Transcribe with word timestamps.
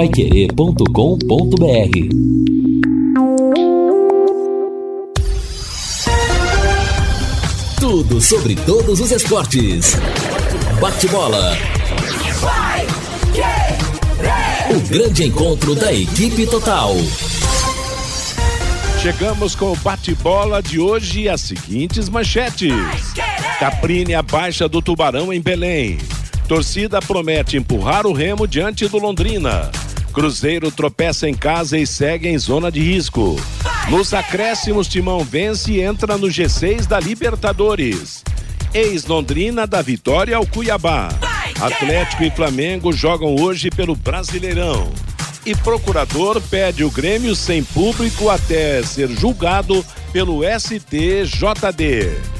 paiquerê.com.br 0.00 0.86
Tudo 7.78 8.18
sobre 8.18 8.56
todos 8.56 8.98
os 8.98 9.10
esportes. 9.12 9.96
Bate-bola. 10.80 11.54
O 14.70 14.88
grande 14.88 15.24
encontro 15.24 15.74
da 15.74 15.92
equipe 15.92 16.46
total. 16.46 16.94
Chegamos 19.02 19.54
com 19.54 19.72
o 19.72 19.76
bate-bola 19.76 20.62
de 20.62 20.80
hoje 20.80 21.24
e 21.24 21.28
as 21.28 21.42
seguintes 21.42 22.08
manchetes. 22.08 22.72
Caprine 23.58 24.14
abaixa 24.14 24.66
do 24.66 24.80
Tubarão 24.80 25.30
em 25.30 25.42
Belém. 25.42 25.98
Torcida 26.48 27.02
promete 27.02 27.58
empurrar 27.58 28.06
o 28.06 28.14
Remo 28.14 28.48
diante 28.48 28.88
do 28.88 28.96
Londrina. 28.96 29.70
Cruzeiro 30.12 30.70
tropeça 30.70 31.28
em 31.28 31.34
casa 31.34 31.78
e 31.78 31.86
segue 31.86 32.28
em 32.28 32.38
zona 32.38 32.70
de 32.70 32.80
risco. 32.80 33.36
Nos 33.88 34.12
acréscimos, 34.12 34.88
Timão 34.88 35.24
vence 35.24 35.72
e 35.72 35.80
entra 35.80 36.18
no 36.18 36.26
G6 36.26 36.86
da 36.86 37.00
Libertadores. 37.00 38.22
Ex-Londrina 38.74 39.66
da 39.66 39.82
vitória 39.82 40.36
ao 40.36 40.46
Cuiabá. 40.46 41.08
Atlético 41.60 42.24
e 42.24 42.30
Flamengo 42.30 42.92
jogam 42.92 43.36
hoje 43.36 43.70
pelo 43.70 43.96
Brasileirão. 43.96 44.90
E 45.44 45.54
procurador 45.54 46.40
pede 46.40 46.84
o 46.84 46.90
Grêmio 46.90 47.34
sem 47.34 47.64
público 47.64 48.28
até 48.28 48.82
ser 48.82 49.08
julgado 49.08 49.84
pelo 50.12 50.42
STJD. 50.42 52.39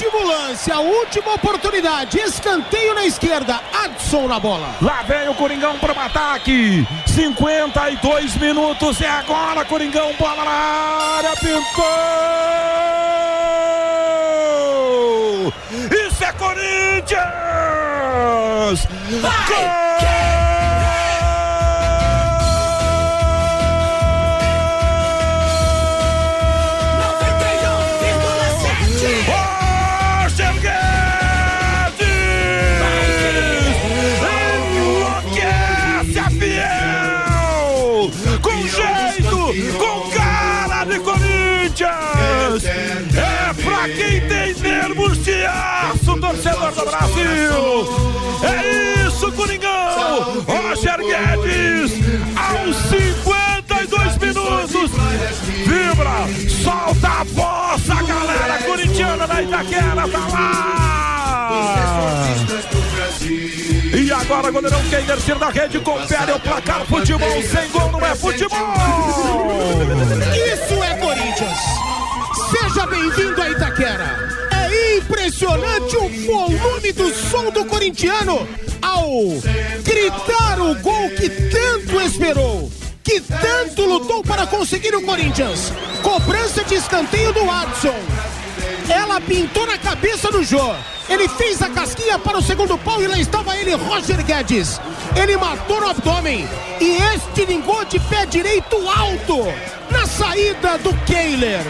Último 0.00 0.22
lance, 0.28 0.70
a 0.70 0.78
última 0.78 1.34
oportunidade. 1.34 2.20
Escanteio 2.20 2.94
na 2.94 3.04
esquerda. 3.04 3.60
Adson 3.82 4.28
na 4.28 4.38
bola. 4.38 4.76
Lá 4.80 5.02
vem 5.02 5.28
o 5.28 5.34
Coringão 5.34 5.76
para 5.80 5.92
o 5.92 5.98
ataque. 5.98 6.86
52 7.04 8.36
minutos. 8.36 9.00
É 9.00 9.08
agora, 9.08 9.64
Coringão. 9.64 10.14
Bola 10.16 10.44
na 10.44 10.50
área. 10.52 11.34
Pintou. 11.40 11.52
Isso 16.06 16.22
é 16.22 16.32
Corinthians. 16.32 17.26
Gol! 19.48 20.37
Do 46.72 46.84
Brasil! 46.84 47.88
É 48.42 49.06
isso, 49.06 49.32
Coringão! 49.32 50.44
Roger 50.46 50.98
Guedes, 50.98 51.92
aos 52.36 52.76
52 52.76 54.18
minutos, 54.18 54.90
vibra, 55.64 56.28
solta 56.62 57.08
a 57.08 57.24
voz, 57.24 57.90
a 57.90 58.02
galera 58.02 58.62
corintiana 58.64 59.26
da 59.26 59.42
Itaquera 59.42 60.08
tá 60.08 60.28
lá! 60.32 61.68
E 63.94 64.12
agora, 64.12 64.50
goleirão 64.50 64.82
Keider 64.90 65.16
tira 65.18 65.38
da 65.38 65.48
rede, 65.48 65.80
confere 65.80 66.32
o 66.32 66.40
placar, 66.40 66.84
futebol 66.86 67.42
sem 67.42 67.68
gol 67.70 67.90
não 67.90 68.04
é 68.04 68.14
futebol! 68.14 68.58
Isso 70.34 70.82
é 70.82 70.94
Corinthians. 70.96 71.58
Seja 72.50 72.86
bem-vindo 72.86 73.42
a 73.42 73.50
Itaquera. 73.50 74.37
Impressionante 75.08 75.96
o 75.96 76.08
volume 76.26 76.92
do 76.92 77.14
som 77.14 77.50
do 77.50 77.64
corintiano 77.64 78.46
ao 78.82 79.08
gritar 79.82 80.60
o 80.60 80.74
gol 80.74 81.08
que 81.16 81.30
tanto 81.30 81.98
esperou, 82.02 82.70
que 83.02 83.18
tanto 83.18 83.86
lutou 83.86 84.22
para 84.22 84.46
conseguir 84.46 84.94
o 84.94 85.00
Corinthians. 85.00 85.72
Cobrança 86.02 86.62
de 86.62 86.74
escanteio 86.74 87.32
do 87.32 87.42
Watson. 87.46 87.94
Ela 88.86 89.18
pintou 89.18 89.66
na 89.66 89.78
cabeça 89.78 90.30
do 90.30 90.44
Jô. 90.44 90.74
Ele 91.08 91.26
fez 91.26 91.62
a 91.62 91.70
casquinha 91.70 92.18
para 92.18 92.36
o 92.36 92.42
segundo 92.42 92.76
pau 92.76 93.02
e 93.02 93.06
lá 93.06 93.18
estava 93.18 93.56
ele, 93.56 93.74
Roger 93.76 94.22
Guedes. 94.22 94.78
Ele 95.16 95.38
matou 95.38 95.80
no 95.80 95.88
abdômen 95.88 96.46
e 96.82 96.98
estilingou 97.16 97.82
de 97.86 97.98
pé 97.98 98.26
direito 98.26 98.76
alto 98.86 99.38
na 99.90 100.06
saída 100.06 100.76
do 100.76 100.92
Kehler. 101.06 101.62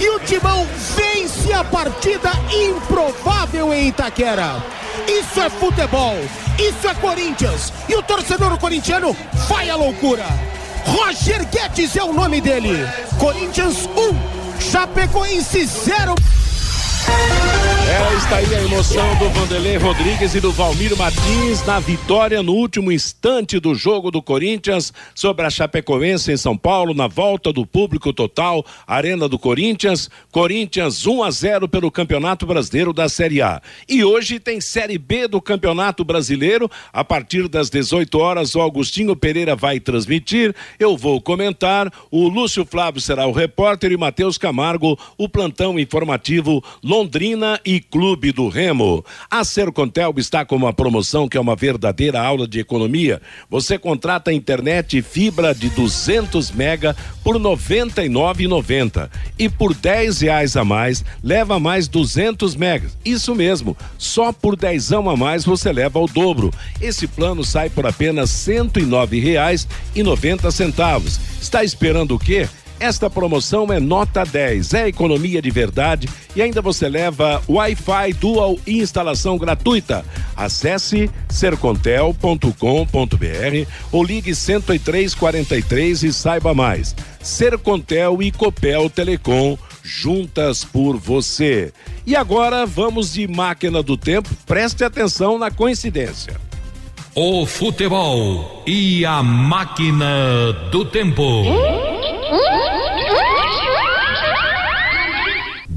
E 0.00 0.08
o 0.08 0.18
Timão 0.20 0.66
vence 0.96 1.52
a 1.52 1.62
partida 1.62 2.30
improvável 2.50 3.74
em 3.74 3.88
Itaquera. 3.88 4.56
Isso 5.06 5.40
é 5.40 5.50
futebol, 5.50 6.16
isso 6.58 6.88
é 6.88 6.94
Corinthians. 6.94 7.70
E 7.86 7.94
o 7.94 8.02
torcedor 8.02 8.58
corintiano 8.58 9.14
vai 9.46 9.68
à 9.68 9.76
loucura. 9.76 10.24
Roger 10.86 11.46
Guedes 11.46 11.94
é 11.96 12.02
o 12.02 12.14
nome 12.14 12.40
dele. 12.40 12.88
Corinthians 13.18 13.86
1, 13.86 14.70
Chapecoense 14.70 15.66
0. 15.66 16.14
É, 17.88 18.16
está 18.16 18.36
aí 18.36 18.54
a 18.54 18.62
emoção 18.62 19.16
do 19.16 19.28
Vanderlei 19.30 19.76
Rodrigues 19.76 20.34
e 20.34 20.40
do 20.40 20.52
Valmir 20.52 20.96
Martins 20.96 21.64
na 21.66 21.80
vitória 21.80 22.42
no 22.42 22.52
último 22.52 22.92
instante 22.92 23.58
do 23.58 23.74
jogo 23.74 24.10
do 24.10 24.22
Corinthians 24.22 24.92
sobre 25.14 25.44
a 25.44 25.50
Chapecoense 25.50 26.30
em 26.30 26.36
São 26.36 26.56
Paulo, 26.56 26.94
na 26.94 27.08
volta 27.08 27.52
do 27.52 27.66
público 27.66 28.12
total, 28.12 28.64
Arena 28.86 29.28
do 29.28 29.38
Corinthians. 29.38 30.08
Corinthians 30.30 31.06
1 31.06 31.22
a 31.22 31.30
0 31.30 31.68
pelo 31.68 31.90
Campeonato 31.90 32.46
Brasileiro 32.46 32.92
da 32.92 33.08
Série 33.08 33.42
A. 33.42 33.60
E 33.88 34.04
hoje 34.04 34.38
tem 34.38 34.60
Série 34.60 34.98
B 34.98 35.26
do 35.26 35.40
Campeonato 35.40 36.04
Brasileiro. 36.04 36.70
A 36.92 37.04
partir 37.04 37.48
das 37.48 37.70
18 37.70 38.18
horas, 38.18 38.54
o 38.54 38.60
Augustinho 38.60 39.16
Pereira 39.16 39.56
vai 39.56 39.80
transmitir. 39.80 40.54
Eu 40.78 40.96
vou 40.96 41.20
comentar. 41.20 41.92
O 42.10 42.28
Lúcio 42.28 42.64
Flávio 42.64 43.00
será 43.00 43.26
o 43.26 43.32
repórter 43.32 43.90
e 43.90 43.96
Matheus 43.96 44.38
Camargo, 44.38 44.98
o 45.18 45.28
plantão 45.28 45.78
informativo 45.78 46.62
Londrina 46.82 47.60
e 47.64 47.79
Clube 47.80 48.32
do 48.32 48.48
Remo. 48.48 49.04
A 49.30 49.44
Sercontel 49.44 50.14
está 50.18 50.44
com 50.44 50.56
uma 50.56 50.72
promoção 50.72 51.28
que 51.28 51.36
é 51.36 51.40
uma 51.40 51.56
verdadeira 51.56 52.20
aula 52.20 52.46
de 52.46 52.60
economia. 52.60 53.20
Você 53.48 53.78
contrata 53.78 54.32
internet 54.32 55.00
fibra 55.02 55.54
de 55.54 55.68
200 55.70 56.50
mega 56.50 56.96
por 57.22 57.36
R$ 57.36 57.42
99,90 57.42 59.08
e 59.38 59.48
por 59.48 59.74
10 59.74 60.20
reais 60.20 60.56
a 60.56 60.64
mais 60.64 61.04
leva 61.22 61.58
mais 61.58 61.88
200 61.88 62.54
megas. 62.56 62.96
Isso 63.04 63.34
mesmo, 63.34 63.76
só 63.98 64.32
por 64.32 64.56
dezão 64.56 65.08
a 65.08 65.16
mais 65.16 65.44
você 65.44 65.72
leva 65.72 65.98
o 65.98 66.06
dobro. 66.06 66.52
Esse 66.80 67.06
plano 67.06 67.44
sai 67.44 67.70
por 67.70 67.86
apenas 67.86 68.46
R$ 68.46 68.54
109,90 68.54 70.50
centavos. 70.50 71.20
Está 71.40 71.64
esperando 71.64 72.14
o 72.14 72.18
quê? 72.18 72.48
Esta 72.80 73.10
promoção 73.10 73.70
é 73.70 73.78
nota 73.78 74.24
10, 74.24 74.72
é 74.72 74.88
economia 74.88 75.42
de 75.42 75.50
verdade 75.50 76.08
e 76.34 76.40
ainda 76.40 76.62
você 76.62 76.88
leva 76.88 77.42
Wi-Fi 77.46 78.14
Dual 78.14 78.58
e 78.66 78.80
instalação 78.80 79.36
gratuita. 79.36 80.02
Acesse 80.34 81.10
sercontel.com.br 81.28 82.56
ou 83.92 84.02
ligue 84.02 84.32
10343 84.32 86.04
e 86.04 86.12
saiba 86.12 86.54
mais. 86.54 86.96
Sercontel 87.22 88.22
e 88.22 88.32
Copel 88.32 88.88
Telecom 88.88 89.58
juntas 89.82 90.64
por 90.64 90.96
você. 90.96 91.74
E 92.06 92.16
agora 92.16 92.64
vamos 92.64 93.12
de 93.12 93.28
máquina 93.28 93.82
do 93.82 93.96
tempo. 93.96 94.30
Preste 94.46 94.84
atenção 94.84 95.38
na 95.38 95.50
coincidência. 95.50 96.34
O 97.14 97.44
futebol 97.44 98.62
e 98.66 99.04
a 99.04 99.22
máquina 99.22 100.52
do 100.70 100.84
tempo. 100.86 101.44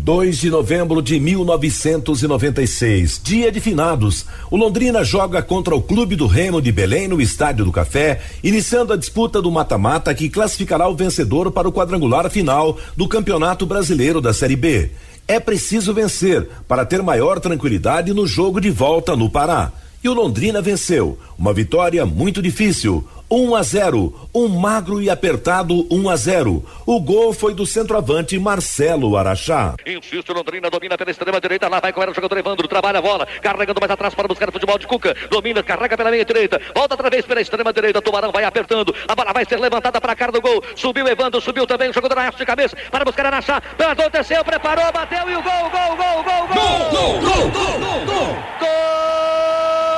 2 0.03 0.37
de 0.37 0.49
novembro 0.49 1.01
de 1.01 1.17
1996, 1.17 3.21
dia 3.23 3.49
de 3.49 3.61
finados. 3.61 4.25
O 4.51 4.57
Londrina 4.57 5.01
joga 5.01 5.41
contra 5.41 5.73
o 5.73 5.81
Clube 5.81 6.17
do 6.17 6.27
Remo 6.27 6.61
de 6.61 6.73
Belém 6.73 7.07
no 7.07 7.21
Estádio 7.21 7.63
do 7.63 7.71
Café, 7.71 8.19
iniciando 8.43 8.91
a 8.91 8.97
disputa 8.97 9.41
do 9.41 9.49
mata-mata 9.49 10.13
que 10.13 10.27
classificará 10.27 10.89
o 10.89 10.95
vencedor 10.95 11.53
para 11.53 11.69
o 11.69 11.71
quadrangular 11.71 12.29
final 12.29 12.77
do 12.97 13.07
Campeonato 13.07 13.65
Brasileiro 13.65 14.19
da 14.19 14.33
Série 14.33 14.57
B. 14.57 14.91
É 15.25 15.39
preciso 15.39 15.93
vencer 15.93 16.49
para 16.67 16.85
ter 16.85 17.01
maior 17.01 17.39
tranquilidade 17.39 18.13
no 18.13 18.27
jogo 18.27 18.59
de 18.59 18.69
volta 18.69 19.15
no 19.15 19.29
Pará. 19.29 19.71
E 20.03 20.09
o 20.09 20.13
Londrina 20.13 20.61
venceu. 20.61 21.17
Uma 21.39 21.53
vitória 21.53 22.05
muito 22.05 22.41
difícil. 22.41 23.07
1 23.33 23.55
a 23.55 23.63
0. 23.63 24.29
Um 24.35 24.47
magro 24.47 25.01
e 25.01 25.09
apertado 25.09 25.87
1 25.89 26.07
a 26.07 26.15
0. 26.15 26.63
O 26.85 26.99
gol 26.99 27.33
foi 27.33 27.55
do 27.55 27.65
centroavante 27.65 28.37
Marcelo 28.37 29.17
Araxá. 29.17 29.73
Insiste 29.87 30.31
Londrina, 30.31 30.69
domina 30.69 30.95
pela 30.95 31.09
extrema 31.09 31.41
direita, 31.41 31.67
lá 31.67 31.79
vai 31.79 31.91
com 31.91 31.99
o 31.99 32.13
jogador 32.13 32.37
Evandro, 32.37 32.67
trabalha 32.67 32.99
a 32.99 33.01
bola, 33.01 33.27
carregando 33.41 33.79
mais 33.81 33.91
atrás 33.91 34.13
para 34.13 34.27
buscar 34.27 34.49
o 34.49 34.51
futebol 34.51 34.77
de 34.77 34.85
Cuca, 34.85 35.15
domina, 35.31 35.63
carrega 35.63 35.97
pela 35.97 36.11
meia 36.11 36.23
direita, 36.23 36.61
volta 36.75 36.93
outra 36.93 37.09
vez 37.09 37.25
pela 37.25 37.41
extrema 37.41 37.73
direita, 37.73 38.03
Tubarão 38.03 38.31
vai 38.31 38.43
apertando, 38.43 38.93
a 39.07 39.15
bola 39.15 39.33
vai 39.33 39.45
ser 39.45 39.59
levantada 39.59 39.99
para 39.99 40.11
a 40.13 40.15
cara 40.15 40.31
do 40.31 40.39
gol, 40.39 40.63
subiu 40.75 41.07
Evandro, 41.07 41.41
subiu 41.41 41.65
também 41.65 41.89
o 41.89 41.93
jogador 41.93 42.19
Araxá 42.19 42.37
de 42.37 42.45
cabeça 42.45 42.77
para 42.91 43.03
buscar 43.03 43.25
Araxá, 43.25 43.59
Aconteceu, 43.79 44.45
preparou, 44.45 44.91
bateu 44.91 45.27
e 45.27 45.35
o 45.35 45.41
gol, 45.41 45.69
gol, 45.71 45.97
gol, 45.97 46.23
gol, 46.23 46.47
gol! 46.47 46.53
Gol, 46.53 46.91
gol, 46.91 47.21
gol, 47.21 47.49
gol, 47.49 47.79
gol! 47.79 48.05
gol, 48.05 48.05
gol, 48.05 48.35
gol 48.59 49.92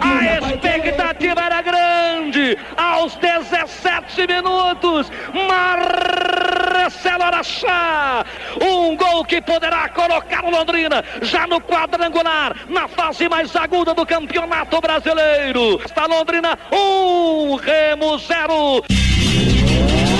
A 0.00 0.24
expectativa 0.34 1.40
era 1.42 1.62
grande. 1.62 2.58
Aos 2.76 3.14
17 3.16 4.26
minutos, 4.26 5.10
Marcelo 5.32 7.22
Araxá. 7.22 8.24
Um 8.60 8.96
gol 8.96 9.24
que 9.24 9.40
poderá 9.40 9.88
colocar 9.90 10.44
o 10.44 10.50
Londrina 10.50 11.04
já 11.22 11.46
no 11.46 11.60
quadrangular, 11.60 12.56
na 12.68 12.88
fase 12.88 13.28
mais 13.28 13.54
aguda 13.54 13.94
do 13.94 14.04
Campeonato 14.04 14.80
Brasileiro. 14.80 15.80
Está 15.84 16.06
Londrina, 16.06 16.58
um, 16.72 17.54
Remo 17.56 18.18
zero. 18.18 18.84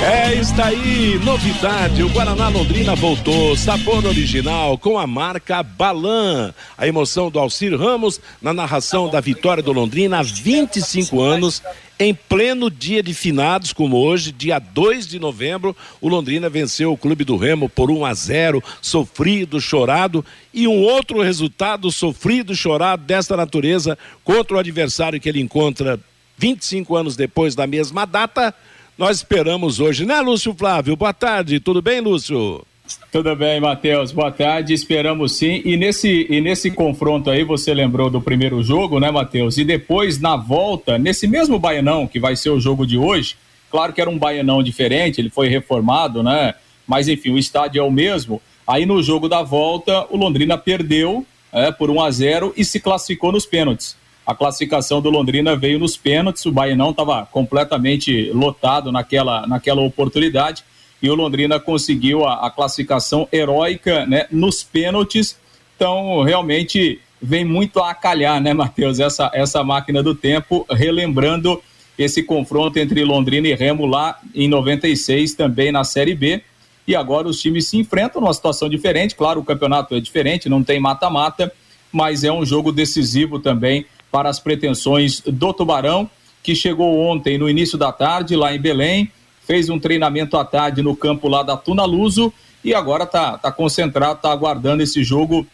É, 0.02 0.34
está 0.34 0.66
aí, 0.66 1.18
novidade, 1.24 2.02
o 2.02 2.08
Guaraná 2.10 2.48
Londrina 2.48 2.94
voltou, 2.94 3.56
sabor 3.56 4.04
original 4.04 4.76
com 4.76 4.98
a 4.98 5.06
marca 5.06 5.62
Balan. 5.62 6.54
A 6.76 6.86
emoção 6.86 7.30
do 7.30 7.38
Alcir 7.38 7.76
Ramos 7.76 8.20
na 8.40 8.52
narração 8.52 9.08
da 9.08 9.20
vitória 9.20 9.62
do 9.62 9.72
Londrina 9.72 10.18
há 10.18 10.22
25 10.22 11.20
anos, 11.20 11.62
em 11.98 12.14
pleno 12.14 12.70
dia 12.70 13.02
de 13.02 13.14
finados 13.14 13.72
como 13.72 13.96
hoje, 13.96 14.30
dia 14.30 14.58
2 14.58 15.06
de 15.06 15.18
novembro, 15.18 15.74
o 16.00 16.08
Londrina 16.08 16.48
venceu 16.48 16.92
o 16.92 16.96
Clube 16.96 17.24
do 17.24 17.36
Remo 17.36 17.68
por 17.68 17.90
1 17.90 18.04
a 18.04 18.14
0, 18.14 18.62
sofrido, 18.82 19.60
chorado, 19.60 20.24
e 20.52 20.68
um 20.68 20.82
outro 20.82 21.22
resultado 21.22 21.90
sofrido, 21.90 22.54
chorado 22.54 23.02
desta 23.02 23.36
natureza 23.36 23.98
contra 24.22 24.56
o 24.56 24.60
adversário 24.60 25.18
que 25.18 25.28
ele 25.28 25.40
encontra 25.40 25.98
25 26.38 26.94
anos 26.94 27.16
depois 27.16 27.54
da 27.54 27.66
mesma 27.66 28.04
data, 28.04 28.54
nós 28.96 29.18
esperamos 29.18 29.80
hoje, 29.80 30.06
né, 30.06 30.20
Lúcio 30.20 30.54
Flávio? 30.54 30.96
Boa 30.96 31.12
tarde, 31.12 31.60
tudo 31.60 31.82
bem, 31.82 32.00
Lúcio? 32.00 32.64
Tudo 33.10 33.34
bem, 33.34 33.60
Matheus. 33.60 34.12
Boa 34.12 34.30
tarde. 34.30 34.72
Esperamos 34.72 35.32
sim. 35.32 35.60
E 35.64 35.76
nesse, 35.76 36.26
e 36.30 36.40
nesse 36.40 36.70
confronto 36.70 37.30
aí, 37.30 37.42
você 37.42 37.74
lembrou 37.74 38.08
do 38.08 38.20
primeiro 38.20 38.62
jogo, 38.62 39.00
né, 39.00 39.10
Matheus? 39.10 39.58
E 39.58 39.64
depois, 39.64 40.20
na 40.20 40.36
volta, 40.36 40.96
nesse 40.96 41.26
mesmo 41.26 41.58
Baianão, 41.58 42.06
que 42.06 42.20
vai 42.20 42.36
ser 42.36 42.50
o 42.50 42.60
jogo 42.60 42.86
de 42.86 42.96
hoje, 42.96 43.36
claro 43.70 43.92
que 43.92 44.00
era 44.00 44.08
um 44.08 44.18
Baianão 44.18 44.62
diferente, 44.62 45.20
ele 45.20 45.30
foi 45.30 45.48
reformado, 45.48 46.22
né? 46.22 46.54
Mas 46.86 47.08
enfim, 47.08 47.30
o 47.30 47.38
estádio 47.38 47.80
é 47.80 47.82
o 47.82 47.90
mesmo. 47.90 48.40
Aí 48.66 48.86
no 48.86 49.02
jogo 49.02 49.28
da 49.28 49.42
volta, 49.42 50.06
o 50.10 50.16
Londrina 50.16 50.56
perdeu 50.56 51.26
é, 51.52 51.72
por 51.72 51.90
1 51.90 52.00
a 52.02 52.10
0 52.10 52.54
e 52.56 52.64
se 52.64 52.78
classificou 52.78 53.32
nos 53.32 53.46
pênaltis. 53.46 53.96
A 54.26 54.34
classificação 54.34 55.00
do 55.00 55.08
Londrina 55.08 55.54
veio 55.54 55.78
nos 55.78 55.96
pênaltis, 55.96 56.44
o 56.46 56.50
Bainão 56.50 56.90
estava 56.90 57.24
completamente 57.26 58.30
lotado 58.32 58.90
naquela, 58.90 59.46
naquela 59.46 59.82
oportunidade 59.82 60.64
e 61.00 61.08
o 61.08 61.14
Londrina 61.14 61.60
conseguiu 61.60 62.26
a, 62.26 62.46
a 62.46 62.50
classificação 62.50 63.28
heróica 63.30 64.04
né, 64.06 64.26
nos 64.30 64.64
pênaltis. 64.64 65.36
Então, 65.76 66.22
realmente 66.22 67.00
vem 67.22 67.44
muito 67.44 67.78
a 67.78 67.94
calhar, 67.94 68.40
né, 68.40 68.52
Matheus, 68.52 68.98
essa, 68.98 69.30
essa 69.32 69.62
máquina 69.62 70.02
do 70.02 70.14
tempo, 70.14 70.66
relembrando 70.70 71.62
esse 71.96 72.22
confronto 72.22 72.78
entre 72.78 73.04
Londrina 73.04 73.46
e 73.46 73.54
Remo 73.54 73.86
lá 73.86 74.18
em 74.34 74.48
96, 74.48 75.34
também 75.34 75.70
na 75.70 75.84
Série 75.84 76.14
B. 76.14 76.42
E 76.86 76.96
agora 76.96 77.28
os 77.28 77.40
times 77.40 77.68
se 77.68 77.78
enfrentam 77.78 78.20
numa 78.20 78.34
situação 78.34 78.68
diferente. 78.68 79.14
Claro, 79.14 79.40
o 79.40 79.44
campeonato 79.44 79.94
é 79.94 80.00
diferente, 80.00 80.48
não 80.48 80.62
tem 80.62 80.80
mata-mata, 80.80 81.52
mas 81.92 82.24
é 82.24 82.32
um 82.32 82.44
jogo 82.44 82.72
decisivo 82.72 83.38
também 83.38 83.86
para 84.16 84.30
as 84.30 84.40
pretensões 84.40 85.20
do 85.20 85.52
Tubarão, 85.52 86.08
que 86.42 86.54
chegou 86.54 87.00
ontem 87.00 87.36
no 87.36 87.50
início 87.50 87.76
da 87.76 87.92
tarde 87.92 88.34
lá 88.34 88.54
em 88.54 88.58
Belém, 88.58 89.12
fez 89.46 89.68
um 89.68 89.78
treinamento 89.78 90.38
à 90.38 90.44
tarde 90.44 90.80
no 90.80 90.96
campo 90.96 91.28
lá 91.28 91.42
da 91.42 91.54
Tuna 91.54 91.84
Luso 91.84 92.32
e 92.64 92.72
agora 92.72 93.04
está 93.04 93.36
tá 93.36 93.52
concentrado, 93.52 94.14
está 94.14 94.32
aguardando 94.32 94.82
esse 94.82 95.04
jogo 95.04 95.46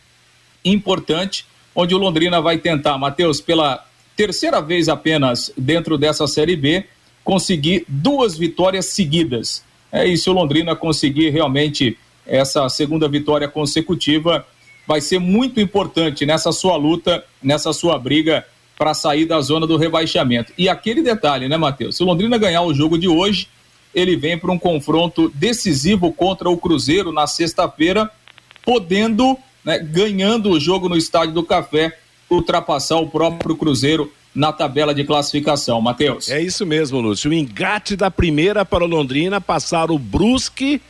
importante, 0.65 1.45
onde 1.75 1.93
o 1.93 1.99
Londrina 1.99 2.41
vai 2.41 2.57
tentar, 2.57 2.97
Matheus, 2.99 3.41
pela 3.41 3.85
terceira 4.15 4.63
vez 4.63 4.89
apenas 4.89 5.53
dentro 5.59 5.99
dessa 5.99 6.29
Série 6.29 6.55
B, 6.55 6.85
conseguir 7.25 7.85
duas 7.89 8.39
vitórias 8.39 8.87
seguidas. 8.87 9.65
É, 9.91 10.07
e 10.07 10.17
se 10.17 10.31
o 10.31 10.33
Londrina 10.33 10.77
conseguir 10.77 11.31
realmente 11.31 11.99
essa 12.25 12.69
segunda 12.69 13.09
vitória 13.09 13.49
consecutiva, 13.49 14.47
vai 14.87 15.01
ser 15.01 15.19
muito 15.19 15.59
importante 15.59 16.25
nessa 16.25 16.53
sua 16.53 16.77
luta, 16.77 17.25
nessa 17.43 17.73
sua 17.73 17.99
briga 17.99 18.47
para 18.83 18.95
sair 18.95 19.27
da 19.27 19.41
zona 19.41 19.65
do 19.65 19.77
rebaixamento. 19.77 20.53
E 20.59 20.69
aquele 20.69 21.03
detalhe, 21.03 21.49
né, 21.49 21.57
Matheus? 21.57 21.97
Se 21.97 22.03
o 22.03 22.07
Londrina 22.07 22.37
ganhar 22.37 22.63
o 22.63 22.75
jogo 22.75 22.99
de 22.99 23.07
hoje, 23.07 23.47
ele 23.95 24.17
vem 24.17 24.37
para 24.37 24.51
um 24.51 24.59
confronto 24.59 25.31
decisivo 25.37 26.13
contra 26.13 26.51
o 26.51 26.57
Cruzeiro 26.57 27.13
na 27.13 27.29
sexta-feira, 27.29 28.11
podendo, 28.65 29.39
né, 29.65 29.79
ganhando 29.79 30.51
o 30.51 30.59
jogo 30.59 30.89
no 30.89 30.97
Estádio 30.97 31.33
do 31.33 31.45
Café, 31.45 31.97
ultrapassar 32.29 32.97
o 32.97 33.07
próprio 33.07 33.55
Cruzeiro 33.55 34.13
na 34.35 34.53
tabela 34.53 34.93
de 34.93 35.05
classificação, 35.05 35.81
Matheus. 35.81 36.29
É 36.29 36.43
isso 36.43 36.67
mesmo, 36.67 37.01
Lúcio. 37.01 37.31
O 37.31 37.35
engate 37.35 37.95
da 37.95 38.11
primeira 38.11 38.65
para 38.65 38.83
o 38.83 38.89
Londrina, 38.89 39.41
passar 39.41 39.93
o 39.93 39.99
Brusque 39.99 40.83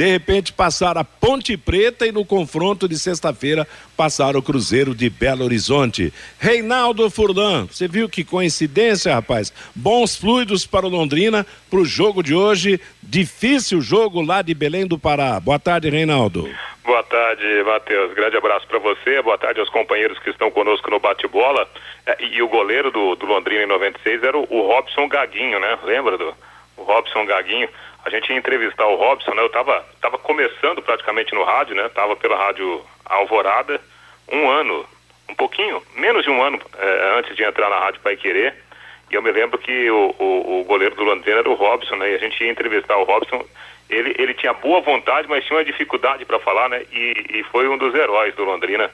de 0.00 0.06
repente 0.06 0.50
passar 0.50 0.96
a 0.96 1.04
Ponte 1.04 1.58
Preta 1.58 2.06
e 2.06 2.12
no 2.12 2.24
confronto 2.24 2.88
de 2.88 2.98
sexta-feira 2.98 3.68
passar 3.94 4.34
o 4.34 4.40
Cruzeiro 4.40 4.94
de 4.94 5.10
Belo 5.10 5.44
Horizonte. 5.44 6.10
Reinaldo 6.38 7.10
Furlan, 7.10 7.66
você 7.66 7.86
viu 7.86 8.08
que 8.08 8.24
coincidência, 8.24 9.12
rapaz? 9.12 9.52
Bons 9.74 10.16
fluidos 10.16 10.64
para 10.64 10.86
o 10.86 10.88
Londrina 10.88 11.46
para 11.68 11.80
o 11.80 11.84
jogo 11.84 12.22
de 12.22 12.34
hoje. 12.34 12.80
Difícil 13.02 13.82
jogo 13.82 14.22
lá 14.22 14.40
de 14.40 14.54
Belém 14.54 14.86
do 14.86 14.98
Pará. 14.98 15.38
Boa 15.38 15.58
tarde, 15.58 15.90
Reinaldo. 15.90 16.48
Boa 16.82 17.02
tarde, 17.02 17.44
Matheus. 17.62 18.14
Grande 18.14 18.38
abraço 18.38 18.66
para 18.66 18.78
você. 18.78 19.20
Boa 19.20 19.36
tarde 19.36 19.60
aos 19.60 19.68
companheiros 19.68 20.18
que 20.20 20.30
estão 20.30 20.50
conosco 20.50 20.90
no 20.90 20.98
bate-bola. 20.98 21.68
É, 22.06 22.24
e 22.24 22.40
o 22.40 22.48
goleiro 22.48 22.90
do, 22.90 23.16
do 23.16 23.26
Londrina 23.26 23.64
em 23.64 23.68
96 23.68 24.22
era 24.22 24.38
o, 24.38 24.46
o 24.48 24.66
Robson 24.66 25.06
Gaguinho, 25.08 25.60
né? 25.60 25.78
Lembra 25.84 26.16
do 26.16 26.34
o 26.80 26.84
Robson 26.84 27.26
Gaguinho? 27.26 27.68
A 28.04 28.10
gente 28.10 28.30
ia 28.30 28.38
entrevistar 28.38 28.86
o 28.86 28.96
Robson, 28.96 29.34
né? 29.34 29.42
Eu 29.42 29.46
estava 29.46 29.84
tava 30.00 30.18
começando 30.18 30.82
praticamente 30.82 31.34
no 31.34 31.44
rádio, 31.44 31.74
né? 31.74 31.88
Tava 31.90 32.16
pela 32.16 32.36
rádio 32.36 32.82
Alvorada, 33.04 33.80
um 34.30 34.48
ano, 34.48 34.86
um 35.28 35.34
pouquinho, 35.34 35.82
menos 35.96 36.24
de 36.24 36.30
um 36.30 36.42
ano 36.42 36.60
é, 36.78 37.18
antes 37.18 37.36
de 37.36 37.42
entrar 37.42 37.68
na 37.68 37.78
rádio 37.78 38.00
Pai 38.00 38.16
Querer. 38.16 38.54
E 39.10 39.14
eu 39.14 39.22
me 39.22 39.30
lembro 39.32 39.58
que 39.58 39.90
o, 39.90 40.14
o, 40.18 40.60
o 40.60 40.64
goleiro 40.64 40.94
do 40.94 41.04
Londrina 41.04 41.40
era 41.40 41.50
o 41.50 41.54
Robson, 41.54 41.96
né? 41.96 42.12
E 42.12 42.14
a 42.14 42.18
gente 42.18 42.42
ia 42.42 42.50
entrevistar 42.50 42.96
o 42.96 43.04
Robson. 43.04 43.44
Ele, 43.88 44.14
ele 44.18 44.34
tinha 44.34 44.52
boa 44.52 44.80
vontade, 44.80 45.28
mas 45.28 45.44
tinha 45.44 45.58
uma 45.58 45.64
dificuldade 45.64 46.24
para 46.24 46.38
falar, 46.38 46.68
né? 46.68 46.82
E, 46.92 47.38
e 47.38 47.42
foi 47.44 47.68
um 47.68 47.76
dos 47.76 47.92
heróis 47.94 48.34
do 48.36 48.44
Londrina 48.44 48.88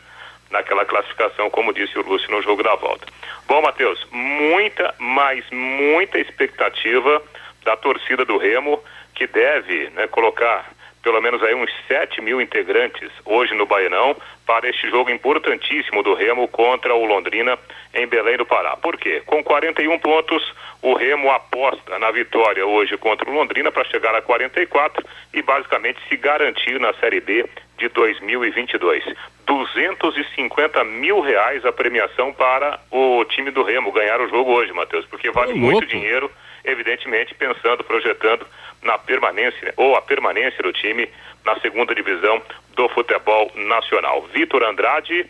naquela 0.50 0.84
classificação, 0.84 1.50
como 1.50 1.72
disse 1.72 1.98
o 1.98 2.02
Lúcio 2.02 2.30
no 2.30 2.40
jogo 2.40 2.62
da 2.62 2.74
volta. 2.76 3.06
Bom, 3.46 3.60
Matheus, 3.60 4.06
muita, 4.10 4.94
mas 4.98 5.44
muita 5.50 6.18
expectativa 6.18 7.22
da 7.64 7.76
torcida 7.76 8.24
do 8.24 8.38
Remo 8.38 8.82
que 9.16 9.26
deve 9.26 9.90
né, 9.90 10.06
colocar 10.06 10.70
pelo 11.06 11.20
menos 11.20 11.40
aí 11.44 11.54
uns 11.54 11.70
7 11.86 12.20
mil 12.20 12.40
integrantes 12.40 13.08
hoje 13.24 13.54
no 13.54 13.64
Baianão 13.64 14.16
para 14.44 14.68
este 14.68 14.90
jogo 14.90 15.08
importantíssimo 15.08 16.02
do 16.02 16.14
Remo 16.14 16.48
contra 16.48 16.92
o 16.96 17.04
Londrina 17.04 17.56
em 17.94 18.08
Belém 18.08 18.36
do 18.36 18.44
Pará. 18.44 18.76
Por 18.76 18.96
quê? 18.96 19.22
Com 19.24 19.40
41 19.40 20.00
pontos, 20.00 20.52
o 20.82 20.94
Remo 20.94 21.30
aposta 21.30 21.96
na 22.00 22.10
vitória 22.10 22.66
hoje 22.66 22.96
contra 22.96 23.30
o 23.30 23.32
Londrina 23.32 23.70
para 23.70 23.84
chegar 23.84 24.16
a 24.16 24.20
44 24.20 25.06
e 25.32 25.40
basicamente 25.42 26.00
se 26.08 26.16
garantir 26.16 26.80
na 26.80 26.92
Série 26.94 27.20
B 27.20 27.48
de 27.78 27.88
2022. 27.88 29.04
250 29.46 30.82
mil 30.82 31.20
reais 31.20 31.64
a 31.64 31.70
premiação 31.70 32.32
para 32.32 32.80
o 32.90 33.24
time 33.26 33.52
do 33.52 33.62
Remo 33.62 33.92
ganhar 33.92 34.20
o 34.20 34.28
jogo 34.28 34.50
hoje, 34.50 34.72
Matheus, 34.72 35.06
porque 35.06 35.30
vale 35.30 35.54
muito 35.54 35.86
dinheiro, 35.86 36.28
evidentemente 36.64 37.32
pensando, 37.32 37.84
projetando 37.84 38.44
na 38.86 38.96
permanência 38.96 39.74
ou 39.76 39.96
a 39.96 40.00
permanência 40.00 40.62
do 40.62 40.72
time 40.72 41.10
na 41.44 41.58
segunda 41.60 41.94
divisão 41.94 42.40
do 42.74 42.88
futebol 42.88 43.50
nacional. 43.54 44.22
Vitor 44.32 44.62
Andrade 44.62 45.28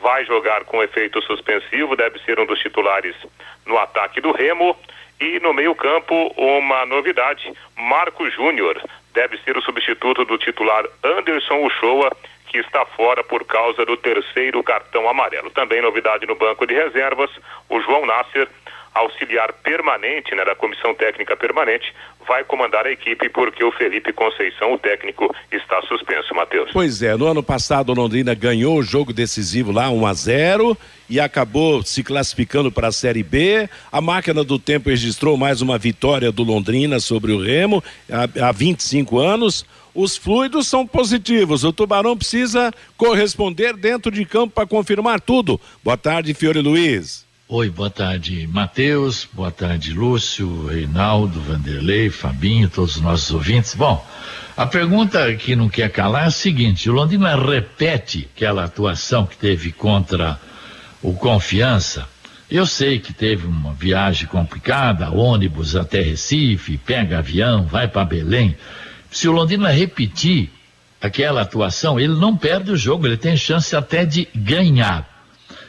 vai 0.00 0.24
jogar 0.24 0.64
com 0.64 0.82
efeito 0.82 1.20
suspensivo, 1.22 1.96
deve 1.96 2.18
ser 2.20 2.38
um 2.40 2.46
dos 2.46 2.58
titulares 2.60 3.14
no 3.66 3.76
ataque 3.78 4.20
do 4.20 4.32
Remo. 4.32 4.76
E 5.20 5.38
no 5.40 5.52
meio-campo, 5.52 6.32
uma 6.36 6.86
novidade: 6.86 7.52
Marco 7.76 8.28
Júnior 8.30 8.80
deve 9.12 9.38
ser 9.38 9.56
o 9.56 9.62
substituto 9.62 10.24
do 10.24 10.38
titular 10.38 10.84
Anderson 11.04 11.64
Uchoa, 11.64 12.10
que 12.48 12.58
está 12.58 12.84
fora 12.84 13.22
por 13.22 13.44
causa 13.44 13.84
do 13.84 13.96
terceiro 13.96 14.62
cartão 14.62 15.08
amarelo. 15.08 15.50
Também 15.50 15.80
novidade 15.80 16.26
no 16.26 16.34
banco 16.34 16.66
de 16.66 16.74
reservas: 16.74 17.30
o 17.68 17.80
João 17.80 18.04
Nasser 18.04 18.48
auxiliar 18.94 19.52
permanente, 19.52 20.34
né, 20.34 20.44
da 20.44 20.54
comissão 20.54 20.94
técnica 20.94 21.36
permanente, 21.36 21.92
vai 22.26 22.44
comandar 22.44 22.86
a 22.86 22.90
equipe 22.90 23.28
porque 23.28 23.64
o 23.64 23.72
Felipe 23.72 24.12
Conceição, 24.12 24.74
o 24.74 24.78
técnico, 24.78 25.34
está 25.50 25.80
suspenso, 25.82 26.34
Matheus. 26.34 26.70
Pois 26.72 27.02
é, 27.02 27.16
no 27.16 27.26
ano 27.26 27.42
passado 27.42 27.92
Londrina 27.92 28.34
ganhou 28.34 28.78
o 28.78 28.82
jogo 28.82 29.12
decisivo 29.12 29.72
lá 29.72 29.90
1 29.90 30.06
a 30.06 30.14
0 30.14 30.78
e 31.08 31.20
acabou 31.20 31.82
se 31.82 32.02
classificando 32.02 32.70
para 32.70 32.88
a 32.88 32.92
Série 32.92 33.22
B. 33.22 33.68
A 33.90 34.00
máquina 34.00 34.44
do 34.44 34.58
tempo 34.58 34.90
registrou 34.90 35.36
mais 35.36 35.60
uma 35.60 35.78
vitória 35.78 36.30
do 36.30 36.42
Londrina 36.42 37.00
sobre 37.00 37.32
o 37.32 37.40
Remo 37.40 37.82
há, 38.10 38.48
há 38.48 38.52
25 38.52 39.18
anos. 39.18 39.66
Os 39.94 40.16
fluidos 40.16 40.68
são 40.68 40.86
positivos. 40.86 41.64
O 41.64 41.72
Tubarão 41.72 42.16
precisa 42.16 42.72
corresponder 42.96 43.76
dentro 43.76 44.10
de 44.10 44.24
campo 44.24 44.54
para 44.54 44.66
confirmar 44.66 45.20
tudo. 45.20 45.60
Boa 45.84 45.98
tarde, 45.98 46.32
Fiore 46.32 46.60
Luiz. 46.60 47.26
Oi, 47.54 47.68
boa 47.68 47.90
tarde, 47.90 48.48
Matheus, 48.50 49.28
boa 49.30 49.50
tarde, 49.50 49.92
Lúcio, 49.92 50.68
Reinaldo, 50.68 51.38
Vanderlei, 51.38 52.08
Fabinho, 52.08 52.66
todos 52.66 52.96
os 52.96 53.02
nossos 53.02 53.30
ouvintes. 53.30 53.74
Bom, 53.74 54.02
a 54.56 54.64
pergunta 54.64 55.30
que 55.34 55.54
não 55.54 55.68
quer 55.68 55.90
calar 55.90 56.22
é 56.22 56.26
a 56.28 56.30
seguinte: 56.30 56.88
o 56.88 56.94
Londrina 56.94 57.36
repete 57.36 58.26
aquela 58.34 58.64
atuação 58.64 59.26
que 59.26 59.36
teve 59.36 59.70
contra 59.70 60.40
o 61.02 61.12
Confiança. 61.12 62.08
Eu 62.50 62.64
sei 62.64 62.98
que 62.98 63.12
teve 63.12 63.46
uma 63.46 63.74
viagem 63.74 64.26
complicada, 64.26 65.10
ônibus 65.10 65.76
até 65.76 66.00
Recife, 66.00 66.78
pega 66.78 67.18
avião, 67.18 67.66
vai 67.66 67.86
para 67.86 68.06
Belém. 68.06 68.56
Se 69.10 69.28
o 69.28 69.32
Londrina 69.32 69.68
repetir 69.68 70.50
aquela 71.02 71.42
atuação, 71.42 72.00
ele 72.00 72.14
não 72.14 72.34
perde 72.34 72.70
o 72.70 72.78
jogo, 72.78 73.06
ele 73.06 73.18
tem 73.18 73.36
chance 73.36 73.76
até 73.76 74.06
de 74.06 74.26
ganhar. 74.34 75.11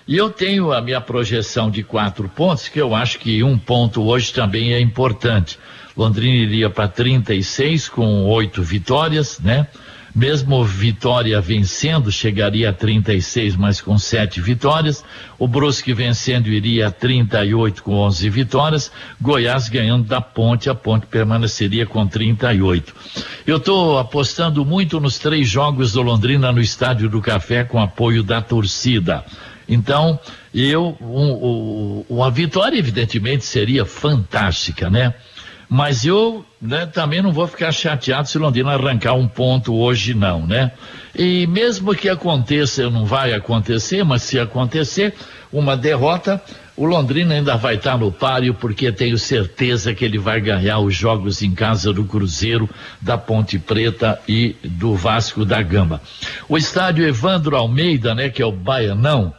E 0.07 0.17
eu 0.17 0.29
tenho 0.29 0.73
a 0.73 0.81
minha 0.81 0.99
projeção 0.99 1.71
de 1.71 1.83
quatro 1.83 2.27
pontos, 2.27 2.67
que 2.67 2.79
eu 2.79 2.93
acho 2.93 3.19
que 3.19 3.43
um 3.43 3.57
ponto 3.57 4.03
hoje 4.03 4.33
também 4.33 4.73
é 4.73 4.79
importante. 4.79 5.57
Londrina 5.95 6.35
iria 6.35 6.69
para 6.69 6.87
36 6.87 7.87
com 7.87 8.25
oito 8.25 8.61
vitórias, 8.61 9.39
né? 9.39 9.67
Mesmo 10.15 10.63
Vitória 10.63 11.41
vencendo, 11.41 12.11
chegaria 12.11 12.69
a 12.69 12.73
36, 12.73 13.55
mas 13.55 13.81
com 13.81 13.97
sete 13.97 14.39
vitórias. 14.39 15.03
O 15.39 15.47
Brusque 15.47 15.91
vencendo 15.91 16.49
iria 16.49 16.87
a 16.87 16.91
38 16.91 17.81
com 17.81 17.95
11 17.95 18.29
vitórias. 18.29 18.91
Goiás 19.19 19.69
ganhando 19.69 20.03
da 20.03 20.21
Ponte, 20.21 20.69
a 20.69 20.75
Ponte 20.75 21.07
permaneceria 21.07 21.87
com 21.87 22.05
38. 22.05 22.93
Eu 23.47 23.57
estou 23.57 23.97
apostando 23.97 24.63
muito 24.63 24.99
nos 24.99 25.17
três 25.17 25.49
jogos 25.49 25.93
do 25.93 26.03
Londrina 26.03 26.51
no 26.51 26.61
Estádio 26.61 27.09
do 27.09 27.19
Café 27.19 27.63
com 27.63 27.81
apoio 27.81 28.21
da 28.21 28.39
torcida. 28.39 29.25
Então, 29.67 30.19
eu, 30.53 30.97
um, 31.01 31.31
um, 31.31 32.05
uma 32.09 32.29
vitória, 32.29 32.77
evidentemente, 32.77 33.45
seria 33.45 33.85
fantástica, 33.85 34.89
né? 34.89 35.13
Mas 35.69 36.05
eu 36.05 36.45
né, 36.61 36.85
também 36.85 37.21
não 37.21 37.31
vou 37.31 37.47
ficar 37.47 37.71
chateado 37.71 38.27
se 38.27 38.37
Londrina 38.37 38.73
arrancar 38.73 39.13
um 39.13 39.27
ponto 39.27 39.73
hoje, 39.73 40.13
não, 40.13 40.45
né? 40.45 40.71
E 41.15 41.47
mesmo 41.47 41.95
que 41.95 42.09
aconteça, 42.09 42.89
não 42.89 43.05
vai 43.05 43.33
acontecer, 43.33 44.03
mas 44.03 44.21
se 44.21 44.39
acontecer 44.39 45.15
uma 45.51 45.75
derrota, 45.75 46.41
o 46.75 46.85
Londrina 46.85 47.35
ainda 47.35 47.55
vai 47.55 47.75
estar 47.75 47.97
no 47.97 48.11
páreo, 48.11 48.53
porque 48.53 48.91
tenho 48.91 49.17
certeza 49.17 49.93
que 49.93 50.03
ele 50.03 50.17
vai 50.17 50.41
ganhar 50.41 50.79
os 50.79 50.95
jogos 50.95 51.41
em 51.41 51.53
casa 51.53 51.93
do 51.93 52.03
Cruzeiro, 52.03 52.69
da 52.99 53.17
Ponte 53.17 53.59
Preta 53.59 54.19
e 54.27 54.55
do 54.63 54.95
Vasco 54.95 55.45
da 55.45 55.61
Gama. 55.61 56.01
O 56.49 56.57
estádio 56.57 57.07
Evandro 57.07 57.55
Almeida, 57.55 58.15
né, 58.15 58.29
que 58.29 58.41
é 58.41 58.45
o 58.45 58.51
Baianão, 58.51 59.33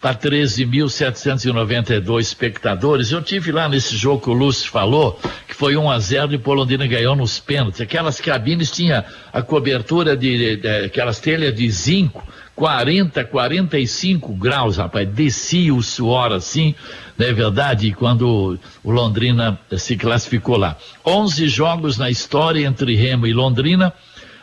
para 0.00 0.14
13.792 0.14 2.20
espectadores. 2.20 3.12
Eu 3.12 3.22
tive 3.22 3.52
lá 3.52 3.68
nesse 3.68 3.94
jogo 3.96 4.22
que 4.22 4.30
o 4.30 4.32
Lúcio 4.32 4.70
falou, 4.70 5.20
que 5.46 5.54
foi 5.54 5.76
1 5.76 5.90
a 5.90 5.98
0 5.98 6.32
e 6.32 6.36
o 6.36 6.40
Polondrina 6.40 6.86
ganhou 6.86 7.14
nos 7.14 7.38
pênaltis. 7.38 7.82
Aquelas 7.82 8.18
cabines 8.18 8.70
tinha 8.70 9.04
a 9.30 9.42
cobertura 9.42 10.16
de, 10.16 10.56
de, 10.56 10.68
aquelas 10.86 11.20
telhas 11.20 11.54
de 11.54 11.70
zinco, 11.70 12.26
40, 12.56 13.22
45 13.26 14.32
graus, 14.34 14.78
rapaz. 14.78 15.06
Descia 15.06 15.74
o 15.74 15.82
suor 15.82 16.32
assim, 16.32 16.74
não 17.18 17.26
é 17.26 17.32
verdade? 17.34 17.92
Quando 17.92 18.58
o 18.82 18.90
Londrina 18.90 19.60
se 19.76 19.96
classificou 19.96 20.56
lá. 20.56 20.78
11 21.04 21.46
jogos 21.46 21.98
na 21.98 22.08
história 22.08 22.66
entre 22.66 22.96
Remo 22.96 23.26
e 23.26 23.34
Londrina 23.34 23.92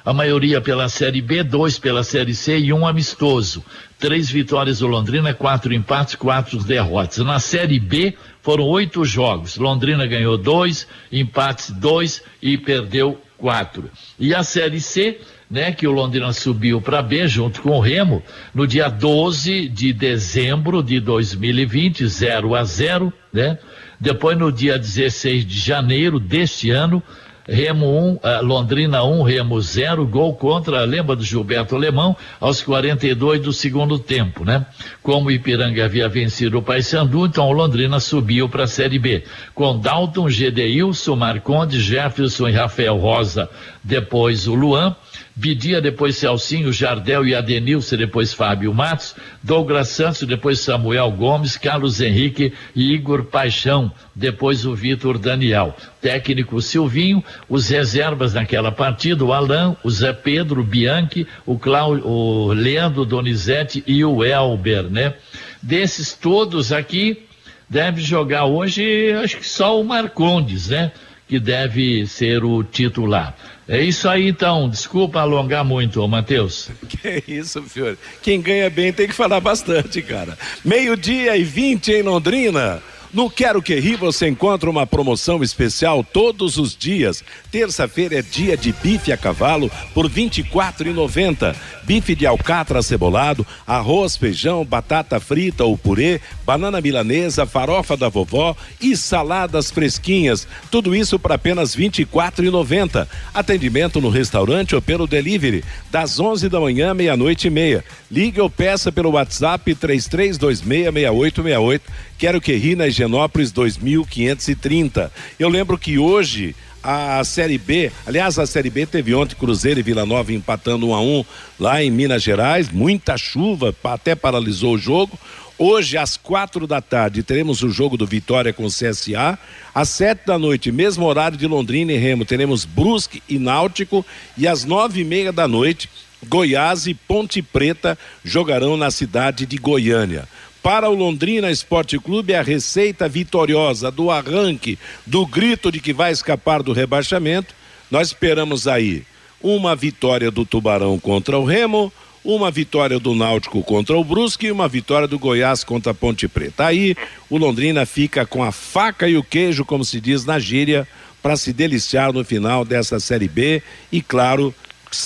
a 0.07 0.13
maioria 0.13 0.61
pela 0.61 0.87
Série 0.87 1.21
B, 1.21 1.43
dois 1.43 1.77
pela 1.77 2.01
Série 2.01 2.33
C 2.33 2.57
e 2.57 2.71
um 2.71 2.87
amistoso. 2.87 3.61
Três 3.99 4.31
vitórias 4.31 4.79
do 4.79 4.87
Londrina, 4.87 5.33
quatro 5.33 5.73
empates, 5.73 6.15
quatro 6.15 6.63
derrotas. 6.63 7.17
Na 7.25 7.39
Série 7.39 7.77
B 7.77 8.13
foram 8.41 8.63
oito 8.63 9.03
jogos. 9.03 9.57
Londrina 9.57 10.07
ganhou 10.07 10.37
dois, 10.37 10.87
empates 11.11 11.71
dois 11.71 12.23
e 12.41 12.57
perdeu 12.57 13.19
quatro. 13.37 13.91
E 14.17 14.33
a 14.33 14.43
Série 14.43 14.79
C, 14.79 15.19
né, 15.51 15.73
que 15.73 15.85
o 15.85 15.91
Londrina 15.91 16.31
subiu 16.31 16.79
para 16.79 17.01
B 17.01 17.27
junto 17.27 17.61
com 17.61 17.71
o 17.71 17.81
Remo, 17.81 18.23
no 18.55 18.65
dia 18.65 18.87
12 18.87 19.67
de 19.67 19.91
dezembro 19.91 20.81
de 20.81 21.01
2020, 21.01 22.07
0 22.07 22.55
a 22.55 22.63
0, 22.63 23.11
né? 23.33 23.59
Depois 23.99 24.37
no 24.37 24.53
dia 24.53 24.79
16 24.79 25.45
de 25.45 25.59
janeiro 25.59 26.17
deste 26.17 26.69
ano, 26.69 27.03
Remo 27.47 27.85
1, 27.85 27.89
um, 27.89 28.13
uh, 28.15 28.43
Londrina 28.43 29.03
1, 29.03 29.19
um, 29.19 29.23
Remo 29.23 29.61
0, 29.61 30.05
gol 30.05 30.35
contra, 30.35 30.83
lembra 30.83 31.15
do 31.15 31.23
Gilberto 31.23 31.75
Alemão, 31.75 32.15
aos 32.41 32.61
42 32.61 33.41
do 33.41 33.53
segundo 33.53 33.97
tempo, 33.97 34.43
né? 34.43 34.65
Como 35.01 35.29
o 35.29 35.31
Ipiranga 35.31 35.85
havia 35.85 36.09
vencido 36.09 36.57
o 36.57 36.61
Paysandu, 36.61 37.25
então 37.25 37.47
o 37.47 37.53
Londrina 37.53 38.01
subiu 38.01 38.49
para 38.49 38.65
a 38.65 38.67
Série 38.67 38.99
B. 38.99 39.23
Com 39.55 39.79
Dalton, 39.79 40.29
Gedeilson, 40.29 41.15
Marconde, 41.15 41.79
Jefferson 41.79 42.49
e 42.49 42.51
Rafael 42.51 42.97
Rosa, 42.97 43.49
depois 43.81 44.45
o 44.47 44.53
Luan, 44.53 44.93
Bidia, 45.37 45.79
depois 45.79 46.17
Celcinho, 46.17 46.73
Jardel 46.73 47.23
e 47.23 47.35
Adenilson, 47.35 47.95
depois 47.95 48.33
Fábio 48.33 48.73
Matos, 48.73 49.13
Douglas 49.43 49.89
Santos, 49.89 50.23
depois 50.23 50.59
Samuel 50.59 51.11
Gomes, 51.11 51.55
Carlos 51.55 52.01
Henrique 52.01 52.53
e 52.75 52.91
Igor 52.95 53.23
Paixão, 53.23 53.91
depois 54.15 54.65
o 54.65 54.73
Vitor 54.73 55.19
Daniel. 55.19 55.77
Técnico 56.01 56.59
Silvinho, 56.59 57.23
os 57.47 57.69
reservas 57.69 58.33
naquela 58.33 58.71
partida, 58.71 59.23
o 59.23 59.31
Alain, 59.31 59.77
o 59.83 59.91
Zé 59.91 60.11
Pedro, 60.11 60.61
o 60.61 60.63
Bianchi, 60.63 61.27
o, 61.45 61.59
Cláudio, 61.59 62.07
o 62.07 62.51
Leandro 62.51 63.05
Donizete 63.05 63.83
e 63.85 64.03
o 64.03 64.23
Elber, 64.23 64.89
né? 64.89 65.13
Desses 65.61 66.13
todos 66.13 66.71
aqui, 66.71 67.27
deve 67.69 68.01
jogar 68.01 68.45
hoje, 68.45 69.11
acho 69.13 69.37
que 69.37 69.47
só 69.47 69.79
o 69.79 69.83
Marcondes, 69.83 70.69
né? 70.69 70.91
Que 71.27 71.39
deve 71.39 72.07
ser 72.07 72.43
o 72.43 72.63
titular. 72.63 73.35
É 73.67 73.81
isso 73.81 74.07
aí 74.07 74.29
então, 74.29 74.69
desculpa 74.69 75.19
alongar 75.19 75.65
muito, 75.65 76.05
Matheus. 76.07 76.69
Que 76.87 77.23
isso, 77.27 77.61
Fiore. 77.63 77.97
Quem 78.21 78.41
ganha 78.41 78.69
bem 78.69 78.93
tem 78.93 79.07
que 79.07 79.13
falar 79.13 79.41
bastante, 79.41 80.01
cara. 80.01 80.37
Meio-dia 80.63 81.35
e 81.35 81.43
20 81.43 81.91
em 81.91 82.01
Londrina. 82.01 82.81
No 83.13 83.29
Quero 83.29 83.61
Que 83.61 83.79
Ri 83.79 83.95
você 83.95 84.27
encontra 84.27 84.69
uma 84.69 84.85
promoção 84.85 85.41
especial 85.41 86.03
todos 86.03 86.57
os 86.57 86.75
dias. 86.75 87.23
Terça-feira 87.49 88.19
é 88.19 88.21
dia 88.21 88.57
de 88.57 88.73
bife 88.73 89.13
a 89.13 89.17
cavalo 89.17 89.71
por 89.93 90.07
R$ 90.07 90.29
24,90. 90.29 91.55
Bife 91.85 92.13
de 92.13 92.27
alcatra 92.27 92.81
cebolado, 92.81 93.47
arroz, 93.65 94.17
feijão, 94.17 94.65
batata 94.65 95.21
frita 95.21 95.63
ou 95.63 95.77
purê, 95.77 96.19
banana 96.45 96.81
milanesa, 96.81 97.45
farofa 97.45 97.95
da 97.95 98.09
vovó 98.09 98.53
e 98.81 98.97
saladas 98.97 99.71
fresquinhas. 99.71 100.45
Tudo 100.69 100.93
isso 100.93 101.17
por 101.17 101.31
apenas 101.31 101.75
R$ 101.75 101.89
24,90. 101.89 103.07
Atendimento 103.33 104.01
no 104.01 104.09
restaurante 104.09 104.75
ou 104.75 104.81
pelo 104.81 105.07
delivery, 105.07 105.63
das 105.89 106.19
11 106.19 106.49
da 106.49 106.59
manhã, 106.59 106.93
meia-noite 106.93 107.47
e 107.47 107.49
meia. 107.49 107.85
Ligue 108.11 108.41
ou 108.41 108.49
peça 108.49 108.91
pelo 108.91 109.11
WhatsApp 109.11 109.73
33266868. 109.73 111.79
Quero 112.17 112.41
que 112.41 112.53
ri 112.55 112.75
na 112.75 112.89
Higienópolis 112.97 113.51
2530. 113.51 115.11
Eu 115.37 115.49
lembro 115.49 115.77
que 115.77 115.99
hoje 115.99 116.55
a 116.81 117.23
Série 117.23 117.59
B, 117.59 117.91
aliás, 118.07 118.39
a 118.39 118.47
Série 118.47 118.71
B 118.71 118.87
teve 118.87 119.13
ontem 119.13 119.35
Cruzeiro 119.35 119.79
e 119.79 119.83
Vila 119.83 120.03
Nova 120.03 120.33
empatando 120.33 120.87
um 120.87 120.95
a 120.95 121.01
um 121.01 121.23
lá 121.59 121.83
em 121.83 121.91
Minas 121.91 122.23
Gerais, 122.23 122.71
muita 122.71 123.15
chuva, 123.15 123.75
até 123.83 124.15
paralisou 124.15 124.73
o 124.73 124.77
jogo. 124.79 125.17
Hoje, 125.59 125.97
às 125.97 126.17
quatro 126.17 126.65
da 126.65 126.81
tarde, 126.81 127.23
teremos 127.23 127.61
o 127.61 127.69
jogo 127.69 127.97
do 127.97 128.05
Vitória 128.05 128.53
com 128.53 128.65
o 128.65 128.69
CSA. 128.69 129.37
Às 129.73 129.89
sete 129.89 130.25
da 130.25 130.37
noite, 130.37 130.71
mesmo 130.71 131.05
horário 131.05 131.37
de 131.37 131.47
Londrina 131.47 131.91
e 131.91 131.97
Remo, 131.97 132.25
teremos 132.25 132.63
Brusque 132.65 133.21
e 133.29 133.37
Náutico. 133.37 134.05
E 134.35 134.47
às 134.47 134.65
nove 134.65 135.01
e 135.01 135.03
meia 135.03 135.31
da 135.31 135.47
noite, 135.47 135.89
Goiás 136.25 136.87
e 136.87 136.93
Ponte 136.93 137.41
Preta 137.41 137.97
jogarão 138.23 138.75
na 138.75 138.89
cidade 138.89 139.45
de 139.45 139.57
Goiânia. 139.57 140.27
Para 140.61 140.89
o 140.89 140.93
Londrina 140.93 141.49
Esporte 141.49 141.97
Clube, 141.97 142.35
a 142.35 142.41
receita 142.41 143.07
vitoriosa 143.07 143.89
do 143.89 144.11
arranque, 144.11 144.77
do 145.05 145.25
grito 145.25 145.71
de 145.71 145.79
que 145.79 145.93
vai 145.93 146.11
escapar 146.11 146.61
do 146.61 146.73
rebaixamento, 146.73 147.53
nós 147.89 148.07
esperamos 148.07 148.67
aí 148.67 149.03
uma 149.41 149.75
vitória 149.75 150.29
do 150.29 150.45
Tubarão 150.45 150.99
contra 150.99 151.37
o 151.37 151.45
Remo, 151.45 151.91
uma 152.23 152.51
vitória 152.51 152.99
do 152.99 153.15
Náutico 153.15 153.63
contra 153.63 153.95
o 153.95 154.03
Brusque 154.03 154.47
e 154.47 154.51
uma 154.51 154.67
vitória 154.67 155.07
do 155.07 155.17
Goiás 155.17 155.63
contra 155.63 155.91
a 155.91 155.95
Ponte 155.95 156.27
Preta. 156.27 156.65
Aí 156.65 156.95
o 157.29 157.37
Londrina 157.37 157.85
fica 157.85 158.25
com 158.25 158.43
a 158.43 158.51
faca 158.51 159.07
e 159.07 159.15
o 159.15 159.23
queijo, 159.23 159.63
como 159.63 159.85
se 159.85 160.01
diz 160.01 160.25
na 160.25 160.37
gíria, 160.37 160.85
para 161.21 161.37
se 161.37 161.53
deliciar 161.53 162.11
no 162.11 162.25
final 162.25 162.65
dessa 162.65 162.99
Série 162.99 163.29
B 163.29 163.61
e, 163.91 164.01
claro, 164.01 164.53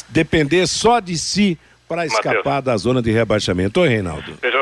depender 0.10 0.68
só 0.68 1.00
de 1.00 1.18
si 1.18 1.58
para 1.88 2.06
escapar 2.06 2.56
Mateus. 2.56 2.64
da 2.64 2.78
zona 2.78 3.02
de 3.02 3.12
rebaixamento. 3.12 3.82
Oi, 3.82 3.90
Reinaldo. 3.90 4.38
Veja 4.42 4.61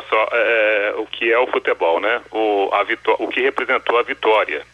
que 1.19 1.29
é 1.33 1.37
o 1.37 1.47
futebol, 1.47 1.99
né? 1.99 2.21
O, 2.31 2.69
a 2.71 2.85
o 3.21 3.27
que 3.27 3.41
representou 3.41 3.99
a 3.99 4.03
vitória 4.03 4.65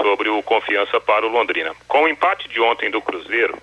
sobre 0.00 0.28
o 0.28 0.40
Confiança 0.44 1.00
para 1.00 1.26
o 1.26 1.28
Londrina. 1.28 1.74
Com 1.88 2.04
o 2.04 2.08
empate 2.08 2.48
de 2.48 2.60
ontem 2.60 2.88
do 2.88 3.02
Cruzeiro, 3.02 3.58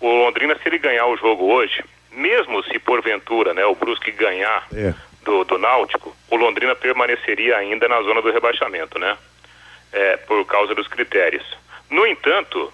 o 0.00 0.08
Londrina, 0.08 0.58
se 0.58 0.68
ele 0.68 0.78
ganhar 0.78 1.06
o 1.06 1.16
jogo 1.16 1.44
hoje, 1.44 1.84
mesmo 2.10 2.60
se 2.64 2.76
porventura 2.80 3.54
né, 3.54 3.64
o 3.64 3.76
Brusque 3.76 4.10
ganhar 4.10 4.66
é. 4.74 4.92
do, 5.22 5.44
do 5.44 5.56
Náutico, 5.56 6.16
o 6.28 6.34
Londrina 6.34 6.74
permaneceria 6.74 7.56
ainda 7.56 7.86
na 7.86 8.02
zona 8.02 8.20
do 8.20 8.32
rebaixamento, 8.32 8.98
né? 8.98 9.16
É, 9.92 10.16
por 10.16 10.44
causa 10.46 10.74
dos 10.74 10.88
critérios. 10.88 11.46
No 11.88 12.04
entanto, 12.04 12.72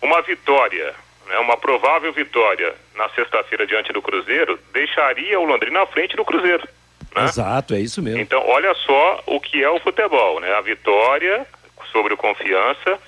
uma 0.00 0.22
vitória, 0.22 0.94
né, 1.26 1.36
uma 1.40 1.56
provável 1.56 2.12
vitória 2.12 2.76
na 2.94 3.08
sexta-feira 3.08 3.66
diante 3.66 3.92
do 3.92 4.00
Cruzeiro, 4.00 4.56
deixaria 4.72 5.40
o 5.40 5.44
Londrina 5.44 5.82
à 5.82 5.86
frente 5.86 6.14
do 6.14 6.24
Cruzeiro. 6.24 6.62
Né? 7.14 7.24
Exato, 7.24 7.74
é 7.74 7.80
isso 7.80 8.02
mesmo. 8.02 8.20
Então, 8.20 8.42
olha 8.46 8.72
só 8.74 9.22
o 9.26 9.40
que 9.40 9.62
é 9.62 9.68
o 9.68 9.80
futebol, 9.80 10.40
né? 10.40 10.52
A 10.54 10.60
vitória 10.60 11.46
sobre 11.90 12.14
o 12.14 12.16
confiança 12.16 12.98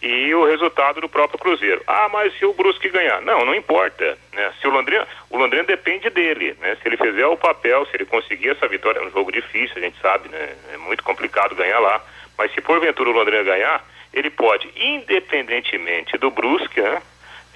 e 0.00 0.32
o 0.32 0.44
resultado 0.44 1.00
do 1.00 1.08
próprio 1.08 1.38
Cruzeiro. 1.38 1.82
Ah, 1.86 2.08
mas 2.08 2.36
se 2.38 2.44
o 2.44 2.52
Brusque 2.54 2.88
ganhar? 2.88 3.20
Não, 3.22 3.44
não 3.44 3.54
importa. 3.54 4.16
Né? 4.32 4.52
Se 4.60 4.68
o 4.68 4.70
Londrina, 4.70 5.06
o 5.28 5.36
Londrina 5.36 5.64
depende 5.64 6.08
dele, 6.08 6.56
né? 6.60 6.76
Se 6.80 6.88
ele 6.88 6.96
fizer 6.96 7.26
o 7.26 7.36
papel, 7.36 7.84
se 7.86 7.96
ele 7.96 8.04
conseguir 8.04 8.50
essa 8.50 8.68
vitória, 8.68 9.00
é 9.00 9.02
um 9.02 9.10
jogo 9.10 9.32
difícil, 9.32 9.76
a 9.76 9.80
gente 9.80 10.00
sabe, 10.00 10.28
né? 10.28 10.54
É 10.72 10.76
muito 10.76 11.02
complicado 11.02 11.56
ganhar 11.56 11.80
lá. 11.80 12.00
Mas 12.36 12.52
se 12.52 12.60
porventura 12.60 13.10
o 13.10 13.12
Londrina 13.12 13.42
ganhar, 13.42 13.84
ele 14.14 14.30
pode, 14.30 14.70
independentemente 14.76 16.16
do 16.16 16.30
Brusque, 16.30 16.80
né? 16.80 17.02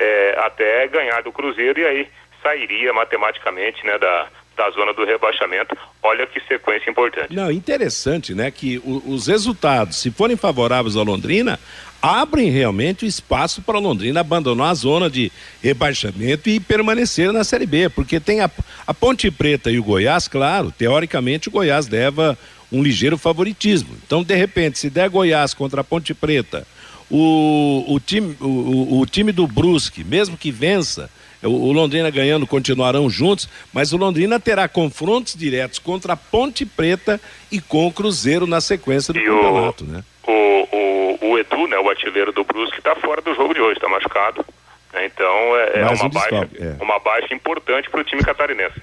É, 0.00 0.34
até 0.38 0.88
ganhar 0.88 1.22
do 1.22 1.30
Cruzeiro 1.30 1.78
e 1.78 1.86
aí 1.86 2.08
sairia 2.42 2.92
matematicamente, 2.92 3.86
né, 3.86 3.96
da, 3.98 4.26
da 4.56 4.70
zona 4.70 4.92
do 4.92 5.04
rebaixamento. 5.04 5.76
Olha 6.02 6.26
que 6.26 6.40
sequência 6.40 6.90
importante. 6.90 7.34
Não, 7.34 7.50
interessante, 7.50 8.34
né? 8.34 8.50
Que 8.50 8.78
o, 8.78 9.02
os 9.06 9.26
resultados, 9.26 9.96
se 9.96 10.10
forem 10.10 10.36
favoráveis 10.36 10.96
ao 10.96 11.04
Londrina, 11.04 11.58
abrem 12.02 12.50
realmente 12.50 13.04
o 13.04 13.08
espaço 13.08 13.62
para 13.62 13.78
Londrina 13.78 14.20
abandonar 14.20 14.70
a 14.70 14.74
zona 14.74 15.08
de 15.08 15.30
rebaixamento 15.62 16.48
e 16.48 16.58
permanecer 16.58 17.32
na 17.32 17.44
Série 17.44 17.66
B, 17.66 17.88
porque 17.88 18.18
tem 18.18 18.40
a, 18.40 18.50
a 18.86 18.92
Ponte 18.92 19.30
Preta 19.30 19.70
e 19.70 19.78
o 19.78 19.84
Goiás, 19.84 20.26
claro, 20.26 20.72
teoricamente 20.72 21.48
o 21.48 21.52
Goiás 21.52 21.88
leva 21.88 22.36
um 22.72 22.82
ligeiro 22.82 23.16
favoritismo. 23.16 23.96
Então, 24.04 24.24
de 24.24 24.34
repente, 24.34 24.78
se 24.78 24.90
der 24.90 25.08
Goiás 25.08 25.54
contra 25.54 25.82
a 25.82 25.84
Ponte 25.84 26.12
Preta, 26.12 26.66
o, 27.08 27.84
o, 27.86 28.00
time, 28.00 28.34
o, 28.40 29.00
o 29.00 29.06
time 29.06 29.30
do 29.30 29.46
Brusque, 29.46 30.02
mesmo 30.02 30.36
que 30.36 30.50
vença, 30.50 31.10
o 31.42 31.72
Londrina 31.72 32.10
ganhando 32.10 32.46
continuarão 32.46 33.10
juntos, 33.10 33.48
mas 33.72 33.92
o 33.92 33.96
Londrina 33.96 34.38
terá 34.38 34.68
confrontos 34.68 35.34
diretos 35.34 35.78
contra 35.78 36.12
a 36.12 36.16
Ponte 36.16 36.64
Preta 36.64 37.20
e 37.50 37.60
com 37.60 37.86
o 37.86 37.92
Cruzeiro 37.92 38.46
na 38.46 38.60
sequência 38.60 39.12
do 39.12 39.18
e 39.18 39.24
campeonato, 39.24 39.84
o, 39.84 39.86
né? 39.86 40.04
O, 40.26 40.32
o, 40.32 41.32
o, 41.32 41.38
Edu, 41.38 41.66
né, 41.66 41.78
o 41.78 41.88
artilheiro 41.88 42.32
do 42.32 42.44
Brusque, 42.44 42.78
está 42.78 42.94
fora 42.96 43.20
do 43.20 43.34
jogo 43.34 43.54
de 43.54 43.60
hoje, 43.60 43.78
está 43.78 43.88
machucado. 43.88 44.44
Né? 44.92 45.06
Então 45.06 45.56
é, 45.56 45.80
é 45.80 45.86
uma, 45.86 46.08
baixa, 46.08 46.48
é. 46.58 46.82
uma 46.82 46.98
baixa 46.98 47.34
importante 47.34 47.90
para 47.90 48.00
o 48.00 48.04
time 48.04 48.22
catarinense. 48.22 48.80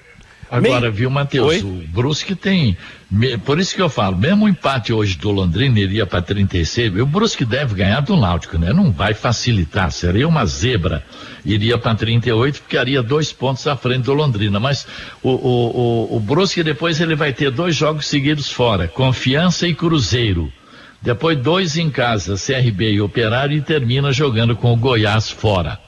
Agora, 0.50 0.90
viu, 0.90 1.08
Matheus? 1.08 1.62
O 1.62 1.84
Brusque 1.88 2.34
tem. 2.34 2.76
Por 3.44 3.58
isso 3.58 3.74
que 3.74 3.82
eu 3.82 3.88
falo, 3.88 4.16
mesmo 4.16 4.44
o 4.44 4.48
empate 4.48 4.92
hoje 4.92 5.18
do 5.18 5.32
Londrina 5.32 5.80
iria 5.80 6.06
para 6.06 6.22
36, 6.22 6.94
o 6.94 7.06
Brusque 7.06 7.44
deve 7.44 7.74
ganhar 7.74 8.00
do 8.02 8.16
Náutico, 8.16 8.56
né? 8.56 8.72
Não 8.72 8.92
vai 8.92 9.14
facilitar, 9.14 9.90
seria 9.90 10.28
uma 10.28 10.46
zebra. 10.46 11.04
Iria 11.44 11.76
para 11.76 11.96
38, 11.96 12.62
ficaria 12.62 13.02
dois 13.02 13.32
pontos 13.32 13.66
à 13.66 13.74
frente 13.76 14.04
do 14.04 14.14
Londrina. 14.14 14.60
Mas 14.60 14.86
o, 15.24 15.30
o, 15.30 16.12
o, 16.12 16.16
o 16.16 16.20
Brusque 16.20 16.62
depois 16.62 17.00
ele 17.00 17.16
vai 17.16 17.32
ter 17.32 17.50
dois 17.50 17.74
jogos 17.74 18.06
seguidos 18.06 18.48
fora: 18.48 18.86
Confiança 18.86 19.66
e 19.66 19.74
Cruzeiro. 19.74 20.52
Depois 21.02 21.36
dois 21.36 21.76
em 21.76 21.90
casa, 21.90 22.36
CRB 22.36 22.92
e 22.92 23.00
Operário, 23.00 23.56
e 23.56 23.62
termina 23.62 24.12
jogando 24.12 24.54
com 24.54 24.72
o 24.72 24.76
Goiás 24.76 25.30
fora. 25.30 25.80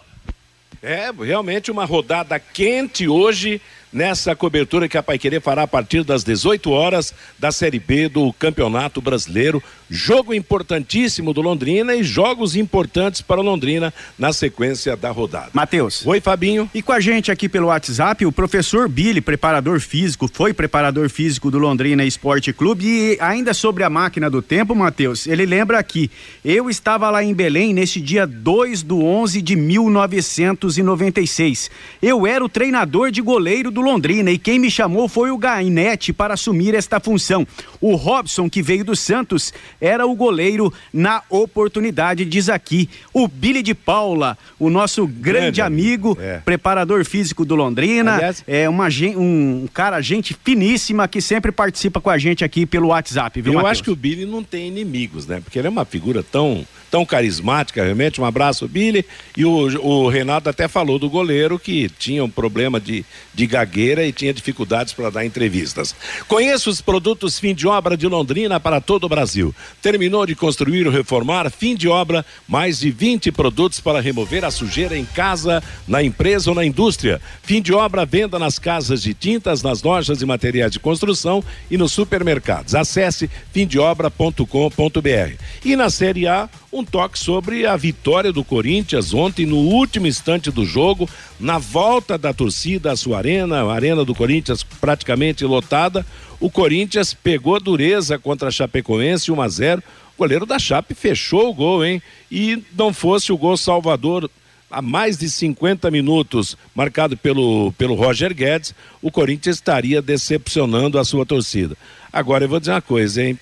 É, 0.83 1.13
realmente 1.13 1.71
uma 1.71 1.85
rodada 1.85 2.41
quente 2.41 3.07
hoje 3.07 3.61
nessa 3.93 4.35
cobertura 4.35 4.89
que 4.89 4.97
a 4.97 5.03
Querer 5.03 5.41
fará 5.41 5.65
a 5.65 5.69
partir 5.69 6.03
das 6.03 6.25
18 6.25 6.71
horas 6.71 7.13
da 7.39 7.53
Série 7.53 7.79
B 7.79 8.09
do 8.09 8.33
Campeonato 8.33 9.01
Brasileiro. 9.01 9.63
Jogo 9.91 10.33
importantíssimo 10.33 11.35
do 11.35 11.43
Londrina 11.43 11.95
e 11.95 12.03
jogos 12.03 12.57
importantes 12.57 13.21
para 13.21 13.41
o 13.41 13.45
Londrina 13.45 13.93
na 14.19 14.33
sequência 14.33 14.97
da 14.97 15.11
rodada. 15.11 15.51
Matheus. 15.53 16.07
Oi, 16.07 16.21
Fabinho. 16.21 16.71
E 16.73 16.81
com 16.81 16.93
a 16.93 17.01
gente 17.01 17.31
aqui 17.31 17.49
pelo 17.49 17.67
WhatsApp, 17.67 18.25
o 18.25 18.33
professor 18.33 18.89
Billy, 18.89 19.21
preparador 19.21 19.81
físico, 19.81 20.31
foi 20.33 20.55
preparador 20.55 21.11
físico 21.11 21.51
do 21.51 21.59
Londrina 21.59 22.05
Esporte 22.05 22.53
Clube 22.53 22.87
e 22.87 23.19
ainda 23.21 23.53
sobre 23.53 23.85
a 23.85 23.91
máquina 23.91 24.31
do 24.31 24.41
tempo, 24.41 24.75
Matheus, 24.75 25.27
ele 25.27 25.45
lembra 25.45 25.79
aqui, 25.79 26.11
eu 26.43 26.71
estava 26.71 27.11
lá 27.11 27.23
em 27.23 27.35
Belém 27.35 27.75
neste 27.75 28.01
dia 28.01 28.27
2 28.27 28.83
do 28.83 29.05
11 29.05 29.43
de 29.43 29.55
1996. 29.55 31.71
Eu 32.01 32.27
era 32.27 32.43
o 32.43 32.49
treinador 32.49 33.11
de 33.11 33.21
goleiro 33.21 33.71
do 33.71 33.82
Londrina 33.83 34.31
e 34.31 34.39
quem 34.39 34.59
me 34.59 34.71
chamou 34.71 35.09
foi 35.09 35.31
o 35.31 35.39
Gainete 35.39 36.13
para 36.13 36.35
assumir 36.35 36.75
esta 36.75 36.99
função. 36.99 37.47
O 37.81 37.95
Robson, 37.95 38.49
que 38.49 38.63
veio 38.63 38.85
do 38.85 38.97
Santos, 38.97 39.53
era 39.81 40.07
o 40.07 40.15
goleiro 40.15 40.73
na 40.93 41.23
oportunidade, 41.29 42.25
diz 42.25 42.49
aqui. 42.49 42.89
O 43.13 43.29
Billy 43.29 43.63
de 43.63 43.75
Paula, 43.75 44.39
o 44.59 44.71
nosso 44.71 45.07
grande, 45.07 45.23
grande 45.23 45.63
amigo, 45.63 46.17
é. 46.21 46.39
preparador 46.39 47.05
físico 47.05 47.45
do 47.45 47.55
Londrina, 47.55 48.15
Aliás, 48.15 48.45
é 48.47 48.69
uma, 48.69 48.89
um 49.17 49.67
cara, 49.73 50.01
gente 50.01 50.37
finíssima 50.45 51.09
que 51.09 51.21
sempre 51.21 51.51
participa 51.53 52.01
com 52.01 52.11
a 52.11 52.19
gente 52.19 52.45
aqui 52.45 52.65
pelo 52.65 52.89
WhatsApp, 52.89 53.41
viu, 53.41 53.53
Eu 53.53 53.57
Mateus? 53.57 53.73
acho 53.73 53.83
que 53.83 53.91
o 53.91 53.97
Billy 53.97 54.25
não 54.25 54.43
tem 54.43 54.69
inimigos, 54.69 55.27
né? 55.27 55.41
Porque 55.41 55.59
ele 55.59 55.67
é 55.67 55.71
uma 55.71 55.85
figura 55.85 56.23
tão, 56.23 56.67
tão 56.91 57.05
carismática, 57.05 57.83
realmente. 57.83 58.21
Um 58.21 58.25
abraço, 58.25 58.69
Billy. 58.69 59.05
E 59.37 59.45
o, 59.45 59.51
o 59.85 60.09
Renato 60.09 60.49
até 60.49 60.69
falou 60.69 60.99
do 60.99 61.09
goleiro 61.09 61.59
que 61.59 61.89
tinha 61.99 62.25
um 62.25 62.31
problema 62.31 62.81
de, 62.81 63.05
de 63.35 63.47
gagueira 63.47 63.72
gagueira 63.73 64.05
e 64.05 64.13
tinha 64.13 64.35
dificuldades 64.35 64.93
para 64.93 65.09
dar 65.09 65.25
entrevistas. 65.25 65.95
Conheça 66.29 66.69
os 66.69 66.83
produtos 66.83 67.39
fim 67.39 67.55
de 67.55 67.67
obra 67.67 67.97
de 67.97 68.07
Londrina 68.07 68.61
para 68.61 68.81
todo 68.81 69.05
o 69.05 69.09
Brasil. 69.09 69.55
Terminou 69.81 70.27
de 70.27 70.35
construir 70.35 70.87
ou 70.87 70.93
reformar, 70.93 71.51
fim 71.51 71.75
de 71.75 71.89
obra, 71.89 72.25
mais 72.47 72.81
de 72.81 72.91
20 72.91 73.33
produtos 73.33 73.81
para 73.81 74.01
remover 74.01 74.45
a 74.45 74.51
sujeira 74.51 74.97
em 74.97 75.07
casa, 75.07 75.63
na 75.89 76.03
empresa 76.03 76.51
ou 76.51 76.55
na 76.55 76.65
indústria. 76.65 77.21
Fim 77.43 77.63
de 77.63 77.73
obra, 77.73 78.05
venda 78.05 78.39
nas 78.39 78.59
casas 78.59 79.03
de 79.03 79.15
tintas, 79.15 79.63
nas 79.63 79.83
lojas 79.83 80.21
e 80.21 80.27
materiais 80.27 80.73
de 80.73 80.79
construção 80.79 81.43
e 81.71 81.79
nos 81.79 81.93
supermercados. 81.93 82.75
Acesse 82.75 83.31
fimdeobra.com.br. 83.53 85.37
E 85.65 85.77
na 85.77 85.89
Série 85.89 86.27
A, 86.27 86.49
um 86.73 86.85
toque 86.85 87.19
sobre 87.19 87.67
a 87.67 87.77
vitória 87.77 88.33
do 88.33 88.43
Corinthians 88.43 89.13
ontem, 89.13 89.45
no 89.45 89.59
último 89.59 90.07
instante 90.07 90.51
do 90.51 90.65
jogo, 90.65 91.09
na 91.39 91.59
volta 91.59 92.17
da 92.17 92.33
torcida 92.33 92.93
à 92.93 92.97
sua 92.97 93.19
arena, 93.19 93.62
a 93.71 93.75
arena 93.75 94.05
do 94.05 94.15
Corinthians 94.15 94.63
praticamente 94.63 95.45
lotada. 95.45 96.05
O 96.41 96.51
Corinthians 96.51 97.15
pegou 97.15 97.59
dureza 97.61 98.19
contra 98.19 98.49
a 98.49 98.53
Chapecoense 98.53 99.31
1 99.31 99.41
a 99.41 99.49
0. 99.49 99.83
O 100.17 100.19
goleiro 100.19 100.47
da 100.47 100.59
Chape 100.59 100.95
fechou 100.95 101.51
o 101.51 101.55
gol, 101.55 101.85
hein? 101.85 102.03
E 102.31 102.63
não 102.77 102.93
fosse 102.93 103.33
o 103.33 103.39
gol 103.39 103.57
salvador 103.57 104.31
há 104.73 104.81
mais 104.81 105.19
de 105.19 105.29
50 105.29 105.91
minutos, 105.91 106.57
marcado 106.75 107.17
pelo, 107.17 107.73
pelo 107.73 107.95
Roger 107.95 108.35
Guedes, 108.35 108.75
o 109.03 109.11
Corinthians 109.11 109.57
estaria 109.57 110.01
decepcionando 110.01 110.99
a 110.99 111.05
sua 111.05 111.27
torcida. 111.27 111.77
Agora 112.11 112.45
eu 112.45 112.49
vou 112.49 112.59
dizer 112.59 112.73
uma 112.73 112.81
coisa, 112.81 113.23
hein? 113.23 113.39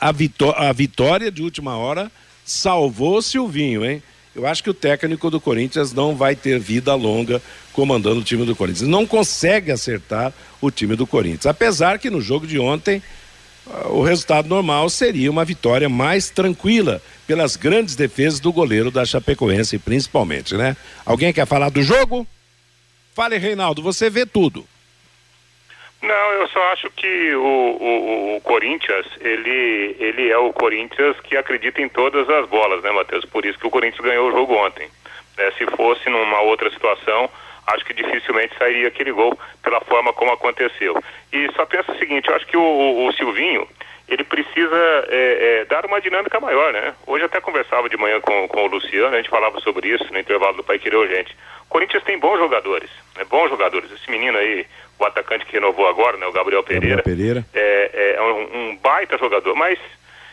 A, 0.00 0.10
vitó 0.10 0.50
a 0.50 0.72
vitória 0.72 1.30
de 1.30 1.42
última 1.42 1.76
hora 1.76 2.10
salvou 2.44 3.18
o 3.18 3.22
Silvinho, 3.22 3.84
hein? 3.84 4.02
Eu 4.34 4.46
acho 4.46 4.62
que 4.62 4.70
o 4.70 4.74
técnico 4.74 5.30
do 5.30 5.40
Corinthians 5.40 5.92
não 5.92 6.16
vai 6.16 6.34
ter 6.34 6.58
vida 6.58 6.94
longa 6.94 7.40
comandando 7.72 8.20
o 8.20 8.24
time 8.24 8.44
do 8.44 8.56
Corinthians. 8.56 8.88
Não 8.88 9.06
consegue 9.06 9.70
acertar 9.70 10.32
o 10.60 10.70
time 10.70 10.96
do 10.96 11.06
Corinthians. 11.06 11.46
Apesar 11.46 11.98
que 11.98 12.10
no 12.10 12.20
jogo 12.20 12.46
de 12.46 12.58
ontem 12.58 13.02
o 13.86 14.02
resultado 14.02 14.48
normal 14.48 14.90
seria 14.90 15.30
uma 15.30 15.44
vitória 15.44 15.88
mais 15.88 16.28
tranquila 16.28 17.00
pelas 17.26 17.56
grandes 17.56 17.96
defesas 17.96 18.40
do 18.40 18.52
goleiro 18.52 18.90
da 18.90 19.06
Chapecoense, 19.06 19.78
principalmente, 19.78 20.54
né? 20.54 20.76
Alguém 21.04 21.32
quer 21.32 21.46
falar 21.46 21.70
do 21.70 21.82
jogo? 21.82 22.26
Fale, 23.14 23.38
Reinaldo, 23.38 23.82
você 23.82 24.10
vê 24.10 24.26
tudo. 24.26 24.66
Não, 26.04 26.32
eu 26.34 26.46
só 26.48 26.62
acho 26.72 26.90
que 26.90 27.34
o, 27.34 27.40
o, 27.40 28.36
o, 28.36 28.40
Corinthians, 28.42 29.06
ele, 29.20 29.96
ele 29.98 30.30
é 30.30 30.36
o 30.36 30.52
Corinthians 30.52 31.18
que 31.20 31.34
acredita 31.34 31.80
em 31.80 31.88
todas 31.88 32.28
as 32.28 32.46
bolas, 32.46 32.82
né, 32.82 32.90
Matheus? 32.90 33.24
Por 33.24 33.46
isso 33.46 33.58
que 33.58 33.66
o 33.66 33.70
Corinthians 33.70 34.04
ganhou 34.04 34.28
o 34.28 34.32
jogo 34.32 34.54
ontem. 34.54 34.86
É, 35.38 35.50
se 35.52 35.64
fosse 35.64 36.10
numa 36.10 36.42
outra 36.42 36.68
situação, 36.70 37.30
acho 37.68 37.86
que 37.86 37.94
dificilmente 37.94 38.54
sairia 38.58 38.88
aquele 38.88 39.12
gol 39.12 39.38
pela 39.62 39.80
forma 39.80 40.12
como 40.12 40.32
aconteceu. 40.32 41.02
E 41.32 41.50
só 41.56 41.64
penso 41.64 41.90
o 41.90 41.98
seguinte, 41.98 42.28
eu 42.28 42.36
acho 42.36 42.46
que 42.46 42.56
o, 42.56 43.06
o 43.06 43.12
Silvinho, 43.14 43.66
ele 44.06 44.24
precisa 44.24 45.06
é, 45.08 45.60
é, 45.60 45.64
dar 45.64 45.86
uma 45.86 46.00
dinâmica 46.00 46.38
maior, 46.38 46.72
né? 46.72 46.94
Hoje 47.06 47.24
até 47.24 47.40
conversava 47.40 47.88
de 47.88 47.96
manhã 47.96 48.20
com, 48.20 48.46
com 48.48 48.64
o 48.64 48.66
Luciano, 48.66 49.14
a 49.14 49.16
gente 49.16 49.30
falava 49.30 49.58
sobre 49.60 49.88
isso 49.88 50.12
no 50.12 50.18
intervalo 50.18 50.56
do 50.56 50.64
Pai 50.64 50.78
Querer 50.78 50.96
Urgente. 50.96 51.34
O 51.66 51.68
Corinthians 51.70 52.04
tem 52.04 52.18
bons 52.18 52.38
jogadores, 52.38 52.90
né? 53.16 53.24
bons 53.24 53.48
jogadores. 53.48 53.90
Esse 53.90 54.10
menino 54.10 54.36
aí, 54.36 54.66
o 54.98 55.04
atacante 55.04 55.46
que 55.46 55.54
renovou 55.54 55.88
agora, 55.88 56.18
né? 56.18 56.26
O 56.26 56.32
Gabriel 56.32 56.62
Pereira, 56.62 56.96
Gabriel 56.96 57.16
Pereira. 57.16 57.46
É, 57.54 58.16
é 58.16 58.22
um, 58.22 58.70
um 58.70 58.76
baita 58.76 59.16
jogador, 59.16 59.54
mas 59.54 59.78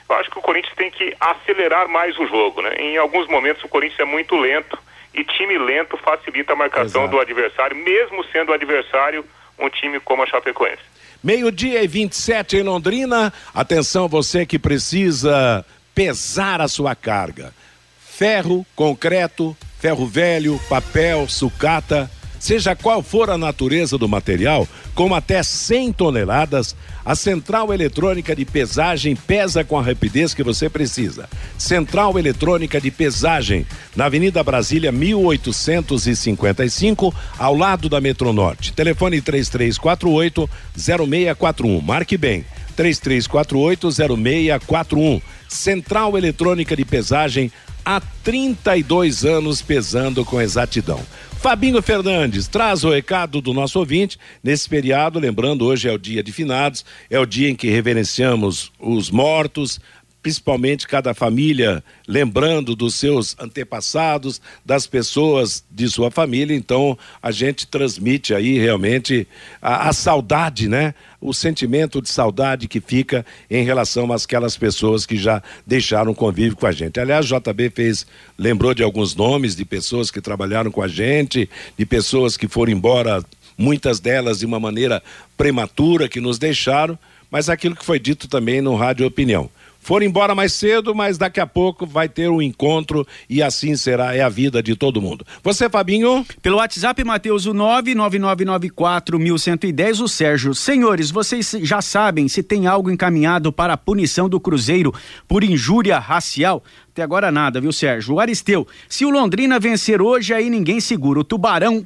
eu 0.10 0.16
acho 0.18 0.30
que 0.30 0.40
o 0.40 0.42
Corinthians 0.42 0.76
tem 0.76 0.92
que 0.92 1.16
acelerar 1.20 1.88
mais 1.88 2.18
o 2.20 2.28
jogo, 2.28 2.62
né? 2.62 2.76
Em 2.78 2.98
alguns 2.98 3.28
momentos 3.28 3.64
o 3.64 3.70
Corinthians 3.70 4.02
é 4.02 4.06
muito 4.06 4.36
lento 4.36 4.78
e 5.14 5.24
time 5.24 5.58
lento 5.58 5.96
facilita 5.98 6.52
a 6.52 6.56
marcação 6.58 7.04
Exato. 7.04 7.16
do 7.16 7.22
adversário, 7.22 7.78
mesmo 7.78 8.24
sendo 8.26 8.50
o 8.50 8.54
adversário 8.54 9.26
um 9.58 9.70
time 9.70 10.00
como 10.00 10.24
a 10.24 10.26
Chapecoense. 10.26 10.91
Meio-dia 11.24 11.84
e 11.84 11.88
27 11.88 12.58
em 12.58 12.64
Londrina. 12.64 13.32
Atenção, 13.54 14.08
você 14.08 14.46
que 14.46 14.58
precisa 14.58 15.64
pesar 15.94 16.62
a 16.62 16.68
sua 16.68 16.96
carga. 16.96 17.54
Ferro, 18.00 18.66
concreto, 18.76 19.56
ferro 19.80 20.08
velho, 20.08 20.60
papel, 20.68 21.28
sucata 21.28 22.10
Seja 22.42 22.76
qual 22.76 23.02
for 23.04 23.30
a 23.30 23.38
natureza 23.38 24.00
do 24.00 24.10
material, 24.10 24.68
com 24.96 25.14
até 25.14 25.44
100 25.44 25.94
toneladas, 25.94 26.76
a 27.06 27.14
central 27.14 27.72
eletrônica 27.72 28.36
de 28.36 28.46
pesagem 28.46 29.16
pesa 29.16 29.64
com 29.64 29.78
a 29.78 29.84
rapidez 29.84 30.34
que 30.34 30.42
você 30.42 30.68
precisa. 30.68 31.30
Central 31.56 32.18
eletrônica 32.18 32.82
de 32.82 32.90
pesagem, 32.90 33.64
na 33.96 34.06
Avenida 34.06 34.44
Brasília 34.44 34.92
1855, 34.92 37.14
ao 37.38 37.56
lado 37.56 37.88
da 37.88 38.02
Metronorte. 38.02 38.74
Telefone 38.74 39.22
3348 39.22 40.50
0641. 40.76 41.80
Marque 41.80 42.18
bem. 42.18 42.44
3348 42.76 43.92
0641. 43.92 45.22
Central 45.48 46.18
eletrônica 46.18 46.76
de 46.76 46.86
pesagem 46.86 47.52
há 47.86 48.02
32 48.24 49.26
anos 49.26 49.62
pesando 49.62 50.26
com 50.26 50.42
exatidão. 50.42 51.00
Fabinho 51.42 51.82
Fernandes, 51.82 52.48
traz 52.48 52.84
o 52.84 52.92
recado 52.92 53.42
do 53.42 53.52
nosso 53.52 53.80
ouvinte 53.80 54.16
nesse 54.44 54.70
feriado, 54.70 55.18
lembrando 55.18 55.66
hoje 55.66 55.90
é 55.90 55.92
o 55.92 55.98
dia 55.98 56.22
de 56.22 56.32
finados, 56.32 56.86
é 57.10 57.20
o 57.20 57.26
dia 57.26 57.50
em 57.50 57.56
que 57.56 57.68
reverenciamos 57.68 58.72
os 58.80 59.10
mortos, 59.10 59.80
principalmente 60.22 60.88
cada 60.88 61.14
família 61.14 61.84
lembrando 62.08 62.76
dos 62.76 62.96
seus 62.96 63.36
antepassados, 63.40 64.40
das 64.64 64.86
pessoas 64.86 65.64
de 65.70 65.90
sua 65.90 66.12
família. 66.12 66.56
Então, 66.56 66.98
a 67.22 67.32
gente 67.32 67.66
transmite 67.66 68.34
aí 68.34 68.60
realmente 68.60 69.28
a, 69.62 69.90
a, 69.90 69.94
saudade, 69.94 70.68
né? 70.68 70.94
O 71.20 71.34
sentimento 71.34 72.02
de 72.02 72.10
saudade 72.10 72.68
que 72.68 72.80
fica 72.80 73.26
em 73.50 73.64
relação 73.64 74.12
àquelas 74.12 74.56
pessoas 74.56 75.06
que 75.06 75.18
já 75.18 75.42
deixaram 75.66 76.14
convívio 76.14 76.56
com 76.56 76.68
a 76.68 76.72
gente. 76.72 77.00
Aliás, 77.00 77.26
JB 77.26 77.72
fez, 77.74 78.06
lembrou 78.38 78.74
de 78.74 78.84
alguns 78.84 79.16
nomes 79.16 79.56
de 79.56 79.66
pessoas 79.66 80.12
que 80.12 80.22
trabalharam 80.22 80.72
com 80.72 80.82
a 80.82 80.88
gente, 80.88 81.50
de 81.78 81.86
pessoas 81.86 82.38
que 82.38 82.48
foram 82.48 82.72
embora, 82.72 83.24
muitas 83.58 84.00
delas 84.00 84.40
de 84.40 84.46
uma 84.46 84.60
maneira 84.60 85.02
prematura, 85.38 86.08
que 86.08 86.20
nos 86.20 86.38
deixaram, 86.38 86.98
mas 87.30 87.50
aquilo 87.50 87.76
que 87.76 87.86
foi 87.86 88.00
dito 88.00 88.28
também 88.28 88.62
no 88.62 88.76
Rádio 88.76 89.06
Opinião 89.06 89.50
foram 89.82 90.06
embora 90.06 90.34
mais 90.36 90.54
cedo, 90.54 90.96
mas 90.96 91.17
daqui 91.17 91.39
a 91.39 91.48
pouco 91.48 91.86
vai 91.86 92.08
ter 92.08 92.30
um 92.30 92.41
encontro 92.41 93.06
e 93.28 93.44
assim 93.44 93.76
será, 93.76 94.15
é 94.15 94.22
a 94.22 94.30
vida 94.30 94.62
de 94.62 94.76
todo 94.76 95.02
mundo. 95.02 95.26
Você, 95.44 95.67
Fabinho? 95.70 96.24
Pelo 96.41 96.58
WhatsApp, 96.58 97.04
Matheus, 97.04 97.48
o 97.48 97.54
99994110, 97.54 100.02
o 100.02 100.08
Sérgio. 100.08 100.54
Senhores, 100.54 101.10
vocês 101.10 101.58
já 101.63 101.82
sabem 101.82 102.28
se 102.28 102.44
tem 102.44 102.67
algo 102.67 102.91
encaminhado 102.91 103.52
para 103.52 103.74
a 103.74 103.78
punição 103.78 104.30
do 104.30 104.39
Cruzeiro 104.39 104.94
por 105.28 105.44
injúria 105.44 105.98
racial? 105.98 106.63
Até 106.91 107.02
agora 107.02 107.32
nada, 107.32 107.60
viu, 107.60 107.72
Sérgio? 107.72 108.13
O 108.15 108.20
Aristeu, 108.20 108.67
se 108.88 109.04
o 109.04 109.10
Londrina 109.10 109.60
vencer 109.60 110.00
hoje, 110.02 110.34
aí 110.34 110.50
ninguém 110.50 110.80
segura. 110.80 111.22
O 111.22 111.24
Tubarão 111.24 111.84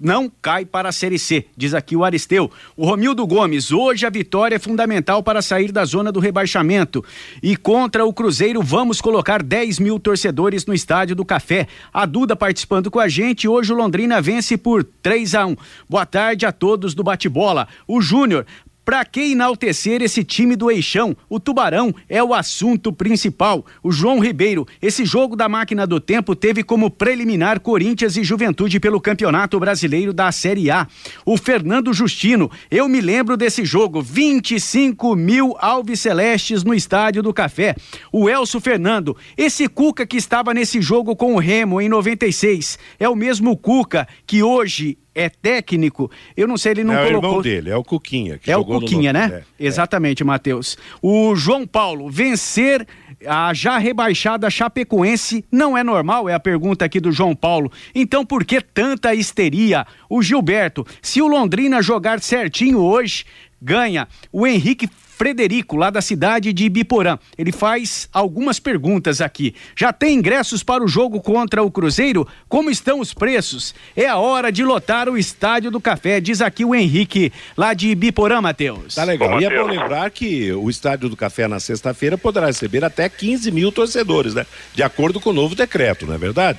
não 0.00 0.30
cai 0.40 0.64
para 0.64 0.88
a 0.88 0.92
Série 0.92 1.18
C, 1.18 1.46
diz 1.56 1.74
aqui 1.74 1.94
o 1.94 2.04
Aristeu. 2.04 2.50
O 2.76 2.86
Romildo 2.86 3.26
Gomes, 3.26 3.70
hoje 3.70 4.06
a 4.06 4.10
vitória 4.10 4.56
é 4.56 4.58
fundamental 4.58 5.22
para 5.22 5.42
sair 5.42 5.70
da 5.70 5.84
zona 5.84 6.10
do 6.10 6.20
rebaixamento. 6.20 7.04
E 7.42 7.56
contra 7.56 8.04
o 8.04 8.12
Cruzeiro, 8.12 8.62
vamos 8.62 9.00
colocar 9.00 9.42
10 9.42 9.78
mil 9.78 9.98
torcedores 9.98 10.66
no 10.66 10.74
Estádio 10.74 11.14
do 11.14 11.24
Café. 11.24 11.66
A 11.92 12.06
Duda 12.06 12.34
participando 12.34 12.90
com 12.90 12.98
a 12.98 13.08
gente. 13.08 13.46
Hoje 13.48 13.72
o 13.72 13.76
Londrina 13.76 14.20
vence 14.20 14.56
por 14.56 14.84
3 14.84 15.34
a 15.34 15.46
1 15.46 15.56
Boa 15.88 16.06
tarde 16.06 16.46
a 16.46 16.52
todos 16.52 16.94
do 16.94 17.02
Bate-Bola. 17.02 17.68
O 17.86 18.00
Júnior, 18.00 18.46
Pra 18.84 19.04
que 19.04 19.30
enaltecer 19.30 20.02
esse 20.02 20.24
time 20.24 20.56
do 20.56 20.68
Eixão? 20.68 21.16
O 21.28 21.38
Tubarão 21.38 21.94
é 22.08 22.22
o 22.22 22.34
assunto 22.34 22.92
principal. 22.92 23.64
O 23.80 23.92
João 23.92 24.18
Ribeiro, 24.18 24.66
esse 24.80 25.04
jogo 25.04 25.36
da 25.36 25.48
máquina 25.48 25.86
do 25.86 26.00
tempo 26.00 26.34
teve 26.34 26.64
como 26.64 26.90
preliminar 26.90 27.60
Corinthians 27.60 28.16
e 28.16 28.24
Juventude 28.24 28.80
pelo 28.80 29.00
Campeonato 29.00 29.60
Brasileiro 29.60 30.12
da 30.12 30.32
Série 30.32 30.68
A. 30.68 30.88
O 31.24 31.36
Fernando 31.36 31.92
Justino, 31.92 32.50
eu 32.70 32.88
me 32.88 33.00
lembro 33.00 33.36
desse 33.36 33.64
jogo, 33.64 34.02
25 34.02 35.14
mil 35.14 35.56
alves 35.60 36.00
celestes 36.00 36.64
no 36.64 36.74
Estádio 36.74 37.22
do 37.22 37.32
Café. 37.32 37.76
O 38.10 38.28
Elso 38.28 38.60
Fernando, 38.60 39.16
esse 39.36 39.68
Cuca 39.68 40.04
que 40.04 40.16
estava 40.16 40.52
nesse 40.52 40.82
jogo 40.82 41.14
com 41.14 41.36
o 41.36 41.38
Remo 41.38 41.80
em 41.80 41.88
96, 41.88 42.78
é 42.98 43.08
o 43.08 43.14
mesmo 43.14 43.56
Cuca 43.56 44.08
que 44.26 44.42
hoje 44.42 44.98
é 45.14 45.28
técnico, 45.28 46.10
eu 46.36 46.46
não 46.48 46.56
sei, 46.56 46.72
ele 46.72 46.84
não 46.84 46.94
é 46.94 47.06
colocou. 47.06 47.14
É 47.14 47.22
o 47.22 47.28
irmão 47.28 47.42
dele, 47.42 47.70
é 47.70 47.76
o 47.76 47.84
Cuquinha. 47.84 48.40
é 48.46 48.56
o 48.56 48.64
Cuquinha, 48.64 49.12
né? 49.12 49.42
É, 49.58 49.64
Exatamente, 49.64 50.22
é. 50.22 50.26
Matheus. 50.26 50.78
O 51.00 51.34
João 51.34 51.66
Paulo, 51.66 52.08
vencer 52.08 52.86
a 53.26 53.52
já 53.54 53.78
rebaixada 53.78 54.50
Chapecoense 54.50 55.44
não 55.50 55.76
é 55.76 55.84
normal? 55.84 56.28
É 56.28 56.34
a 56.34 56.40
pergunta 56.40 56.84
aqui 56.84 57.00
do 57.00 57.12
João 57.12 57.34
Paulo. 57.34 57.70
Então 57.94 58.24
por 58.24 58.44
que 58.44 58.60
tanta 58.60 59.14
histeria? 59.14 59.86
O 60.08 60.22
Gilberto, 60.22 60.86
se 61.00 61.20
o 61.20 61.26
Londrina 61.26 61.82
jogar 61.82 62.20
certinho 62.20 62.78
hoje, 62.78 63.24
ganha 63.62 64.08
o 64.32 64.46
Henrique 64.46 64.88
Frederico, 65.22 65.76
lá 65.76 65.88
da 65.88 66.00
cidade 66.00 66.52
de 66.52 66.64
Ibiporã. 66.64 67.16
Ele 67.38 67.52
faz 67.52 68.08
algumas 68.12 68.58
perguntas 68.58 69.20
aqui. 69.20 69.54
Já 69.76 69.92
tem 69.92 70.16
ingressos 70.16 70.64
para 70.64 70.82
o 70.82 70.88
jogo 70.88 71.20
contra 71.20 71.62
o 71.62 71.70
Cruzeiro? 71.70 72.26
Como 72.48 72.70
estão 72.70 72.98
os 72.98 73.14
preços? 73.14 73.72
É 73.94 74.08
a 74.08 74.16
hora 74.16 74.50
de 74.50 74.64
lotar 74.64 75.08
o 75.08 75.16
Estádio 75.16 75.70
do 75.70 75.80
Café, 75.80 76.20
diz 76.20 76.40
aqui 76.40 76.64
o 76.64 76.74
Henrique, 76.74 77.32
lá 77.56 77.72
de 77.72 77.90
Ibiporã, 77.90 78.40
Matheus. 78.40 78.96
Tá 78.96 79.04
legal. 79.04 79.40
e 79.40 79.44
é 79.44 79.50
bom 79.56 79.66
lembrar 79.68 80.10
que 80.10 80.50
o 80.52 80.68
Estádio 80.68 81.08
do 81.08 81.16
Café 81.16 81.46
na 81.46 81.60
sexta-feira 81.60 82.18
poderá 82.18 82.46
receber 82.46 82.84
até 82.84 83.08
15 83.08 83.52
mil 83.52 83.70
torcedores, 83.70 84.34
né? 84.34 84.44
De 84.74 84.82
acordo 84.82 85.20
com 85.20 85.30
o 85.30 85.34
novo 85.34 85.54
decreto, 85.54 86.04
não 86.04 86.14
é 86.14 86.18
verdade? 86.18 86.58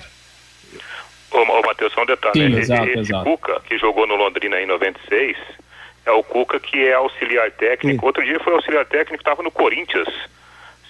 Ô, 1.31 1.39
ô 1.39 1.61
Matheus, 1.65 1.91
só 1.93 2.03
um 2.03 2.05
detalhe. 2.05 2.33
Sim, 2.39 2.49
né? 2.49 2.61
exato, 2.61 2.87
Esse 2.89 2.99
exato. 2.99 3.23
Cuca, 3.25 3.59
que 3.67 3.77
jogou 3.77 4.07
no 4.07 4.15
Londrina 4.15 4.61
em 4.61 4.67
96, 4.67 5.35
é 6.05 6.11
o 6.11 6.23
Cuca 6.23 6.59
que 6.59 6.83
é 6.87 6.93
auxiliar 6.93 7.49
técnico. 7.51 8.05
Outro 8.05 8.23
dia 8.23 8.39
foi 8.39 8.53
auxiliar 8.53 8.85
técnico, 8.85 9.21
estava 9.21 9.41
no 9.43 9.51
Corinthians. 9.51 10.07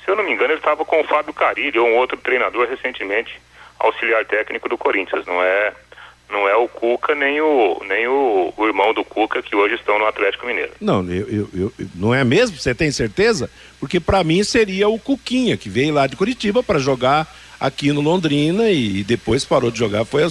Se 0.04 0.10
eu 0.12 0.16
não 0.16 0.24
me 0.24 0.32
engano, 0.32 0.52
ele 0.52 0.60
estava 0.60 0.84
com 0.84 1.00
o 1.00 1.04
Fábio 1.06 1.34
Carilho, 1.34 1.84
um 1.86 1.96
outro 1.98 2.18
treinador 2.18 2.68
recentemente, 2.68 3.40
auxiliar 3.80 4.26
técnico 4.26 4.68
do 4.68 4.78
Corinthians. 4.78 5.26
Não 5.26 5.42
é, 5.42 5.72
não 6.30 6.50
é 6.50 6.56
o 6.56 6.68
Cuca 6.68 7.14
nem 7.16 7.40
o, 7.40 7.82
nem 7.88 8.08
o, 8.08 8.54
o 8.58 8.66
irmão 8.68 8.94
do 8.94 9.04
Cuca 9.06 9.42
que 9.42 9.56
hoje 9.56 9.76
estão 9.76 9.98
no 10.00 10.06
Atlético 10.06 10.46
Mineiro. 10.48 10.72
Não, 10.82 11.04
eu, 11.10 11.28
eu- 11.30 11.50
eu- 11.54 11.74
não 11.96 12.14
é 12.14 12.24
mesmo? 12.24 12.58
Você 12.58 12.74
tem 12.76 12.92
certeza? 12.92 13.50
Porque 13.80 14.00
para 14.00 14.24
mim 14.24 14.44
seria 14.44 14.90
o 14.90 15.00
Cuquinha, 15.00 15.56
que 15.56 15.70
veio 15.70 15.94
lá 15.94 16.06
de 16.08 16.16
Curitiba 16.16 16.62
para 16.64 16.80
jogar 16.80 17.28
aqui 17.60 17.94
no 17.94 18.02
Londrina 18.02 18.70
e 18.70 19.04
depois 19.06 19.46
parou 19.46 19.72
de 19.72 19.80
jogar. 19.80 20.04
Foi 20.04 20.24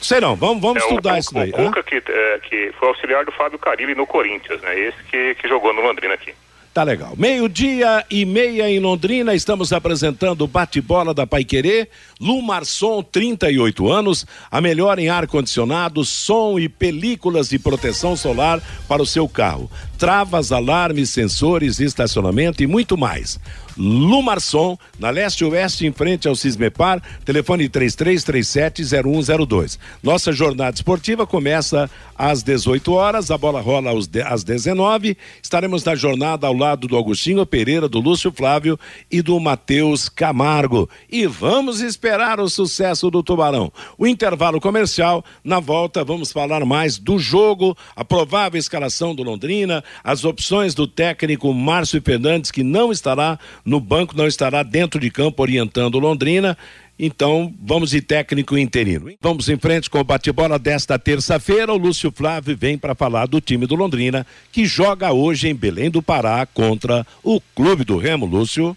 Sei 0.00 0.20
não, 0.20 0.36
vamos, 0.36 0.62
vamos 0.62 0.82
é 0.82 0.86
estudar 0.86 1.14
o, 1.14 1.18
isso 1.18 1.30
o 1.30 1.34
daí. 1.34 1.50
hã? 1.50 1.66
Cuca 1.66 1.82
que, 1.82 1.96
é, 1.96 2.38
que 2.40 2.72
foi 2.78 2.88
auxiliar 2.88 3.24
do 3.24 3.32
Fábio 3.32 3.58
Carilli 3.58 3.94
no 3.94 4.06
Corinthians, 4.06 4.60
né? 4.62 4.78
Esse 4.78 5.02
que, 5.04 5.34
que 5.34 5.48
jogou 5.48 5.72
no 5.72 5.80
Londrina 5.80 6.14
aqui. 6.14 6.32
Tá 6.78 6.84
legal. 6.84 7.14
Meio-dia 7.16 8.04
e 8.08 8.24
meia 8.24 8.70
em 8.70 8.78
Londrina, 8.78 9.34
estamos 9.34 9.72
apresentando 9.72 10.42
o 10.42 10.46
bate-bola 10.46 11.12
da 11.12 11.26
Paiquerê. 11.26 11.88
Lumarson, 12.20 13.02
38 13.02 13.90
anos, 13.90 14.24
a 14.48 14.60
melhor 14.60 14.96
em 15.00 15.08
ar-condicionado, 15.08 16.04
som 16.04 16.56
e 16.56 16.68
películas 16.68 17.48
de 17.48 17.58
proteção 17.58 18.14
solar 18.14 18.60
para 18.86 19.02
o 19.02 19.06
seu 19.06 19.28
carro. 19.28 19.68
Travas, 19.98 20.52
alarmes, 20.52 21.10
sensores, 21.10 21.80
estacionamento 21.80 22.62
e 22.62 22.66
muito 22.66 22.96
mais. 22.96 23.38
Lumarson, 23.78 24.76
na 24.98 25.10
leste-oeste, 25.10 25.86
em 25.86 25.92
frente 25.92 26.26
ao 26.26 26.34
Cismepar, 26.34 27.00
telefone 27.24 27.68
33370102. 27.68 29.78
Nossa 30.02 30.32
jornada 30.32 30.74
esportiva 30.74 31.24
começa 31.26 31.88
às 32.16 32.42
18 32.42 32.92
horas, 32.92 33.30
a 33.30 33.38
bola 33.38 33.60
rola 33.60 33.92
às 34.26 34.42
19. 34.42 35.16
Estaremos 35.40 35.84
na 35.84 35.94
jornada 35.94 36.48
ao 36.48 36.54
lado 36.54 36.88
do 36.88 36.98
Agostinho 36.98 37.46
Pereira, 37.46 37.88
do 37.88 38.00
Lúcio 38.00 38.32
Flávio 38.32 38.76
e 39.08 39.22
do 39.22 39.38
Matheus 39.38 40.08
Camargo. 40.08 40.90
E 41.08 41.24
vamos 41.26 41.80
esperar 41.80 42.40
o 42.40 42.48
sucesso 42.48 43.08
do 43.10 43.22
Tubarão. 43.22 43.72
O 43.96 44.08
intervalo 44.08 44.60
comercial, 44.60 45.24
na 45.44 45.60
volta, 45.60 46.02
vamos 46.02 46.32
falar 46.32 46.64
mais 46.64 46.98
do 46.98 47.16
jogo, 47.18 47.76
a 47.94 48.04
provável 48.04 48.58
escalação 48.58 49.14
do 49.14 49.22
Londrina, 49.22 49.84
as 50.02 50.24
opções 50.24 50.74
do 50.74 50.86
técnico 50.86 51.52
Márcio 51.52 52.00
Fernandes, 52.02 52.50
que 52.50 52.62
não 52.62 52.92
estará 52.92 53.38
no 53.64 53.80
banco, 53.80 54.16
não 54.16 54.26
estará 54.26 54.62
dentro 54.62 55.00
de 55.00 55.10
campo 55.10 55.42
orientando 55.42 55.98
Londrina. 55.98 56.56
Então, 56.98 57.54
vamos 57.62 57.90
de 57.90 58.00
técnico 58.00 58.58
interino. 58.58 59.12
Vamos 59.20 59.48
em 59.48 59.56
frente 59.56 59.88
com 59.88 60.00
o 60.00 60.04
bate-bola 60.04 60.58
desta 60.58 60.98
terça-feira. 60.98 61.72
O 61.72 61.76
Lúcio 61.76 62.10
Flávio 62.10 62.56
vem 62.56 62.76
para 62.76 62.94
falar 62.94 63.26
do 63.26 63.40
time 63.40 63.66
do 63.66 63.76
Londrina, 63.76 64.26
que 64.50 64.66
joga 64.66 65.12
hoje 65.12 65.48
em 65.48 65.54
Belém 65.54 65.90
do 65.90 66.02
Pará 66.02 66.44
contra 66.44 67.06
o 67.22 67.40
Clube 67.54 67.84
do 67.84 67.96
Remo, 67.96 68.26
Lúcio. 68.26 68.76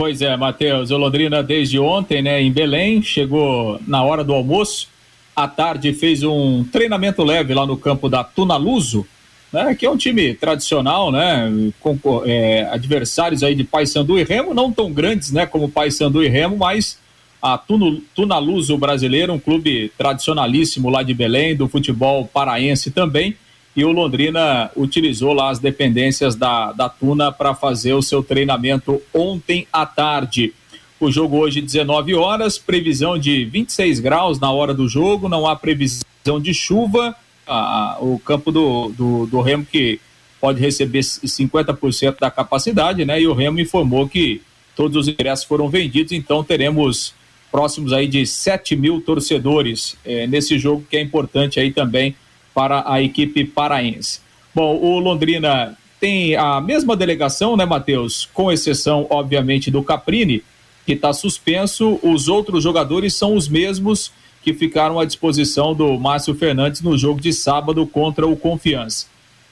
Pois 0.00 0.22
é, 0.22 0.34
Matheus, 0.34 0.90
o 0.90 0.96
Londrina 0.96 1.42
desde 1.42 1.78
ontem, 1.78 2.22
né, 2.22 2.40
em 2.40 2.50
Belém, 2.50 3.02
chegou 3.02 3.78
na 3.86 4.02
hora 4.02 4.24
do 4.24 4.32
almoço, 4.32 4.88
à 5.36 5.46
tarde 5.46 5.92
fez 5.92 6.22
um 6.22 6.64
treinamento 6.64 7.22
leve 7.22 7.52
lá 7.52 7.66
no 7.66 7.76
campo 7.76 8.08
da 8.08 8.24
Tunaluso, 8.24 9.06
né, 9.52 9.74
que 9.74 9.84
é 9.84 9.90
um 9.90 9.96
time 9.96 10.34
tradicional, 10.34 11.10
né, 11.10 11.50
com 11.80 11.98
é, 12.24 12.68
adversários 12.70 13.42
aí 13.42 13.54
de 13.54 13.64
Paysandu 13.64 14.18
e 14.18 14.22
Remo, 14.24 14.54
não 14.54 14.70
tão 14.72 14.92
grandes, 14.92 15.32
né, 15.32 15.46
como 15.46 15.68
Paysandu 15.68 16.22
e 16.22 16.28
Remo, 16.28 16.56
mas 16.56 16.98
a 17.42 17.56
Tunu- 17.58 18.02
Tunaluso 18.14 18.76
brasileiro, 18.78 19.32
um 19.32 19.38
clube 19.38 19.90
tradicionalíssimo 19.98 20.88
lá 20.90 21.02
de 21.02 21.14
Belém, 21.14 21.56
do 21.56 21.66
futebol 21.68 22.26
paraense 22.32 22.90
também, 22.90 23.34
e 23.74 23.84
o 23.84 23.92
Londrina 23.92 24.70
utilizou 24.76 25.32
lá 25.32 25.50
as 25.50 25.58
dependências 25.58 26.34
da, 26.34 26.72
da 26.72 26.88
Tuna 26.88 27.32
para 27.32 27.54
fazer 27.54 27.94
o 27.94 28.02
seu 28.02 28.22
treinamento 28.22 29.00
ontem 29.14 29.66
à 29.72 29.86
tarde. 29.86 30.52
O 30.98 31.10
jogo 31.10 31.38
hoje 31.38 31.62
19 31.62 32.14
horas, 32.14 32.58
previsão 32.58 33.16
de 33.16 33.44
26 33.46 34.00
graus 34.00 34.38
na 34.38 34.50
hora 34.52 34.74
do 34.74 34.86
jogo, 34.88 35.28
não 35.28 35.46
há 35.46 35.56
previsão 35.56 36.40
de 36.42 36.52
chuva. 36.52 37.14
Ah, 37.52 37.98
o 38.00 38.18
campo 38.18 38.52
do, 38.52 38.90
do, 38.90 39.26
do 39.26 39.40
Remo 39.40 39.66
que 39.66 40.00
pode 40.40 40.60
receber 40.60 41.00
50% 41.00 42.16
da 42.20 42.30
capacidade, 42.30 43.04
né? 43.04 43.20
E 43.20 43.26
o 43.26 43.34
Remo 43.34 43.58
informou 43.58 44.08
que 44.08 44.40
todos 44.76 44.96
os 44.96 45.08
ingressos 45.08 45.44
foram 45.44 45.68
vendidos, 45.68 46.12
então 46.12 46.44
teremos 46.44 47.12
próximos 47.50 47.92
aí 47.92 48.06
de 48.06 48.24
7 48.24 48.76
mil 48.76 49.00
torcedores 49.00 49.96
eh, 50.04 50.26
nesse 50.26 50.58
jogo 50.58 50.86
que 50.88 50.96
é 50.96 51.00
importante 51.00 51.58
aí 51.58 51.72
também 51.72 52.14
para 52.54 52.84
a 52.86 53.02
equipe 53.02 53.44
paraense. 53.44 54.20
Bom, 54.54 54.76
o 54.76 54.98
Londrina 54.98 55.76
tem 56.00 56.34
a 56.36 56.60
mesma 56.60 56.96
delegação, 56.96 57.56
né, 57.56 57.64
Matheus? 57.64 58.28
Com 58.32 58.50
exceção, 58.50 59.06
obviamente, 59.10 59.70
do 59.70 59.82
Caprini, 59.82 60.42
que 60.86 60.92
está 60.92 61.12
suspenso. 61.12 62.00
Os 62.02 62.28
outros 62.28 62.62
jogadores 62.62 63.14
são 63.14 63.34
os 63.34 63.48
mesmos 63.48 64.12
que 64.42 64.54
ficaram 64.54 64.98
à 64.98 65.04
disposição 65.04 65.74
do 65.74 65.98
Márcio 65.98 66.34
Fernandes 66.34 66.80
no 66.80 66.96
jogo 66.96 67.20
de 67.20 67.32
sábado 67.32 67.86
contra 67.86 68.26
o 68.26 68.36
Confiança. 68.36 69.06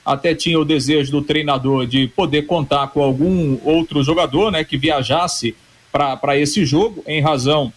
Até 0.05 0.35
tinha 0.35 0.59
o 0.59 0.65
desejo 0.65 1.13
do 1.13 1.23
treinador 1.23 1.87
de 1.87 2.09
poder 2.09 2.43
contar 2.43 2.89
com 2.89 3.03
algum 3.03 3.59
outro 3.63 4.03
jogador 4.03 4.51
né, 4.51 4.65
que 4.65 4.79
viajasse 4.79 5.55
para 5.93 6.37
esse 6.39 6.65
jogo, 6.65 7.03
em 7.07 7.21
razão 7.21 7.73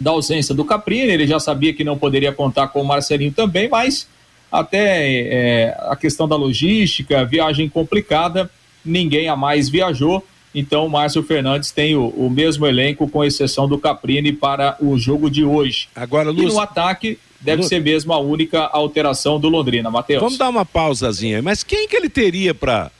da 0.00 0.12
ausência 0.12 0.54
do 0.54 0.64
Caprini. 0.64 1.12
Ele 1.12 1.26
já 1.26 1.40
sabia 1.40 1.72
que 1.72 1.82
não 1.82 1.98
poderia 1.98 2.32
contar 2.32 2.68
com 2.68 2.80
o 2.80 2.86
Marcelinho 2.86 3.32
também, 3.32 3.68
mas 3.68 4.08
até 4.50 5.10
é, 5.10 5.76
a 5.80 5.96
questão 5.96 6.28
da 6.28 6.36
logística, 6.36 7.24
viagem 7.24 7.68
complicada, 7.68 8.48
ninguém 8.84 9.28
a 9.28 9.34
mais 9.34 9.68
viajou. 9.68 10.24
Então, 10.58 10.86
o 10.86 10.90
Márcio 10.90 11.22
Fernandes 11.22 11.70
tem 11.70 11.94
o, 11.94 12.06
o 12.08 12.30
mesmo 12.30 12.66
elenco, 12.66 13.06
com 13.06 13.22
exceção 13.22 13.68
do 13.68 13.76
Caprini, 13.78 14.32
para 14.32 14.74
o 14.80 14.98
jogo 14.98 15.28
de 15.30 15.44
hoje. 15.44 15.86
Agora, 15.94 16.30
E 16.30 16.32
Lúcio. 16.32 16.54
no 16.54 16.60
ataque, 16.60 17.18
deve 17.40 17.60
Lu- 17.62 17.68
ser 17.68 17.80
mesmo 17.82 18.10
a 18.14 18.18
única 18.18 18.60
alteração 18.60 19.38
do 19.38 19.50
Londrina, 19.50 19.90
Matheus. 19.90 20.22
Vamos 20.22 20.38
dar 20.38 20.48
uma 20.48 20.64
pausazinha. 20.64 21.42
Mas 21.42 21.62
quem 21.62 21.86
que 21.86 21.94
ele 21.94 22.08
teria 22.08 22.54
para 22.54 22.90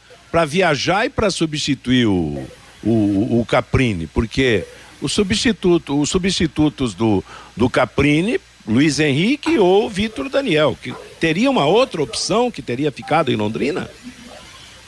viajar 0.46 1.06
e 1.06 1.08
para 1.08 1.30
substituir 1.30 2.06
o, 2.06 2.44
o, 2.84 3.40
o 3.40 3.46
Caprini? 3.48 4.06
Porque 4.06 4.64
o 5.00 5.08
substituto, 5.08 5.98
os 5.98 6.10
substitutos 6.10 6.92
do, 6.92 7.24
do 7.56 7.70
Caprini, 7.70 8.38
Luiz 8.68 9.00
Henrique 9.00 9.58
ou 9.58 9.88
Vitor 9.88 10.28
Daniel, 10.28 10.76
que 10.82 10.92
teria 11.18 11.50
uma 11.50 11.64
outra 11.64 12.02
opção 12.02 12.50
que 12.50 12.60
teria 12.60 12.92
ficado 12.92 13.32
em 13.32 13.36
Londrina? 13.36 13.88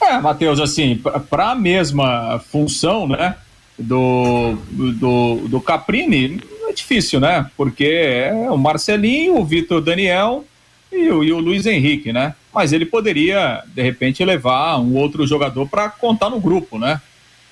É, 0.01 0.19
Matheus, 0.19 0.59
assim, 0.59 1.01
para 1.29 1.51
a 1.51 1.55
mesma 1.55 2.39
função, 2.39 3.07
né, 3.07 3.35
do, 3.77 4.55
do, 4.71 5.47
do 5.47 5.61
Caprini, 5.61 6.41
é 6.67 6.73
difícil, 6.73 7.19
né? 7.19 7.49
Porque 7.57 7.85
é 7.85 8.49
o 8.49 8.57
Marcelinho, 8.57 9.37
o 9.37 9.45
Vitor 9.45 9.81
Daniel 9.81 10.45
e 10.91 11.09
o, 11.09 11.23
e 11.23 11.31
o 11.31 11.39
Luiz 11.39 11.65
Henrique, 11.65 12.13
né? 12.13 12.35
Mas 12.53 12.73
ele 12.73 12.85
poderia, 12.85 13.63
de 13.67 13.81
repente, 13.81 14.23
levar 14.23 14.77
um 14.79 14.95
outro 14.95 15.25
jogador 15.25 15.67
para 15.67 15.89
contar 15.89 16.29
no 16.29 16.39
grupo, 16.39 16.77
né? 16.77 17.01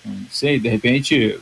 Não 0.06 0.16
sei, 0.30 0.60
de 0.60 0.70
repente, 0.70 1.40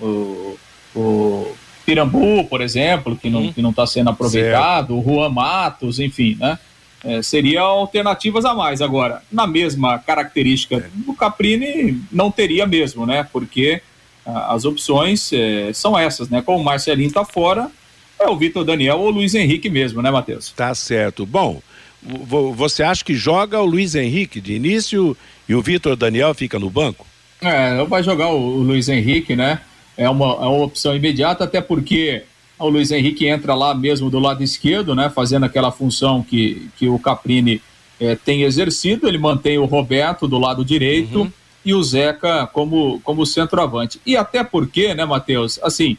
o, 0.00 0.58
o 0.94 1.54
Pirambu, 1.84 2.44
por 2.44 2.60
exemplo, 2.60 3.16
que 3.16 3.30
não, 3.30 3.52
que 3.52 3.62
não 3.62 3.70
está 3.70 3.86
sendo 3.86 4.10
aproveitado, 4.10 4.98
o 4.98 5.02
Juan 5.02 5.30
Matos, 5.30 5.98
enfim, 5.98 6.36
né? 6.38 6.58
É, 7.04 7.22
seria 7.22 7.60
alternativas 7.62 8.44
a 8.44 8.52
mais. 8.54 8.82
Agora, 8.82 9.22
na 9.30 9.46
mesma 9.46 9.98
característica 10.00 10.90
do 10.94 11.14
Caprini, 11.14 12.00
não 12.10 12.30
teria 12.30 12.66
mesmo, 12.66 13.06
né? 13.06 13.26
Porque 13.32 13.80
ah, 14.26 14.52
as 14.54 14.64
opções 14.64 15.32
eh, 15.32 15.70
são 15.72 15.96
essas, 15.96 16.28
né? 16.28 16.42
Como 16.42 16.58
o 16.58 16.64
Marcelinho 16.64 17.06
está 17.08 17.24
fora, 17.24 17.70
é 18.18 18.26
o 18.28 18.36
Vitor 18.36 18.64
Daniel 18.64 18.98
ou 18.98 19.06
o 19.06 19.10
Luiz 19.10 19.34
Henrique 19.36 19.70
mesmo, 19.70 20.02
né, 20.02 20.10
Matheus? 20.10 20.52
Tá 20.56 20.74
certo. 20.74 21.24
Bom, 21.24 21.62
vo- 22.02 22.52
você 22.52 22.82
acha 22.82 23.04
que 23.04 23.14
joga 23.14 23.60
o 23.60 23.64
Luiz 23.64 23.94
Henrique 23.94 24.40
de 24.40 24.54
início 24.54 25.16
e 25.48 25.54
o 25.54 25.62
Vitor 25.62 25.94
Daniel 25.94 26.34
fica 26.34 26.58
no 26.58 26.68
banco? 26.68 27.06
É, 27.40 27.84
vai 27.84 28.02
jogar 28.02 28.26
o, 28.30 28.38
o 28.40 28.60
Luiz 28.62 28.88
Henrique, 28.88 29.36
né? 29.36 29.60
É 29.96 30.10
uma, 30.10 30.26
é 30.26 30.46
uma 30.46 30.64
opção 30.64 30.96
imediata, 30.96 31.44
até 31.44 31.60
porque 31.60 32.24
o 32.58 32.68
Luiz 32.68 32.90
Henrique 32.90 33.26
entra 33.26 33.54
lá 33.54 33.74
mesmo 33.74 34.10
do 34.10 34.18
lado 34.18 34.42
esquerdo, 34.42 34.94
né? 34.94 35.10
Fazendo 35.10 35.44
aquela 35.44 35.70
função 35.70 36.22
que, 36.22 36.68
que 36.76 36.88
o 36.88 36.98
Caprini 36.98 37.60
é, 38.00 38.14
tem 38.14 38.42
exercido, 38.42 39.08
ele 39.08 39.18
mantém 39.18 39.58
o 39.58 39.64
Roberto 39.64 40.26
do 40.26 40.38
lado 40.38 40.64
direito 40.64 41.20
uhum. 41.20 41.32
e 41.64 41.74
o 41.74 41.82
Zeca 41.82 42.46
como, 42.46 43.00
como 43.04 43.26
centroavante. 43.26 44.00
E 44.04 44.16
até 44.16 44.42
porque, 44.42 44.94
né, 44.94 45.04
Matheus, 45.04 45.58
assim, 45.62 45.96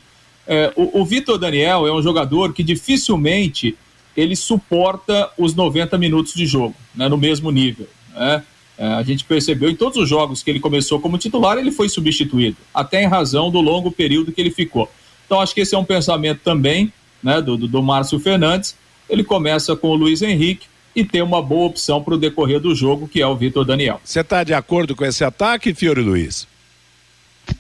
é, 0.48 0.74
o, 0.76 1.02
o 1.02 1.06
Vitor 1.06 1.38
Daniel 1.38 1.86
é 1.88 1.94
um 1.94 2.02
jogador 2.02 2.54
que 2.54 2.64
dificilmente 2.64 3.78
ele 4.16 4.36
suporta 4.36 5.30
os 5.38 5.54
90 5.56 5.98
minutos 5.98 6.34
de 6.34 6.46
jogo, 6.46 6.76
né, 6.96 7.08
no 7.08 7.18
mesmo 7.18 7.52
nível. 7.52 7.88
Né? 8.14 8.44
É, 8.78 8.88
a 8.88 9.04
gente 9.04 9.24
percebeu 9.26 9.70
em 9.70 9.76
todos 9.76 9.98
os 9.98 10.10
jogos 10.10 10.42
que 10.42 10.50
ele 10.50 10.60
começou 10.60 11.00
como 11.00 11.18
titular, 11.18 11.58
ele 11.58 11.72
foi 11.72 11.90
substituído, 11.90 12.58
até 12.74 13.04
em 13.04 13.08
razão 13.08 13.52
do 13.52 13.60
longo 13.62 13.92
período 13.92 14.32
que 14.32 14.42
ele 14.42 14.52
ficou. 14.52 14.90
Então, 15.30 15.40
acho 15.40 15.54
que 15.54 15.62
esse 15.62 15.76
é 15.76 15.78
um 15.78 15.84
pensamento 15.84 16.40
também 16.44 16.92
né, 17.22 17.40
do, 17.40 17.56
do, 17.56 17.68
do 17.68 17.84
Márcio 17.84 18.20
Fernandes. 18.20 18.76
Ele 19.08 19.24
começa 19.24 19.76
com 19.76 19.90
o 19.90 19.96
Luiz 19.96 20.24
Henrique 20.24 20.66
e 20.96 21.06
tem 21.06 21.22
uma 21.22 21.40
boa 21.40 21.68
opção 21.68 22.02
para 22.02 22.16
o 22.16 22.18
decorrer 22.18 22.60
do 22.60 22.74
jogo, 22.74 23.08
que 23.08 23.22
é 23.22 23.28
o 23.28 23.36
Vitor 23.36 23.64
Daniel. 23.64 24.02
Você 24.04 24.22
está 24.22 24.44
de 24.44 24.56
acordo 24.56 24.96
com 24.96 25.06
esse 25.06 25.24
ataque, 25.24 25.72
Fiore 25.76 26.02
Luiz? 26.02 26.48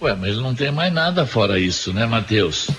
Ué, 0.02 0.16
mas 0.16 0.36
não 0.38 0.56
tem 0.56 0.72
mais 0.72 0.92
nada 0.92 1.28
fora 1.28 1.60
isso, 1.60 1.94
né, 1.94 2.08
Matheus? 2.08 2.72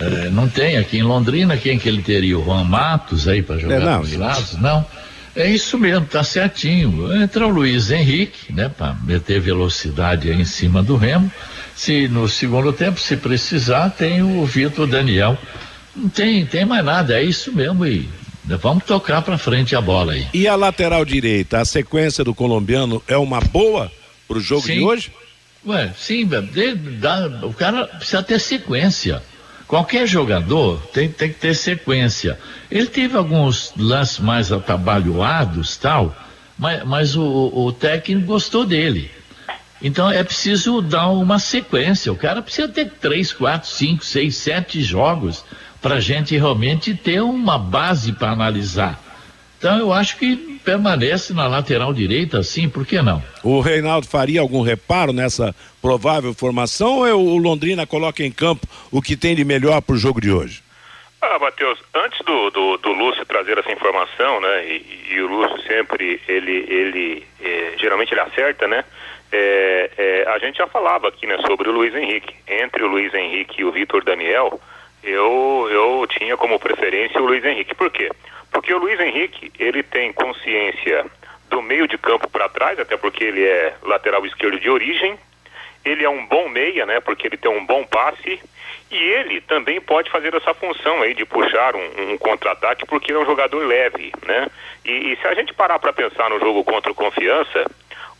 É, 0.00 0.30
não 0.30 0.48
tem 0.48 0.78
aqui 0.78 0.96
em 0.96 1.02
Londrina 1.02 1.54
quem 1.58 1.78
que 1.78 1.86
ele 1.86 2.00
teria? 2.00 2.38
O 2.38 2.44
Juan 2.44 2.64
Matos 2.64 3.28
aí 3.28 3.42
para 3.42 3.58
jogar 3.58 3.82
é, 3.82 3.84
não, 3.84 4.00
nos 4.00 4.12
lados? 4.14 4.54
Não. 4.54 4.86
É 5.34 5.46
isso 5.50 5.76
mesmo, 5.76 6.06
tá 6.06 6.24
certinho. 6.24 7.14
Entra 7.14 7.46
o 7.46 7.50
Luiz 7.50 7.90
Henrique, 7.90 8.50
né, 8.50 8.70
para 8.70 8.94
meter 9.04 9.40
velocidade 9.42 10.30
aí 10.30 10.40
em 10.40 10.46
cima 10.46 10.82
do 10.82 10.96
Remo. 10.96 11.30
Se 11.76 12.08
no 12.08 12.26
segundo 12.26 12.72
tempo, 12.72 12.98
se 12.98 13.16
precisar, 13.18 13.90
tem 13.90 14.22
o 14.22 14.44
Vitor 14.46 14.86
Daniel. 14.86 15.38
Não 15.94 16.08
tem, 16.08 16.44
tem 16.46 16.64
mais 16.64 16.84
nada, 16.84 17.20
é 17.20 17.22
isso 17.22 17.52
mesmo 17.52 17.84
e 17.86 18.08
vamos 18.60 18.84
tocar 18.84 19.22
para 19.22 19.36
frente 19.36 19.76
a 19.76 19.80
bola 19.80 20.12
aí. 20.12 20.26
E 20.32 20.48
a 20.48 20.54
lateral 20.54 21.04
direita, 21.04 21.60
a 21.60 21.64
sequência 21.64 22.24
do 22.24 22.34
colombiano 22.34 23.02
é 23.06 23.16
uma 23.16 23.40
boa 23.40 23.90
pro 24.26 24.40
jogo 24.40 24.66
sim. 24.66 24.74
de 24.74 24.84
hoje? 24.84 25.12
Ué, 25.66 25.92
sim, 25.96 26.28
dá, 27.00 27.40
o 27.42 27.52
cara 27.52 27.86
precisa 27.86 28.22
ter 28.22 28.38
sequência. 28.38 29.22
Qualquer 29.66 30.06
jogador 30.06 30.80
tem, 30.92 31.08
tem 31.08 31.28
que 31.28 31.40
ter 31.40 31.54
sequência. 31.54 32.38
Ele 32.70 32.86
teve 32.86 33.16
alguns 33.16 33.72
lances 33.76 34.20
mais 34.20 34.52
atabalhoados, 34.52 35.76
tal, 35.76 36.14
mas, 36.56 36.84
mas 36.84 37.16
o, 37.16 37.52
o 37.52 37.72
técnico 37.72 38.26
gostou 38.26 38.64
dele. 38.64 39.10
Então 39.82 40.10
é 40.10 40.24
preciso 40.24 40.80
dar 40.80 41.08
uma 41.08 41.38
sequência. 41.38 42.12
O 42.12 42.16
cara 42.16 42.40
precisa 42.40 42.68
ter 42.68 42.90
três, 43.00 43.32
quatro, 43.32 43.68
cinco, 43.68 44.04
seis, 44.04 44.36
sete 44.36 44.82
jogos 44.82 45.44
para 45.82 45.96
a 45.96 46.00
gente 46.00 46.36
realmente 46.36 46.94
ter 46.94 47.20
uma 47.20 47.58
base 47.58 48.12
para 48.12 48.30
analisar. 48.30 48.98
Então 49.58 49.78
eu 49.78 49.92
acho 49.92 50.16
que 50.16 50.36
permanece 50.64 51.32
na 51.32 51.46
lateral 51.46 51.94
direita, 51.94 52.42
sim, 52.42 52.68
por 52.68 52.84
que 52.84 53.00
não? 53.00 53.22
O 53.42 53.60
Reinaldo 53.60 54.06
faria 54.06 54.40
algum 54.40 54.62
reparo 54.62 55.12
nessa 55.12 55.54
provável 55.80 56.34
formação 56.34 56.98
ou 56.98 57.06
é 57.06 57.14
o 57.14 57.36
Londrina 57.36 57.86
coloca 57.86 58.22
em 58.22 58.32
campo 58.32 58.66
o 58.90 59.00
que 59.00 59.16
tem 59.16 59.36
de 59.36 59.44
melhor 59.44 59.80
para 59.80 59.94
o 59.94 59.98
jogo 59.98 60.20
de 60.20 60.30
hoje? 60.30 60.62
Ah, 61.22 61.38
Matheus, 61.38 61.78
antes 61.94 62.18
do, 62.26 62.50
do, 62.50 62.76
do, 62.78 62.92
Lúcio 62.92 63.24
trazer 63.24 63.58
essa 63.58 63.72
informação, 63.72 64.40
né, 64.40 64.66
e, 64.68 65.14
e 65.14 65.20
o 65.20 65.26
Lúcio 65.26 65.60
sempre, 65.62 66.20
ele, 66.28 66.66
ele 66.68 67.26
é, 67.40 67.74
geralmente 67.78 68.12
ele 68.12 68.20
acerta, 68.20 68.68
né, 68.68 68.84
é, 69.32 69.90
é, 69.96 70.28
a 70.28 70.38
gente 70.38 70.58
já 70.58 70.66
falava 70.66 71.08
aqui, 71.08 71.26
né, 71.26 71.38
sobre 71.46 71.68
o 71.68 71.72
Luiz 71.72 71.94
Henrique. 71.94 72.34
Entre 72.46 72.82
o 72.82 72.88
Luiz 72.88 73.12
Henrique 73.12 73.60
e 73.60 73.64
o 73.64 73.72
Vitor 73.72 74.04
Daniel, 74.04 74.60
eu, 75.02 75.68
eu 75.70 76.06
tinha 76.08 76.36
como 76.36 76.58
preferência 76.58 77.20
o 77.20 77.26
Luiz 77.26 77.44
Henrique. 77.44 77.74
Por 77.74 77.90
quê? 77.90 78.10
Porque 78.50 78.72
o 78.72 78.78
Luiz 78.78 78.98
Henrique, 79.00 79.52
ele 79.58 79.82
tem 79.82 80.12
consciência 80.12 81.06
do 81.48 81.62
meio 81.62 81.86
de 81.86 81.98
campo 81.98 82.28
para 82.28 82.48
trás, 82.48 82.78
até 82.78 82.96
porque 82.96 83.24
ele 83.24 83.44
é 83.44 83.74
lateral 83.82 84.24
esquerdo 84.26 84.58
de 84.58 84.70
origem. 84.70 85.18
Ele 85.84 86.04
é 86.04 86.08
um 86.08 86.26
bom 86.26 86.48
meia, 86.48 86.84
né? 86.84 87.00
Porque 87.00 87.28
ele 87.28 87.36
tem 87.36 87.50
um 87.50 87.64
bom 87.64 87.84
passe. 87.84 88.40
E 88.90 88.96
ele 88.96 89.40
também 89.40 89.80
pode 89.80 90.10
fazer 90.10 90.34
essa 90.34 90.54
função 90.54 91.02
aí 91.02 91.14
de 91.14 91.24
puxar 91.24 91.74
um, 91.74 92.12
um 92.12 92.18
contra-ataque, 92.18 92.86
porque 92.86 93.10
ele 93.10 93.18
é 93.18 93.22
um 93.22 93.26
jogador 93.26 93.64
leve, 93.64 94.12
né? 94.24 94.48
E, 94.84 95.12
e 95.12 95.16
se 95.16 95.26
a 95.26 95.34
gente 95.34 95.52
parar 95.54 95.78
para 95.78 95.92
pensar 95.92 96.30
no 96.30 96.38
jogo 96.38 96.64
contra 96.64 96.90
o 96.90 96.94
Confiança, 96.94 97.66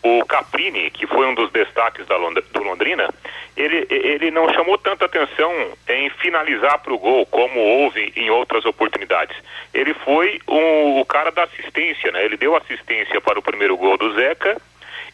o 0.06 0.24
Caprini, 0.24 0.90
que 0.90 1.06
foi 1.06 1.26
um 1.26 1.34
dos 1.34 1.50
destaques 1.50 2.06
da 2.06 2.16
do 2.16 2.62
Londrina, 2.62 3.08
ele, 3.56 3.86
ele 3.90 4.30
não 4.30 4.48
chamou 4.52 4.76
tanta 4.78 5.06
atenção 5.06 5.52
em 5.88 6.10
finalizar 6.10 6.78
para 6.78 6.92
o 6.92 6.98
gol, 6.98 7.24
como 7.26 7.58
houve 7.58 8.12
em 8.16 8.30
outras 8.30 8.64
oportunidades. 8.64 9.36
Ele 9.72 9.94
foi 9.94 10.40
o, 10.46 11.00
o 11.00 11.04
cara 11.04 11.30
da 11.30 11.44
assistência, 11.44 12.12
né? 12.12 12.24
Ele 12.24 12.36
deu 12.36 12.54
assistência 12.54 13.20
para 13.20 13.38
o 13.38 13.42
primeiro 13.42 13.76
gol 13.76 13.96
do 13.96 14.14
Zeca 14.14 14.60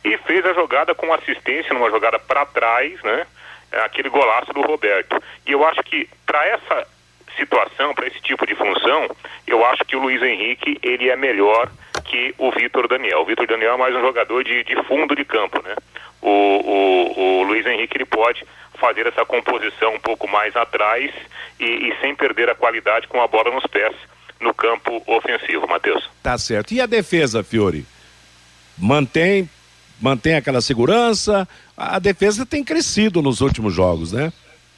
e 0.04 0.16
fez 0.18 0.44
a 0.44 0.52
jogada 0.52 0.94
com 0.94 1.12
assistência, 1.12 1.72
numa 1.72 1.90
jogada 1.90 2.18
para 2.18 2.44
trás, 2.46 3.00
né? 3.02 3.26
Aquele 3.84 4.08
golaço 4.08 4.52
do 4.52 4.60
Roberto. 4.60 5.22
E 5.46 5.52
eu 5.52 5.64
acho 5.66 5.82
que 5.82 6.08
para 6.26 6.46
essa 6.46 6.86
situação, 7.36 7.94
para 7.94 8.06
esse 8.06 8.20
tipo 8.20 8.46
de 8.46 8.54
função, 8.54 9.08
eu 9.46 9.64
acho 9.66 9.84
que 9.84 9.96
o 9.96 10.00
Luiz 10.00 10.22
Henrique 10.22 10.78
ele 10.82 11.08
é 11.08 11.16
melhor 11.16 11.70
que 12.02 12.34
o 12.38 12.50
Vitor 12.50 12.88
Daniel. 12.88 13.20
O 13.20 13.24
Vitor 13.24 13.46
Daniel 13.46 13.74
é 13.74 13.76
mais 13.76 13.94
um 13.94 14.00
jogador 14.00 14.44
de, 14.44 14.64
de 14.64 14.74
fundo 14.84 15.14
de 15.14 15.24
campo, 15.24 15.62
né? 15.62 15.74
O, 16.20 16.28
o, 16.28 17.20
o, 17.20 17.42
Luiz 17.44 17.66
Henrique 17.66 17.96
ele 17.96 18.04
pode 18.04 18.44
fazer 18.78 19.06
essa 19.06 19.24
composição 19.24 19.94
um 19.94 20.00
pouco 20.00 20.28
mais 20.28 20.54
atrás 20.54 21.10
e, 21.58 21.64
e 21.64 21.96
sem 22.00 22.14
perder 22.14 22.48
a 22.48 22.54
qualidade 22.54 23.08
com 23.08 23.20
a 23.20 23.26
bola 23.26 23.50
nos 23.50 23.66
pés 23.66 23.94
no 24.40 24.52
campo 24.52 25.02
ofensivo, 25.06 25.66
Matheus. 25.68 26.08
Tá 26.22 26.36
certo. 26.36 26.74
E 26.74 26.80
a 26.80 26.86
defesa, 26.86 27.42
Fiore? 27.42 27.86
Mantém, 28.76 29.48
mantém 30.00 30.34
aquela 30.34 30.60
segurança? 30.60 31.48
A 31.76 31.98
defesa 31.98 32.44
tem 32.44 32.64
crescido 32.64 33.22
nos 33.22 33.40
últimos 33.40 33.72
jogos, 33.72 34.12
né? 34.12 34.32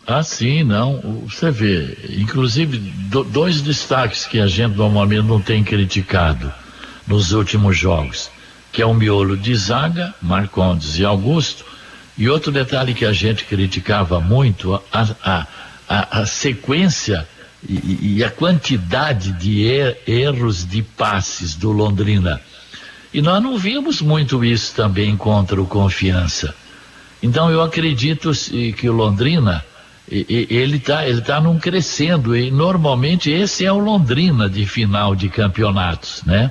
Ah, 0.07 0.23
sim, 0.23 0.63
não. 0.63 1.01
Você 1.23 1.51
vê, 1.51 1.97
inclusive, 2.11 2.77
do, 2.77 3.25
dois 3.25 3.63
destaques 3.63 4.27
que 4.27 4.39
a 4.39 4.47
gente 4.47 4.77
normalmente 4.77 5.27
não 5.27 5.41
tem 5.41 5.65
criticado 5.65 6.53
nos 7.07 7.33
últimos 7.33 7.77
jogos, 7.77 8.31
que 8.73 8.83
é 8.83 8.87
o 8.87 8.95
miolo 8.95 9.37
de 9.37 9.55
zaga, 9.55 10.15
Marcondes 10.21 10.99
e 10.99 11.05
Augusto, 11.05 11.65
e 12.17 12.29
outro 12.29 12.53
detalhe 12.53 12.95
que 12.95 13.05
a 13.05 13.13
gente 13.13 13.45
criticava 13.45 14.21
muito, 14.21 14.75
a, 14.75 14.83
a, 15.23 15.47
a, 15.89 16.21
a 16.21 16.27
sequência 16.27 17.27
e, 17.69 18.19
e, 18.19 18.25
a 18.25 18.31
quantidade 18.31 19.33
de 19.33 19.67
er, 19.67 20.01
erros 20.07 20.67
de 20.67 20.83
passes 20.83 21.55
do 21.55 21.73
Londrina. 21.73 22.41
E 23.13 23.23
nós 23.23 23.43
não 23.43 23.59
vimos 23.59 24.01
muito 24.01 24.45
isso 24.45 24.75
também 24.75 25.17
contra 25.17 25.61
o 25.61 25.67
Confiança. 25.67 26.55
Então 27.23 27.51
eu 27.51 27.63
acredito 27.63 28.33
que 28.77 28.89
o 28.89 28.93
Londrina 28.93 29.65
ele 30.07 30.77
está 30.77 31.09
ele 31.09 31.23
tá 31.23 31.41
num 31.41 31.59
crescendo 31.59 32.37
e 32.37 32.51
normalmente 32.51 33.31
esse 33.31 33.65
é 33.65 33.73
o 33.73 33.79
Londrina 33.79 34.51
de 34.51 34.67
final 34.67 35.15
de 35.15 35.31
campeonatos, 35.31 36.23
né? 36.25 36.51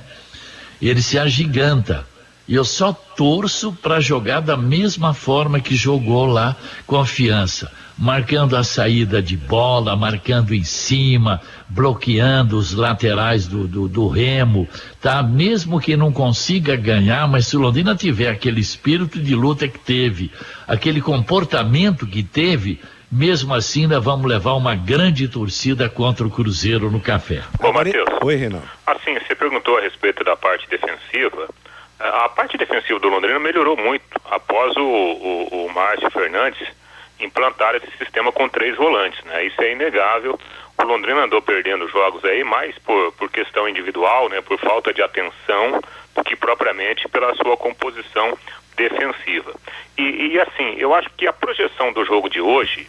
Ele 0.89 1.01
se 1.01 1.17
agiganta. 1.17 2.05
E 2.45 2.55
eu 2.55 2.65
só 2.65 2.91
torço 2.91 3.71
para 3.71 4.01
jogar 4.01 4.41
da 4.41 4.57
mesma 4.57 5.13
forma 5.13 5.61
que 5.61 5.77
jogou 5.77 6.25
lá 6.25 6.57
confiança, 6.85 7.71
marcando 7.97 8.57
a 8.57 8.65
saída 8.65 9.21
de 9.21 9.37
bola, 9.37 9.95
marcando 9.95 10.53
em 10.53 10.63
cima, 10.63 11.39
bloqueando 11.69 12.57
os 12.57 12.73
laterais 12.73 13.47
do, 13.47 13.65
do, 13.65 13.87
do 13.87 14.07
Remo, 14.09 14.67
tá? 14.99 15.23
Mesmo 15.23 15.79
que 15.79 15.95
não 15.95 16.11
consiga 16.11 16.75
ganhar, 16.75 17.29
mas 17.29 17.47
se 17.47 17.55
o 17.55 17.61
Londrina 17.61 17.95
tiver 17.95 18.27
aquele 18.27 18.59
espírito 18.59 19.21
de 19.21 19.33
luta 19.33 19.65
que 19.65 19.79
teve, 19.79 20.29
aquele 20.67 20.99
comportamento 20.99 22.05
que 22.05 22.23
teve, 22.23 22.81
mesmo 23.13 23.53
assim, 23.53 23.85
nós 23.85 24.03
vamos 24.03 24.25
levar 24.25 24.53
uma 24.53 24.73
grande 24.73 25.27
torcida 25.27 25.87
contra 25.87 26.25
o 26.25 26.31
Cruzeiro 26.31 26.89
no 26.89 26.99
café. 26.99 27.43
Ô, 27.63 27.71
Matheus. 27.71 28.09
Oi, 28.23 28.35
Renan. 28.35 28.63
Assim, 28.87 29.13
você 29.19 29.35
perguntou 29.35 29.77
a 29.77 29.81
respeito 29.81 30.23
da 30.23 30.35
parte 30.35 30.67
defensiva. 30.67 31.47
A 31.99 32.27
parte 32.27 32.57
defensiva 32.57 32.99
do 32.99 33.09
Londrina 33.09 33.37
melhorou 33.37 33.77
muito 33.77 34.03
após 34.31 34.75
o, 34.75 34.81
o, 34.81 35.65
o 35.65 35.73
Márcio 35.73 36.09
Fernandes 36.09 36.67
implantar 37.19 37.75
esse 37.75 37.89
sistema 37.97 38.31
com 38.31 38.49
três 38.49 38.75
volantes, 38.75 39.23
né? 39.25 39.45
Isso 39.45 39.61
é 39.61 39.71
inegável. 39.71 40.37
O 40.75 40.83
Londrina 40.83 41.25
andou 41.25 41.41
perdendo 41.41 41.87
jogos 41.87 42.25
aí 42.25 42.43
mais 42.43 42.75
por, 42.79 43.11
por 43.13 43.29
questão 43.29 43.69
individual, 43.69 44.27
né? 44.27 44.41
Por 44.41 44.57
falta 44.59 44.91
de 44.91 45.03
atenção 45.03 45.79
do 46.15 46.23
que 46.23 46.35
propriamente 46.35 47.07
pela 47.07 47.35
sua 47.35 47.55
composição 47.55 48.35
defensiva. 48.75 49.53
E, 49.95 50.33
e 50.33 50.39
assim, 50.39 50.75
eu 50.77 50.95
acho 50.95 51.09
que 51.15 51.27
a 51.27 51.33
projeção 51.33 51.93
do 51.93 52.03
jogo 52.03 52.27
de 52.27 52.41
hoje 52.41 52.87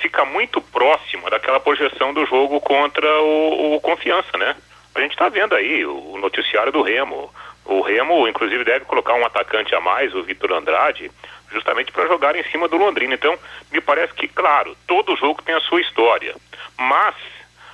fica 0.00 0.24
muito 0.24 0.60
próxima 0.60 1.30
daquela 1.30 1.60
projeção 1.60 2.12
do 2.12 2.24
jogo 2.26 2.60
contra 2.60 3.06
o, 3.20 3.76
o 3.76 3.80
Confiança, 3.80 4.36
né? 4.36 4.56
A 4.94 5.00
gente 5.00 5.12
está 5.12 5.28
vendo 5.28 5.54
aí 5.54 5.84
o 5.84 6.16
noticiário 6.18 6.72
do 6.72 6.82
Remo. 6.82 7.32
O 7.64 7.80
Remo, 7.80 8.26
inclusive, 8.28 8.64
deve 8.64 8.84
colocar 8.84 9.14
um 9.14 9.26
atacante 9.26 9.74
a 9.74 9.80
mais, 9.80 10.14
o 10.14 10.22
Vitor 10.22 10.52
Andrade, 10.52 11.10
justamente 11.52 11.92
para 11.92 12.06
jogar 12.06 12.36
em 12.36 12.44
cima 12.44 12.68
do 12.68 12.76
Londrina. 12.76 13.14
Então, 13.14 13.38
me 13.72 13.80
parece 13.80 14.14
que, 14.14 14.28
claro, 14.28 14.76
todo 14.86 15.16
jogo 15.16 15.42
tem 15.42 15.54
a 15.54 15.60
sua 15.60 15.80
história, 15.80 16.34
mas 16.78 17.14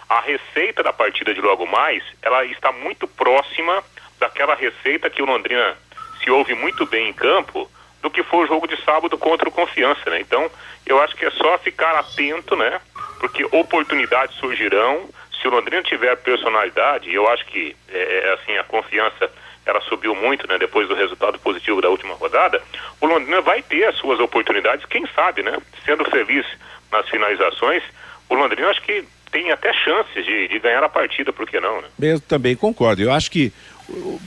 a 0.09 0.21
receita 0.21 0.83
da 0.83 0.93
partida 0.93 1.33
de 1.33 1.41
logo 1.41 1.67
mais, 1.67 2.03
ela 2.21 2.45
está 2.47 2.73
muito 2.73 3.07
próxima 3.07 3.83
daquela 4.19 4.55
receita 4.55 5.09
que 5.09 5.23
o 5.23 5.27
Londrina 5.27 5.77
se 6.23 6.31
ouve 6.31 6.55
muito 6.55 6.87
bem 6.87 7.09
em 7.09 7.13
campo 7.13 7.71
do 8.03 8.11
que 8.11 8.23
foi 8.23 8.45
o 8.45 8.49
jogo 8.49 8.67
de 8.67 8.77
sábado 8.85 9.17
contra 9.17 9.49
o 9.49 9.53
Confiança, 9.53 10.11
né? 10.11 10.21
Então, 10.21 10.51
eu 10.87 11.01
acho 11.01 11.15
que 11.17 11.25
é 11.25 11.31
só 11.31 11.59
ficar 11.59 11.95
atento, 11.99 12.57
né? 12.57 12.81
Porque 13.19 13.45
oportunidades 13.45 14.37
surgirão. 14.37 15.09
Se 15.41 15.49
o 15.49 15.51
Londrina 15.51 15.83
tiver 15.83 16.17
personalidade, 16.17 17.13
eu 17.13 17.29
acho 17.29 17.45
que 17.47 17.77
é, 17.89 18.29
é 18.29 18.33
assim 18.35 18.57
a 18.57 18.65
confiança 18.65 19.31
ela 19.65 19.81
subiu 19.83 20.15
muito, 20.15 20.47
né? 20.49 20.59
Depois 20.59 20.89
do 20.89 20.95
resultado 20.95 21.39
positivo 21.39 21.81
da 21.81 21.89
última 21.89 22.15
rodada, 22.15 22.61
o 23.01 23.07
Londrina 23.07 23.41
vai 23.41 23.63
ter 23.63 23.85
as 23.85 23.97
suas 23.97 24.19
oportunidades. 24.19 24.85
Quem 24.87 25.07
sabe, 25.15 25.43
né? 25.43 25.57
Sendo 25.85 26.05
feliz 26.05 26.45
nas 26.91 27.09
finalizações, 27.09 27.83
o 28.29 28.35
Londrina 28.35 28.69
acho 28.69 28.83
que 28.83 29.05
tem 29.31 29.51
até 29.51 29.73
chances 29.73 30.25
de, 30.27 30.49
de 30.49 30.59
ganhar 30.59 30.83
a 30.83 30.89
partida, 30.89 31.33
por 31.33 31.49
que 31.49 31.59
não, 31.59 31.81
né? 31.81 31.89
Eu 32.01 32.21
também 32.21 32.55
concordo. 32.55 33.03
Eu 33.03 33.13
acho 33.13 33.31
que 33.31 33.53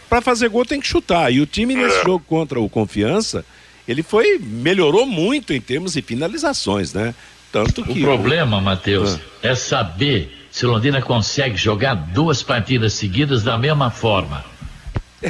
para 0.09 0.21
fazer 0.21 0.49
gol 0.49 0.65
tem 0.65 0.79
que 0.79 0.87
chutar. 0.87 1.31
E 1.31 1.39
o 1.39 1.45
time 1.45 1.75
nesse 1.75 1.99
é. 1.99 2.03
jogo 2.03 2.23
contra 2.27 2.59
o 2.59 2.69
Confiança, 2.69 3.45
ele 3.87 4.03
foi 4.03 4.39
melhorou 4.39 5.05
muito 5.05 5.53
em 5.53 5.61
termos 5.61 5.93
de 5.93 6.01
finalizações, 6.01 6.93
né? 6.93 7.13
Tanto 7.51 7.83
que 7.83 7.99
o 7.99 8.01
problema, 8.01 8.59
Matheus, 8.59 9.15
ah. 9.15 9.47
é 9.47 9.55
saber 9.55 10.29
se 10.51 10.65
o 10.65 10.71
Londrina 10.71 11.01
consegue 11.01 11.55
jogar 11.55 11.95
duas 11.95 12.43
partidas 12.43 12.93
seguidas 12.93 13.43
da 13.43 13.57
mesma 13.57 13.89
forma. 13.89 14.43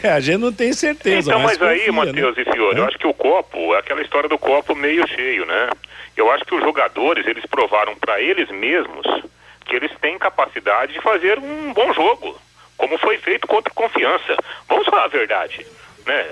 É, 0.03 0.09
a 0.09 0.19
gente 0.19 0.37
não 0.37 0.51
tem 0.51 0.73
certeza. 0.73 1.29
Então, 1.29 1.41
mas, 1.41 1.57
mas 1.57 1.69
aí, 1.69 1.91
Matheus 1.91 2.35
né? 2.35 2.43
e 2.45 2.51
Fiore, 2.51 2.77
é? 2.77 2.79
eu 2.79 2.85
acho 2.85 2.97
que 2.97 3.07
o 3.07 3.13
copo, 3.13 3.73
é 3.75 3.79
aquela 3.79 4.01
história 4.01 4.27
do 4.27 4.37
copo 4.37 4.75
meio 4.75 5.07
cheio, 5.07 5.45
né? 5.45 5.69
Eu 6.17 6.31
acho 6.31 6.43
que 6.45 6.55
os 6.55 6.61
jogadores, 6.61 7.25
eles 7.27 7.45
provaram 7.45 7.95
para 7.95 8.19
eles 8.21 8.49
mesmos 8.49 9.05
que 9.65 9.75
eles 9.75 9.91
têm 9.99 10.17
capacidade 10.17 10.93
de 10.93 11.01
fazer 11.01 11.39
um 11.39 11.73
bom 11.73 11.93
jogo, 11.93 12.39
como 12.77 12.97
foi 12.97 13.17
feito 13.17 13.47
contra 13.47 13.73
Confiança. 13.73 14.37
Vamos 14.67 14.85
falar 14.85 15.05
a 15.05 15.09
verdade, 15.09 15.65
né? 16.05 16.25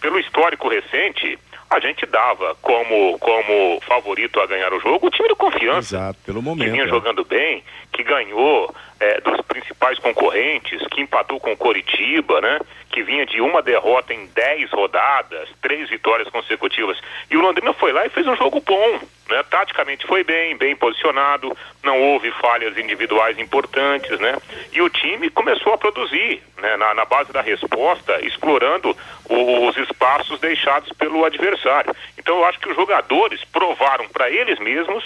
Pelo 0.00 0.18
histórico 0.18 0.68
recente, 0.68 1.38
a 1.70 1.80
gente 1.80 2.06
dava 2.06 2.54
como, 2.62 3.18
como 3.18 3.80
favorito 3.82 4.40
a 4.40 4.46
ganhar 4.46 4.72
o 4.72 4.80
jogo 4.80 5.06
o 5.06 5.10
time 5.10 5.28
do 5.28 5.36
Confiança. 5.36 5.96
Exato, 5.96 6.18
pelo 6.24 6.42
momento. 6.42 6.64
Que 6.64 6.70
vinha 6.72 6.84
é. 6.84 6.88
jogando 6.88 7.24
bem, 7.24 7.62
que 7.92 8.02
ganhou 8.02 8.74
é, 8.98 9.20
dos 9.20 9.40
principais 9.42 9.98
concorrentes, 9.98 10.80
que 10.90 11.00
empatou 11.00 11.38
com 11.38 11.52
o 11.52 11.56
Coritiba, 11.56 12.40
né? 12.40 12.58
Que 12.98 13.04
vinha 13.04 13.24
de 13.24 13.40
uma 13.40 13.62
derrota 13.62 14.12
em 14.12 14.26
dez 14.34 14.72
rodadas, 14.72 15.48
três 15.62 15.88
vitórias 15.88 16.28
consecutivas. 16.30 16.98
E 17.30 17.36
o 17.36 17.40
Londrina 17.40 17.72
foi 17.72 17.92
lá 17.92 18.04
e 18.04 18.08
fez 18.08 18.26
um 18.26 18.34
jogo 18.34 18.60
bom, 18.60 19.00
né? 19.28 19.40
Taticamente 19.48 20.04
foi 20.04 20.24
bem, 20.24 20.56
bem 20.56 20.74
posicionado, 20.74 21.56
não 21.80 21.96
houve 22.02 22.32
falhas 22.32 22.76
individuais 22.76 23.38
importantes, 23.38 24.18
né? 24.18 24.36
E 24.72 24.82
o 24.82 24.90
time 24.90 25.30
começou 25.30 25.74
a 25.74 25.78
produzir, 25.78 26.42
né? 26.56 26.76
Na, 26.76 26.92
na 26.92 27.04
base 27.04 27.32
da 27.32 27.40
resposta, 27.40 28.18
explorando 28.26 28.96
os 29.30 29.76
espaços 29.76 30.40
deixados 30.40 30.92
pelo 30.94 31.24
adversário. 31.24 31.94
Então 32.18 32.38
eu 32.38 32.46
acho 32.46 32.58
que 32.58 32.68
os 32.68 32.74
jogadores 32.74 33.44
provaram 33.44 34.08
para 34.08 34.28
eles 34.28 34.58
mesmos 34.58 35.04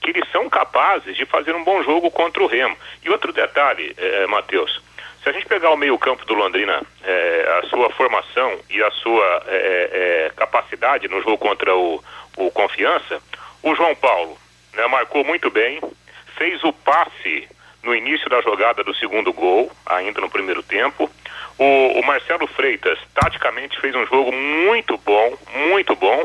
que 0.00 0.10
eles 0.10 0.30
são 0.30 0.48
capazes 0.48 1.16
de 1.16 1.26
fazer 1.26 1.56
um 1.56 1.64
bom 1.64 1.82
jogo 1.82 2.08
contra 2.08 2.40
o 2.40 2.46
Remo. 2.46 2.76
E 3.04 3.10
outro 3.10 3.32
detalhe, 3.32 3.92
é, 3.98 4.28
Matheus, 4.28 4.80
se 5.22 5.28
a 5.28 5.32
gente 5.32 5.46
pegar 5.46 5.70
o 5.70 5.76
meio-campo 5.76 6.26
do 6.26 6.34
Londrina, 6.34 6.82
é, 7.04 7.60
a 7.62 7.68
sua 7.68 7.90
formação 7.90 8.58
e 8.68 8.82
a 8.82 8.90
sua 8.90 9.42
é, 9.46 10.26
é, 10.26 10.32
capacidade 10.34 11.06
no 11.06 11.22
jogo 11.22 11.38
contra 11.38 11.74
o, 11.76 12.02
o 12.36 12.50
Confiança, 12.50 13.22
o 13.62 13.74
João 13.74 13.94
Paulo 13.94 14.36
né, 14.74 14.84
marcou 14.88 15.24
muito 15.24 15.48
bem, 15.48 15.80
fez 16.36 16.62
o 16.64 16.72
passe 16.72 17.48
no 17.84 17.94
início 17.94 18.28
da 18.28 18.40
jogada 18.40 18.82
do 18.82 18.94
segundo 18.94 19.32
gol, 19.32 19.70
ainda 19.86 20.20
no 20.20 20.30
primeiro 20.30 20.62
tempo. 20.62 21.08
O, 21.56 21.98
o, 22.00 22.04
Marcelo 22.04 22.46
Freitas, 22.48 22.98
taticamente, 23.14 23.80
fez 23.80 23.94
um 23.94 24.06
jogo 24.06 24.32
muito 24.32 24.96
bom, 24.98 25.36
muito 25.68 25.94
bom. 25.94 26.24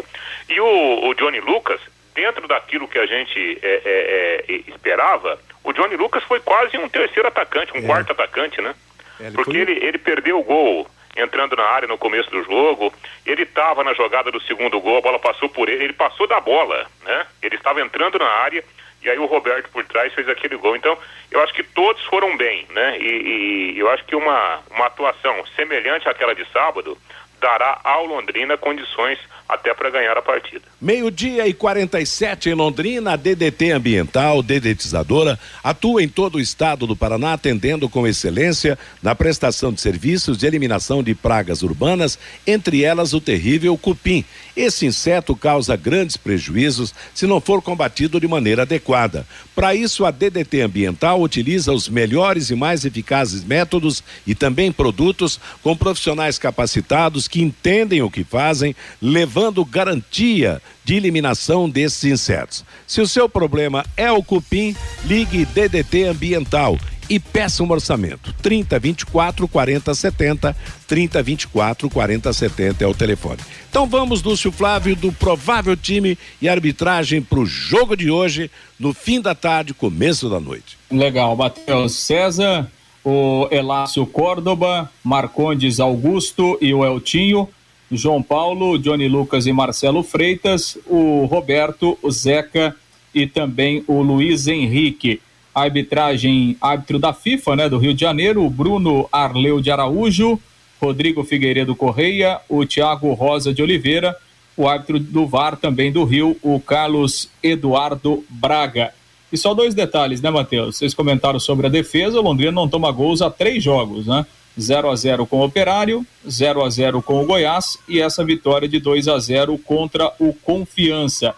E 0.50 0.60
o, 0.60 1.08
o 1.08 1.14
Johnny 1.14 1.39
Lucas, 1.39 1.82
dentro 2.16 2.48
daquilo 2.48 2.88
que 2.88 2.98
a 2.98 3.06
gente 3.06 3.60
é, 3.62 3.82
é, 3.86 4.45
é, 4.48 4.72
esperava, 4.72 5.39
o 5.64 5.74
Johnny 5.74 5.95
Lucas 5.95 6.24
foi 6.24 6.39
quase 6.39 6.78
um 6.78 6.89
terceiro 6.89 7.28
atacante, 7.28 7.74
um 7.74 7.84
é. 7.84 7.86
quarto 7.86 8.12
atacante, 8.12 8.62
né? 8.62 8.74
É, 9.20 9.28
ele 9.28 9.36
Porque 9.36 9.51
foi... 9.51 9.61
ele, 9.61 9.86
ele 9.86 9.97
perdeu 9.97 10.39
o 10.39 10.43
gol 10.43 10.88
entrando 11.15 11.55
na 11.55 11.63
área 11.63 11.88
no 11.88 11.97
começo 11.97 12.30
do 12.30 12.43
jogo, 12.43 12.93
ele 13.26 13.41
estava 13.41 13.84
na 13.84 13.93
jogada 13.93 14.32
do 14.32 14.39
segundo 14.41 14.80
gol, 14.80 14.99
a 14.99 15.01
bola 15.01 15.20
passou 15.20 15.49
por 15.49 15.68
ele, 15.68 15.86
ele 15.86 15.93
passou 15.93 16.28
da 16.28 16.39
bola, 16.39 16.86
né? 17.03 17.26
Ele 17.41 17.55
estava 17.55 17.82
entrando 17.82 18.20
na 18.20 18.28
área 18.28 18.63
e 19.01 19.09
aí 19.09 19.18
o 19.18 19.26
Roberto 19.26 19.70
por 19.70 19.84
trás 19.86 20.13
fez 20.13 20.28
aquele 20.30 20.57
gol. 20.57 20.76
Então, 20.76 20.97
eu 21.32 21.41
acho 21.41 21.53
que 21.53 21.63
todos 21.63 22.03
foram 22.05 22.38
bem, 22.38 22.68
né? 22.70 22.97
E, 22.99 23.74
e 23.74 23.80
eu 23.80 23.89
acho 23.89 24.05
que 24.05 24.15
uma, 24.15 24.59
uma 24.70 24.86
atuação 24.86 25.45
semelhante 25.55 26.07
àquela 26.07 26.36
de 26.36 26.45
sábado 26.51 26.97
dará 27.42 27.80
ao 27.84 28.06
Londrina 28.06 28.58
condições 28.58 29.20
até 29.48 29.74
para 29.74 29.90
ganhar 29.90 30.18
a 30.18 30.22
partida. 30.22 30.64
Meio-dia 30.82 31.48
e 31.48 31.54
47 31.54 32.50
em 32.50 32.54
Londrina, 32.54 33.14
a 33.14 33.16
DDT 33.16 33.72
Ambiental, 33.72 34.44
dedetizadora, 34.44 35.40
atua 35.64 36.04
em 36.04 36.10
todo 36.10 36.36
o 36.36 36.40
estado 36.40 36.86
do 36.86 36.96
Paraná, 36.96 37.34
atendendo 37.34 37.88
com 37.88 38.06
excelência 38.06 38.78
na 39.02 39.16
prestação 39.16 39.72
de 39.72 39.80
serviços 39.80 40.38
de 40.38 40.46
eliminação 40.46 41.02
de 41.02 41.16
pragas 41.16 41.64
urbanas, 41.64 42.20
entre 42.46 42.84
elas 42.84 43.14
o 43.14 43.22
terrível 43.22 43.78
cupim. 43.78 44.26
Esse 44.58 44.88
inseto 44.88 45.36
causa 45.36 45.76
grandes 45.76 46.18
prejuízos 46.18 46.91
se 47.14 47.28
não 47.28 47.39
for 47.39 47.62
combatido 47.62 48.20
de 48.20 48.28
maneira 48.28 48.64
adequada. 48.64 49.24
Para 49.53 49.76
isso, 49.76 50.03
a 50.03 50.10
DDT 50.10 50.62
Ambiental 50.62 51.22
utiliza 51.22 51.72
os 51.72 51.88
melhores 51.88 52.49
e 52.49 52.55
mais 52.55 52.84
eficazes 52.84 53.43
métodos 53.43 54.03
e 54.26 54.34
também 54.34 54.72
produtos 54.72 55.39
com 55.62 55.78
profissionais 55.78 56.39
capacitados 56.39 57.28
que 57.28 57.39
entendem 57.39 58.01
o 58.01 58.10
que 58.10 58.24
fazem, 58.24 58.76
levando 58.99 59.64
garantia 59.64 60.60
de 60.84 60.95
eliminação 60.95 61.70
desses 61.70 62.03
insetos. 62.05 62.66
Se 62.88 62.99
o 62.99 63.08
seu 63.08 63.30
problema 63.30 63.86
é 63.95 64.12
o 64.12 64.24
cupim, 64.24 64.76
ligue 65.05 65.45
DDT 65.45 66.05
Ambiental 66.05 66.80
e 67.10 67.20
peça 67.20 67.64
um 67.64 67.72
orçamento. 67.72 68.34
30 68.41 68.80
24 68.80 69.47
40 69.47 69.93
70, 69.93 70.55
30 70.88 71.24
24 71.24 71.89
40 71.89 72.34
70 72.34 72.84
é 72.84 72.88
o 72.88 72.93
telefone. 72.93 73.39
Então 73.70 73.86
vamos, 73.86 74.24
Lúcio 74.24 74.51
Flávio, 74.51 74.95
do 74.95 75.12
provável 75.12 75.76
time 75.76 76.18
e 76.41 76.49
arbitragem 76.49 77.22
para 77.22 77.39
o 77.39 77.45
jogo 77.45 77.95
de 77.95 78.10
hoje, 78.10 78.51
no 78.80 78.93
fim 78.93 79.22
da 79.22 79.36
tarde, 79.36 79.74
começo 79.74 80.30
da 80.30 80.39
noite. 80.39 80.78
Legal, 80.91 81.36
Matheus 81.36 81.95
César, 81.95 82.70
o 83.03 83.47
Elácio 83.51 84.05
Córdoba, 84.05 84.91
Marcondes 85.03 85.80
Augusto 85.80 86.58
e 86.62 86.74
o 86.74 86.86
Eltinho. 86.86 87.47
João 87.89 88.22
Paulo, 88.22 88.78
Johnny 88.78 89.08
Lucas 89.08 89.47
e 89.47 89.53
Marcelo 89.53 90.03
Freitas, 90.03 90.78
o 90.86 91.24
Roberto, 91.26 91.97
o 92.01 92.12
Zeca 92.12 92.76
e 93.16 93.26
também 93.26 93.84
o 93.88 94.01
Luiz 94.01 94.47
Henrique. 94.47 95.22
Arbitragem, 95.58 96.55
árbitro 96.62 96.99
da 96.99 97.14
FIFA, 97.14 97.55
né, 97.55 97.70
do 97.70 97.80
Rio 97.80 97.93
de 97.93 98.01
Janeiro, 98.01 98.47
Bruno 98.49 99.10
Arleu 99.12 99.60
de 99.60 99.72
Araújo, 99.72 100.39
Rodrigo 100.80 101.24
Figueiredo 101.24 101.76
Correia, 101.76 102.39
o 102.47 102.64
Tiago 102.64 103.12
Rosa 103.14 103.51
de 103.51 103.64
Oliveira, 103.64 104.16
o 104.55 104.68
árbitro 104.68 104.99
do 104.99 105.26
VAR 105.26 105.58
também 105.58 105.91
do 105.91 106.03
Rio, 106.03 106.38
o 106.43 106.60
Carlos 106.60 107.30
Eduardo 107.41 108.24
Braga. 108.30 108.93
E 109.32 109.38
só 109.38 109.55
dois 109.55 109.74
detalhes, 109.74 110.22
né, 110.22 110.30
Matheus? 110.30 110.78
Vocês 110.78 110.93
comentaram 110.93 111.39
sobre 111.39 111.66
a 111.66 111.70
defesa, 111.70 112.20
o 112.20 112.24
Londrina 112.24 112.51
não 112.51 112.70
toma 112.70 112.91
gols 112.91 113.22
há 113.22 113.30
três 113.30 113.64
jogos, 113.64 114.05
né? 114.05 114.26
0 114.60 114.89
a 114.89 114.95
0 114.95 115.26
com 115.26 115.38
o 115.38 115.45
Operário, 115.45 116.05
0 116.28 116.64
a 116.64 116.70
0 116.70 117.01
com 117.01 117.22
o 117.22 117.26
Goiás 117.26 117.78
e 117.88 118.01
essa 118.01 118.24
vitória 118.24 118.68
de 118.68 118.80
2 118.80 119.08
a 119.08 119.20
0 119.20 119.58
contra 119.60 120.12
o 120.20 120.34
Confiança. 120.34 121.36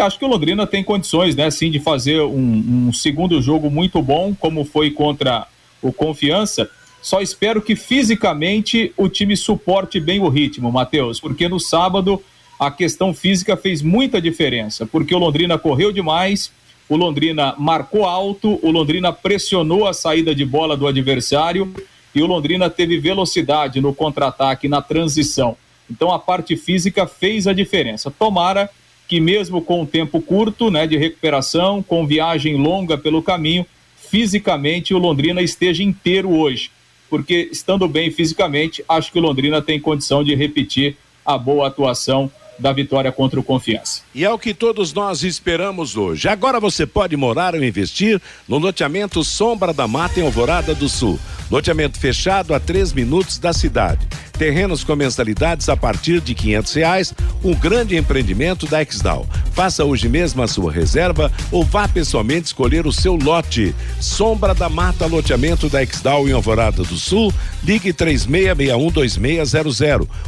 Acho 0.00 0.18
que 0.18 0.24
o 0.24 0.28
Londrina 0.28 0.66
tem 0.66 0.82
condições, 0.82 1.34
né, 1.36 1.50
sim, 1.50 1.70
de 1.70 1.78
fazer 1.78 2.20
um, 2.20 2.88
um 2.88 2.92
segundo 2.92 3.40
jogo 3.40 3.70
muito 3.70 4.00
bom, 4.02 4.34
como 4.34 4.64
foi 4.64 4.90
contra 4.90 5.46
o 5.82 5.92
Confiança. 5.92 6.68
Só 7.00 7.20
espero 7.20 7.62
que 7.62 7.76
fisicamente 7.76 8.92
o 8.96 9.08
time 9.08 9.36
suporte 9.36 10.00
bem 10.00 10.20
o 10.20 10.28
ritmo, 10.28 10.70
Matheus, 10.72 11.20
porque 11.20 11.48
no 11.48 11.60
sábado 11.60 12.22
a 12.58 12.70
questão 12.70 13.14
física 13.14 13.56
fez 13.56 13.82
muita 13.82 14.20
diferença, 14.20 14.84
porque 14.84 15.14
o 15.14 15.18
Londrina 15.18 15.56
correu 15.56 15.92
demais, 15.92 16.50
o 16.88 16.96
Londrina 16.96 17.54
marcou 17.56 18.04
alto, 18.04 18.58
o 18.62 18.70
Londrina 18.70 19.12
pressionou 19.12 19.86
a 19.86 19.92
saída 19.92 20.34
de 20.34 20.44
bola 20.44 20.76
do 20.76 20.86
adversário 20.86 21.72
e 22.14 22.22
o 22.22 22.26
Londrina 22.26 22.68
teve 22.68 22.98
velocidade 22.98 23.80
no 23.80 23.94
contra-ataque, 23.94 24.68
na 24.68 24.82
transição. 24.82 25.56
Então 25.90 26.10
a 26.10 26.18
parte 26.18 26.56
física 26.56 27.06
fez 27.06 27.46
a 27.46 27.52
diferença. 27.52 28.10
Tomara 28.10 28.68
que 29.08 29.20
mesmo 29.20 29.62
com 29.62 29.82
o 29.82 29.86
tempo 29.86 30.20
curto, 30.20 30.70
né, 30.70 30.86
de 30.86 30.98
recuperação, 30.98 31.82
com 31.82 32.06
viagem 32.06 32.56
longa 32.56 32.98
pelo 32.98 33.22
caminho, 33.22 33.66
fisicamente 33.96 34.92
o 34.94 34.98
Londrina 34.98 35.40
esteja 35.40 35.82
inteiro 35.82 36.30
hoje, 36.30 36.70
porque 37.08 37.48
estando 37.50 37.88
bem 37.88 38.10
fisicamente, 38.10 38.84
acho 38.86 39.10
que 39.10 39.18
o 39.18 39.22
Londrina 39.22 39.62
tem 39.62 39.80
condição 39.80 40.22
de 40.22 40.34
repetir 40.34 40.96
a 41.24 41.38
boa 41.38 41.68
atuação 41.68 42.30
da 42.58 42.72
vitória 42.72 43.12
contra 43.12 43.38
o 43.38 43.42
Confiança. 43.42 44.02
E 44.14 44.24
é 44.24 44.30
o 44.30 44.38
que 44.38 44.52
todos 44.52 44.92
nós 44.92 45.22
esperamos 45.22 45.96
hoje. 45.96 46.28
Agora 46.28 46.58
você 46.58 46.84
pode 46.84 47.16
morar 47.16 47.54
ou 47.54 47.62
investir 47.62 48.20
no 48.48 48.58
loteamento 48.58 49.22
Sombra 49.22 49.72
da 49.72 49.86
Mata 49.86 50.18
em 50.18 50.24
Alvorada 50.24 50.74
do 50.74 50.88
Sul. 50.88 51.20
Loteamento 51.50 51.98
fechado 51.98 52.52
a 52.52 52.60
três 52.60 52.92
minutos 52.92 53.38
da 53.38 53.52
cidade. 53.52 54.06
Terrenos 54.38 54.84
com 54.84 54.94
mensalidades 54.94 55.68
a 55.68 55.76
partir 55.76 56.20
de 56.20 56.32
quinhentos 56.32 56.72
reais, 56.72 57.12
um 57.42 57.52
grande 57.54 57.96
empreendimento 57.96 58.66
da 58.66 58.80
Exdal. 58.80 59.26
Faça 59.52 59.84
hoje 59.84 60.08
mesmo 60.08 60.40
a 60.40 60.46
sua 60.46 60.70
reserva 60.70 61.32
ou 61.50 61.64
vá 61.64 61.88
pessoalmente 61.88 62.46
escolher 62.46 62.86
o 62.86 62.92
seu 62.92 63.16
lote. 63.16 63.74
Sombra 64.00 64.54
da 64.54 64.68
Mata, 64.68 65.06
loteamento 65.06 65.68
da 65.68 65.82
Exdal 65.82 66.28
em 66.28 66.32
Alvorada 66.32 66.84
do 66.84 66.96
Sul. 66.96 67.34
Ligue 67.64 67.92
três 67.92 68.24
meia. 68.26 68.56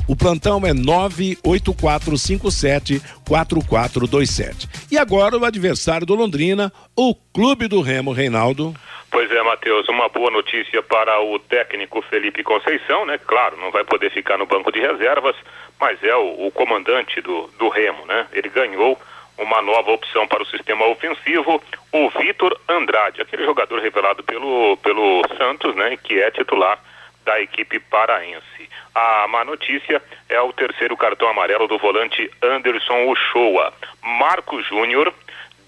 O 0.08 0.16
plantão 0.16 0.66
é 0.66 0.74
nove 0.74 1.38
oito 1.44 1.72
quatro 1.72 2.18
cinco 2.18 2.50
sete 2.50 3.00
quatro 3.24 3.64
quatro 3.64 4.08
dois 4.08 4.30
sete. 4.30 4.68
E 4.90 4.98
agora 4.98 5.38
o 5.38 5.44
adversário 5.44 6.04
do 6.04 6.16
Londrina, 6.16 6.72
o 6.96 7.14
Clube 7.14 7.68
do 7.68 7.80
Remo, 7.80 8.12
Reinaldo. 8.12 8.74
Pois 9.10 9.30
é, 9.32 9.42
Matheus, 9.42 9.88
uma 9.88 10.08
boa 10.08 10.30
notícia 10.30 10.80
para 10.82 11.20
o 11.20 11.38
técnico 11.40 12.00
Felipe 12.02 12.44
Conceição, 12.44 13.04
né? 13.04 13.18
Claro, 13.18 13.56
não 13.56 13.72
vai 13.72 13.82
poder 13.82 14.10
ficar 14.10 14.38
no 14.38 14.46
banco 14.46 14.70
de 14.70 14.78
reservas, 14.78 15.34
mas 15.80 16.02
é 16.04 16.14
o, 16.14 16.46
o 16.46 16.52
comandante 16.52 17.20
do, 17.20 17.48
do 17.58 17.68
Remo, 17.68 18.06
né? 18.06 18.28
Ele 18.32 18.48
ganhou 18.48 18.96
uma 19.36 19.60
nova 19.62 19.90
opção 19.90 20.28
para 20.28 20.42
o 20.42 20.46
sistema 20.46 20.86
ofensivo, 20.86 21.60
o 21.90 22.10
Vitor 22.10 22.56
Andrade, 22.68 23.20
aquele 23.20 23.44
jogador 23.44 23.80
revelado 23.80 24.22
pelo, 24.22 24.76
pelo 24.76 25.22
Santos, 25.36 25.74
né? 25.74 25.96
Que 25.96 26.20
é 26.20 26.30
titular 26.30 26.78
da 27.24 27.40
equipe 27.40 27.80
paraense. 27.80 28.70
A 28.94 29.26
má 29.28 29.44
notícia 29.44 30.00
é 30.28 30.40
o 30.40 30.52
terceiro 30.52 30.96
cartão 30.96 31.28
amarelo 31.28 31.66
do 31.66 31.78
volante 31.78 32.30
Anderson 32.42 33.06
Uchoa. 33.06 33.72
Marco 34.02 34.62
Júnior 34.62 35.12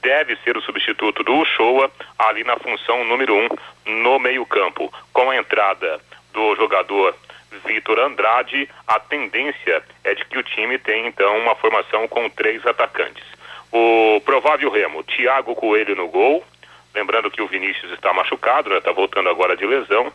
deve 0.03 0.36
ser 0.44 0.57
o 0.57 0.62
substituto 0.62 1.22
do 1.22 1.34
Uchoa 1.34 1.90
ali 2.18 2.44
na 2.44 2.57
função 2.59 3.05
número 3.05 3.34
um 3.34 3.48
no 4.03 4.18
meio-campo. 4.18 4.92
Com 5.12 5.30
a 5.30 5.36
entrada 5.36 6.00
do 6.32 6.57
jogador 6.57 7.14
Vitor 7.64 7.98
Andrade, 8.00 8.68
a 8.86 8.98
tendência 8.98 9.82
é 10.05 10.14
de 10.14 10.24
que 10.24 10.38
o 10.38 10.42
time 10.42 10.78
tenha 10.78 11.07
então 11.07 11.38
uma 11.38 11.55
formação 11.55 12.09
com 12.09 12.28
três 12.28 12.66
atacantes. 12.66 13.24
O 13.70 14.20
provável 14.24 14.70
remo, 14.70 15.03
Thiago 15.05 15.55
Coelho 15.55 15.94
no 15.94 16.09
gol, 16.09 16.44
lembrando 16.94 17.30
que 17.30 17.40
o 17.40 17.46
Vinícius 17.46 17.92
está 17.92 18.12
machucado, 18.12 18.68
está 18.68 18.74
né, 18.74 18.80
tá 18.80 18.92
voltando 18.92 19.28
agora 19.28 19.57
de 19.57 19.64
lesão. 19.64 20.12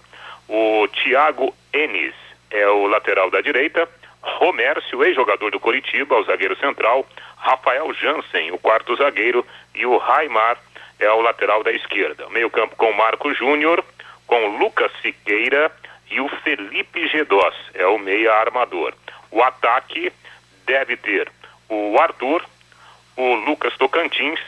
O 0.48 0.88
Thiago 0.90 1.56
Enes 1.74 2.14
é 2.52 2.68
o 2.68 2.88
lateral 2.88 3.30
da 3.32 3.42
direita. 3.42 3.88
Romércio, 4.22 5.04
ex-jogador 5.04 5.52
do 5.52 5.60
Coritiba, 5.60 6.18
o 6.18 6.24
zagueiro 6.24 6.58
central. 6.58 7.06
Rafael 7.38 7.94
Jansen, 7.94 8.52
o 8.52 8.58
quarto 8.58 8.96
zagueiro, 8.96 9.46
e 9.74 9.86
o 9.86 9.98
Raimar 9.98 10.58
é 11.00 11.10
o 11.12 11.22
lateral 11.22 11.64
da 11.64 11.72
esquerda. 11.72 12.28
Meio 12.30 12.50
campo 12.50 12.76
com 12.76 12.92
Marco 12.94 13.34
Júnior, 13.34 13.84
com 14.26 14.58
Lucas 14.58 14.92
Siqueira 15.02 15.72
e 16.10 16.20
o 16.20 16.28
Felipe 16.28 17.08
Gedós, 17.08 17.56
é 17.74 17.86
o 17.86 17.98
meia 17.98 18.34
armador. 18.34 18.94
O 19.32 19.42
ataque 19.44 20.12
deve 20.66 20.98
ter 20.98 21.32
o 21.70 21.98
Arthur, 22.00 22.44
o 23.16 23.34
Lucas 23.36 23.76
Tocantins 23.78 24.40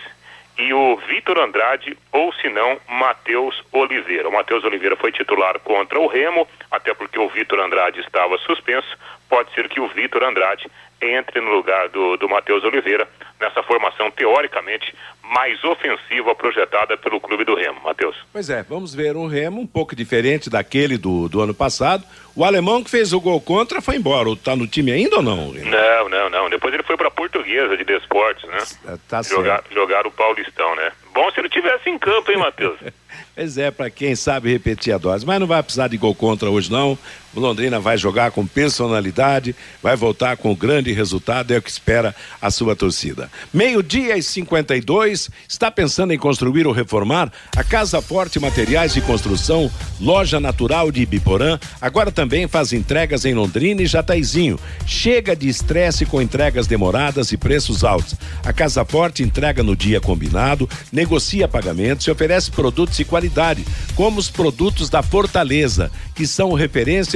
e 0.60 0.74
o 0.74 0.98
Vitor 1.08 1.40
Andrade, 1.40 1.98
ou 2.12 2.34
se 2.34 2.50
não, 2.50 2.78
Matheus 2.90 3.64
Oliveira. 3.72 4.28
O 4.28 4.34
Matheus 4.34 4.64
Oliveira 4.66 4.98
foi 4.98 5.10
titular 5.10 5.58
contra 5.60 5.98
o 5.98 6.06
Remo, 6.06 6.46
até 6.70 6.94
porque 6.94 7.18
o 7.18 7.30
Vitor 7.30 7.60
Andrade 7.62 8.02
estava 8.02 8.38
suspenso. 8.40 8.98
Pode 9.30 9.54
ser 9.54 9.70
que 9.70 9.80
o 9.80 9.88
Vitor 9.88 10.22
Andrade 10.22 10.70
entre 11.02 11.40
no 11.42 11.52
lugar 11.52 11.90
do, 11.90 12.18
do 12.18 12.28
Matheus 12.28 12.64
Oliveira 12.64 13.08
nessa 13.40 13.64
formação 13.64 14.12
teoricamente 14.12 14.94
mais 15.24 15.64
ofensiva 15.64 16.34
projetada 16.34 16.98
pelo 16.98 17.22
clube 17.22 17.46
do 17.46 17.56
Remo, 17.56 17.80
Matheus. 17.84 18.16
Pois 18.34 18.50
é, 18.50 18.64
vamos 18.64 18.94
ver 18.94 19.16
um 19.16 19.28
Remo 19.28 19.62
um 19.62 19.68
pouco 19.68 19.96
diferente 19.96 20.50
daquele 20.50 20.98
do, 20.98 21.30
do 21.30 21.40
ano 21.40 21.54
passado. 21.54 22.04
O 22.36 22.44
alemão 22.44 22.84
que 22.84 22.90
fez 22.90 23.14
o 23.14 23.22
gol 23.22 23.40
contra 23.40 23.82
foi 23.82 23.96
embora. 23.96 24.30
Tá 24.44 24.56
no 24.56 24.68
time 24.68 24.92
ainda 24.92 25.18
ou 25.18 25.22
não? 25.22 25.52
Não, 25.54 26.10
não, 26.10 26.30
não. 26.30 26.50
Depois 26.50 26.74
ele 26.74 26.84
foi 26.84 26.98
pra 26.98 27.12
Portuguesa 27.12 27.78
de 27.78 27.84
Desportes, 27.84 28.50
né? 28.50 28.98
Tá 29.08 29.22
jogar, 29.22 29.64
jogar 29.72 30.08
o 30.08 30.12
Paulistão, 30.12 30.76
né? 30.76 30.92
Bom 31.14 31.30
se 31.32 31.40
ele 31.40 31.50
tivesse 31.50 31.90
em 31.90 31.98
campo, 31.98 32.32
hein, 32.32 32.38
Matheus? 32.38 32.78
pois 33.36 33.58
é, 33.58 33.72
para 33.72 33.90
quem 33.90 34.16
sabe 34.16 34.52
repetir 34.52 34.94
a 34.94 34.98
dose. 34.98 35.26
Mas 35.26 35.40
não 35.40 35.48
vai 35.48 35.62
precisar 35.62 35.88
de 35.88 35.98
gol 35.98 36.16
contra 36.16 36.50
hoje, 36.50 36.72
não. 36.72 36.98
O 37.36 37.40
Londrina 37.40 37.80
vai 37.80 37.98
jogar 37.98 38.32
com 38.32 38.46
personalidade, 38.46 39.56
vai 39.84 39.96
voltar 39.96 40.36
com 40.36 40.56
grande 40.56 40.92
resultado, 40.92 41.52
é 41.52 41.58
o 41.58 41.62
que 41.62 41.70
espera 41.70 42.16
a 42.42 42.50
sua 42.50 42.76
torcida. 42.76 43.30
Meio-dia 43.54 44.18
e 44.18 44.24
52, 44.24 45.30
está 45.48 45.70
pensando 45.70 46.12
em 46.12 46.18
construir 46.18 46.66
ou 46.66 46.74
reformar? 46.74 47.32
A 47.56 47.64
Casa 47.64 48.02
Forte 48.02 48.40
Materiais 48.40 48.94
de 48.94 49.02
Construção, 49.02 49.72
loja 50.02 50.40
natural 50.40 50.92
de 50.92 51.02
Ibiporã, 51.02 51.60
agora 51.80 52.12
também 52.12 52.48
faz 52.48 52.74
entregas 52.74 53.26
em 53.26 53.36
Londrina 53.36 53.84
e 53.84 53.86
Jataizinho. 53.86 54.60
Chega 54.88 55.36
de 55.36 55.48
estresse 55.48 56.06
com 56.06 56.22
entregas 56.22 56.66
demoradas 56.66 57.32
e 57.32 57.38
preços 57.38 57.84
altos. 57.84 58.16
A 58.44 58.52
Casa 58.52 58.84
Forte 58.84 59.22
entrega 59.22 59.62
no 59.62 59.76
dia 59.76 60.02
combinado, 60.02 60.68
negocia 60.92 61.48
pagamentos 61.48 62.08
e 62.08 62.12
oferece 62.12 62.50
produtos 62.50 62.98
de 62.98 63.06
qualidade, 63.06 63.64
como 63.96 64.20
os 64.20 64.30
produtos 64.30 64.90
da 64.90 65.04
Fortaleza, 65.04 65.92
que 66.16 66.26
são 66.26 66.54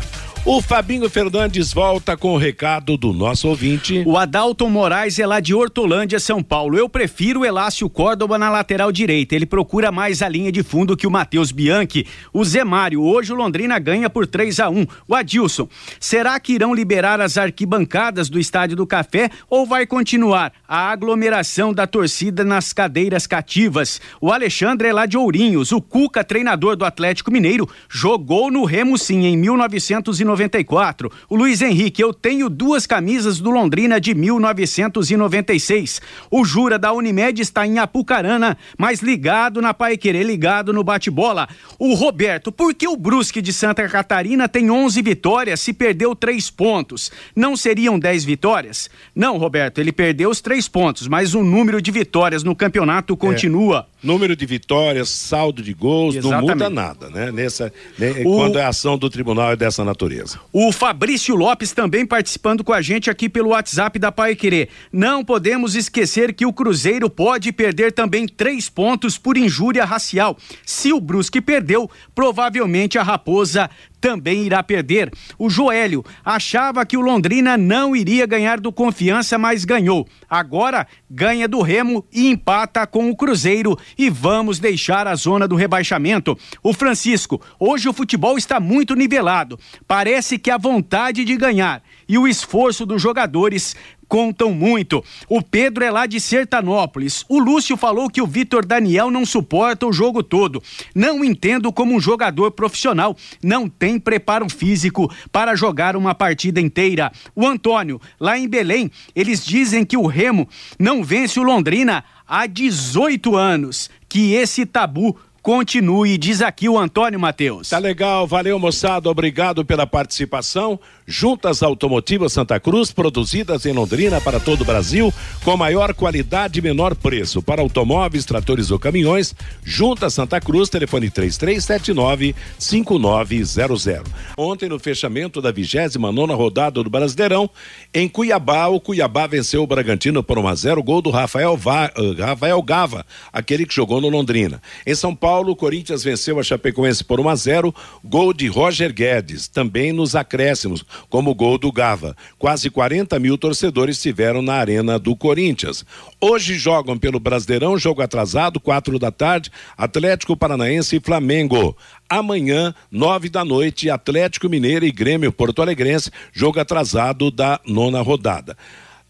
O 0.49 0.61
Fabinho 0.61 1.09
Fernandes 1.09 1.73
volta 1.73 2.15
com 2.15 2.33
o 2.33 2.37
recado 2.37 2.95
do 2.95 3.11
nosso 3.11 3.49
ouvinte. 3.49 4.01
O 4.05 4.15
Adalton 4.15 4.69
Moraes 4.69 5.19
é 5.19 5.27
lá 5.27 5.41
de 5.41 5.53
Hortolândia, 5.53 6.21
São 6.21 6.41
Paulo. 6.41 6.77
Eu 6.77 6.87
prefiro 6.87 7.41
o 7.41 7.45
Elácio 7.45 7.89
Córdoba 7.89 8.37
na 8.37 8.49
lateral 8.49 8.89
direita. 8.89 9.35
Ele 9.35 9.45
procura 9.45 9.91
mais 9.91 10.21
a 10.21 10.29
linha 10.29 10.49
de 10.49 10.63
fundo 10.63 10.95
que 10.95 11.05
o 11.05 11.11
Matheus 11.11 11.51
Bianchi. 11.51 12.07
O 12.31 12.45
Zé 12.45 12.63
Mário, 12.63 13.03
hoje 13.03 13.33
o 13.33 13.35
Londrina 13.35 13.77
ganha 13.77 14.09
por 14.09 14.25
3 14.25 14.61
a 14.61 14.69
1 14.69 14.85
O 15.05 15.13
Adilson, 15.13 15.67
será 15.99 16.39
que 16.39 16.53
irão 16.53 16.73
liberar 16.73 17.19
as 17.19 17.37
arquibancadas 17.37 18.29
do 18.29 18.39
Estádio 18.39 18.77
do 18.77 18.87
Café 18.87 19.29
ou 19.49 19.65
vai 19.65 19.85
continuar 19.85 20.53
a 20.65 20.89
aglomeração 20.89 21.73
da 21.73 21.85
torcida 21.85 22.45
nas 22.45 22.71
cadeiras 22.71 23.27
cativas? 23.27 23.99
O 24.21 24.31
Alexandre 24.31 24.87
é 24.87 24.93
lá 24.93 25.05
de 25.05 25.17
Ourinhos. 25.17 25.73
O 25.73 25.81
Cuca, 25.81 26.23
treinador 26.23 26.77
do 26.77 26.85
Atlético 26.85 27.33
Mineiro, 27.33 27.67
jogou 27.89 28.49
no 28.49 28.63
Remo 28.63 28.97
sim 28.97 29.25
em 29.25 29.35
1990 29.35 30.36
1994. 30.37 31.11
O 31.29 31.35
Luiz 31.35 31.61
Henrique, 31.61 32.01
eu 32.01 32.13
tenho 32.13 32.49
duas 32.49 32.85
camisas 32.85 33.39
do 33.39 33.49
Londrina 33.49 33.99
de 33.99 34.13
1996. 34.13 36.01
O 36.31 36.45
Jura 36.45 36.77
da 36.77 36.93
Unimed 36.93 37.41
está 37.41 37.65
em 37.65 37.79
Apucarana, 37.79 38.57
mas 38.77 39.01
ligado 39.01 39.61
na 39.61 39.73
Pai 39.73 39.97
Querer, 39.97 40.23
ligado 40.23 40.71
no 40.71 40.83
bate-bola. 40.83 41.47
O 41.79 41.93
Roberto, 41.93 42.51
por 42.51 42.73
que 42.73 42.87
o 42.87 42.95
Brusque 42.95 43.41
de 43.41 43.51
Santa 43.51 43.87
Catarina 43.87 44.47
tem 44.47 44.69
11 44.69 45.01
vitórias 45.01 45.59
se 45.59 45.73
perdeu 45.73 46.15
três 46.15 46.49
pontos? 46.49 47.11
Não 47.35 47.57
seriam 47.57 47.97
10 47.99 48.23
vitórias? 48.23 48.89
Não, 49.15 49.37
Roberto, 49.37 49.79
ele 49.79 49.91
perdeu 49.91 50.29
os 50.29 50.41
três 50.41 50.67
pontos, 50.67 51.07
mas 51.07 51.33
o 51.33 51.43
número 51.43 51.81
de 51.81 51.91
vitórias 51.91 52.43
no 52.43 52.55
campeonato 52.55 53.15
continua. 53.17 53.87
É. 53.93 53.97
Número 54.07 54.35
de 54.35 54.45
vitórias, 54.45 55.09
saldo 55.09 55.61
de 55.63 55.73
gols, 55.73 56.15
Exatamente. 56.15 56.47
não 56.47 56.53
muda 56.53 56.69
nada, 56.69 57.09
né? 57.09 57.31
Nessa, 57.31 57.73
né? 57.97 58.11
o... 58.23 58.35
Quando 58.35 58.57
a 58.57 58.67
ação 58.67 58.97
do 58.97 59.09
tribunal 59.09 59.51
é 59.51 59.55
dessa 59.55 59.83
natureza. 59.83 60.26
O 60.51 60.71
Fabrício 60.71 61.35
Lopes 61.35 61.71
também 61.71 62.05
participando 62.05 62.63
com 62.63 62.73
a 62.73 62.81
gente 62.81 63.09
aqui 63.09 63.29
pelo 63.29 63.49
WhatsApp 63.49 63.99
da 63.99 64.11
Pai 64.11 64.35
Querer. 64.35 64.69
Não 64.91 65.23
podemos 65.23 65.75
esquecer 65.75 66.33
que 66.33 66.45
o 66.45 66.53
Cruzeiro 66.53 67.09
pode 67.09 67.51
perder 67.51 67.91
também 67.91 68.27
três 68.27 68.69
pontos 68.69 69.17
por 69.17 69.37
injúria 69.37 69.85
racial. 69.85 70.37
Se 70.65 70.91
o 70.91 70.99
Brusque 70.99 71.39
perdeu, 71.39 71.89
provavelmente 72.15 72.97
a 72.97 73.03
Raposa 73.03 73.69
também 73.99 74.45
irá 74.45 74.61
perder. 74.63 75.11
O 75.37 75.49
Joélio 75.49 76.03
achava 76.23 76.85
que 76.85 76.97
o 76.97 77.01
Londrina 77.01 77.57
não 77.57 77.95
iria 77.95 78.25
ganhar 78.25 78.59
do 78.59 78.71
Confiança, 78.71 79.37
mas 79.37 79.65
ganhou. 79.65 80.07
Agora 80.29 80.87
ganha 81.09 81.47
do 81.47 81.61
Remo 81.61 82.05
e 82.11 82.27
empata 82.27 82.85
com 82.85 83.09
o 83.09 83.15
Cruzeiro 83.15 83.77
e 83.97 84.09
vamos 84.09 84.59
deixar 84.59 85.07
a 85.07 85.15
zona 85.15 85.47
do 85.47 85.55
rebaixamento. 85.55 86.37
O 86.61 86.73
Francisco, 86.73 87.41
hoje 87.59 87.89
o 87.89 87.93
futebol 87.93 88.37
está 88.37 88.59
muito 88.59 88.95
nivelado. 88.95 89.59
Parece 89.87 90.37
que 90.37 90.51
a 90.51 90.57
vontade 90.57 91.23
de 91.23 91.37
ganhar 91.37 91.81
e 92.07 92.17
o 92.17 92.27
esforço 92.27 92.85
dos 92.85 93.01
jogadores 93.01 93.75
contam 94.07 94.51
muito. 94.53 95.03
O 95.27 95.41
Pedro 95.41 95.83
é 95.83 95.91
lá 95.91 96.05
de 96.05 96.19
Sertanópolis. 96.19 97.25
O 97.27 97.39
Lúcio 97.39 97.77
falou 97.77 98.09
que 98.09 98.21
o 98.21 98.27
Vitor 98.27 98.65
Daniel 98.65 99.11
não 99.11 99.25
suporta 99.25 99.85
o 99.85 99.93
jogo 99.93 100.23
todo. 100.23 100.61
Não 100.95 101.23
entendo 101.23 101.71
como 101.71 101.95
um 101.95 101.99
jogador 101.99 102.51
profissional 102.51 103.15
não 103.43 103.67
tem 103.67 103.99
preparo 103.99 104.49
físico 104.49 105.11
para 105.31 105.55
jogar 105.55 105.95
uma 105.95 106.15
partida 106.15 106.59
inteira. 106.59 107.11
O 107.35 107.45
Antônio, 107.45 108.01
lá 108.19 108.37
em 108.37 108.47
Belém, 108.47 108.91
eles 109.15 109.45
dizem 109.45 109.85
que 109.85 109.97
o 109.97 110.07
Remo 110.07 110.47
não 110.79 111.03
vence 111.03 111.39
o 111.39 111.43
Londrina 111.43 112.03
há 112.27 112.45
18 112.45 113.35
anos. 113.35 113.89
Que 114.09 114.33
esse 114.33 114.65
tabu 114.65 115.17
continue, 115.47 116.17
diz 116.17 116.41
aqui 116.41 116.67
o 116.67 116.77
Antônio 116.77 117.17
Matheus. 117.17 117.69
Tá 117.69 117.77
legal, 117.77 118.27
valeu 118.27 118.59
moçada, 118.59 119.09
obrigado 119.09 119.63
pela 119.63 119.87
participação. 119.87 120.77
Juntas 121.09 121.63
Automotivas 121.63 122.33
Santa 122.33 122.59
Cruz, 122.59 122.91
produzidas 122.91 123.65
em 123.65 123.71
Londrina 123.71 124.19
para 124.19 124.41
todo 124.41 124.59
o 124.59 124.65
Brasil, 124.65 125.13
com 125.45 125.55
maior 125.55 125.93
qualidade 125.93 126.59
e 126.59 126.61
menor 126.61 126.93
preço 126.95 127.41
para 127.41 127.61
automóveis, 127.61 128.25
tratores 128.25 128.71
ou 128.71 128.77
caminhões. 128.77 129.33
Juntas 129.63 130.15
Santa 130.15 130.41
Cruz, 130.41 130.67
telefone 130.67 131.09
3379-5900. 131.09 134.03
Ontem, 134.37 134.67
no 134.67 134.77
fechamento 134.77 135.41
da 135.41 135.49
29 135.49 136.13
nona 136.13 136.35
rodada 136.35 136.83
do 136.83 136.89
Brasileirão, 136.89 137.49
em 137.93 138.09
Cuiabá, 138.09 138.67
o 138.67 138.81
Cuiabá 138.81 139.27
venceu 139.27 139.63
o 139.63 139.67
Bragantino 139.67 140.21
por 140.21 140.37
1 140.37 140.47
a 140.49 140.55
0 140.55 140.83
gol 140.83 141.01
do 141.01 141.09
Rafael, 141.09 141.55
Va, 141.55 141.89
uh, 141.97 142.21
Rafael 142.21 142.61
Gava, 142.61 143.05
aquele 143.31 143.65
que 143.65 143.73
jogou 143.73 144.01
no 144.01 144.09
Londrina. 144.09 144.61
Em 144.85 144.93
São 144.93 145.15
Paulo, 145.15 145.36
o 145.45 145.55
Corinthians 145.55 146.03
venceu 146.03 146.39
a 146.39 146.43
Chapecoense 146.43 147.03
por 147.03 147.19
1 147.19 147.29
a 147.29 147.35
0 147.35 147.75
gol 148.03 148.33
de 148.33 148.47
Roger 148.47 148.93
Guedes, 148.93 149.47
também 149.47 149.91
nos 149.91 150.15
acréscimos 150.15 150.83
como 151.09 151.35
gol 151.35 151.57
do 151.57 151.71
Gava. 151.71 152.15
Quase 152.39 152.69
40 152.69 153.19
mil 153.19 153.37
torcedores 153.37 153.97
estiveram 153.97 154.41
na 154.41 154.55
arena 154.55 154.97
do 154.97 155.15
Corinthians. 155.15 155.85
Hoje 156.19 156.55
jogam 156.55 156.97
pelo 156.97 157.19
Brasileirão, 157.19 157.77
jogo 157.77 158.01
atrasado, 158.01 158.59
quatro 158.59 158.97
da 158.97 159.11
tarde, 159.11 159.51
Atlético 159.77 160.35
Paranaense 160.35 160.95
e 160.95 160.99
Flamengo. 160.99 161.77
Amanhã, 162.09 162.73
nove 162.89 163.29
da 163.29 163.43
noite, 163.43 163.89
Atlético 163.89 164.49
Mineiro 164.49 164.85
e 164.85 164.91
Grêmio 164.91 165.31
Porto 165.31 165.61
Alegrense, 165.61 166.09
jogo 166.31 166.59
atrasado 166.59 167.29
da 167.29 167.59
nona 167.65 168.01
rodada. 168.01 168.57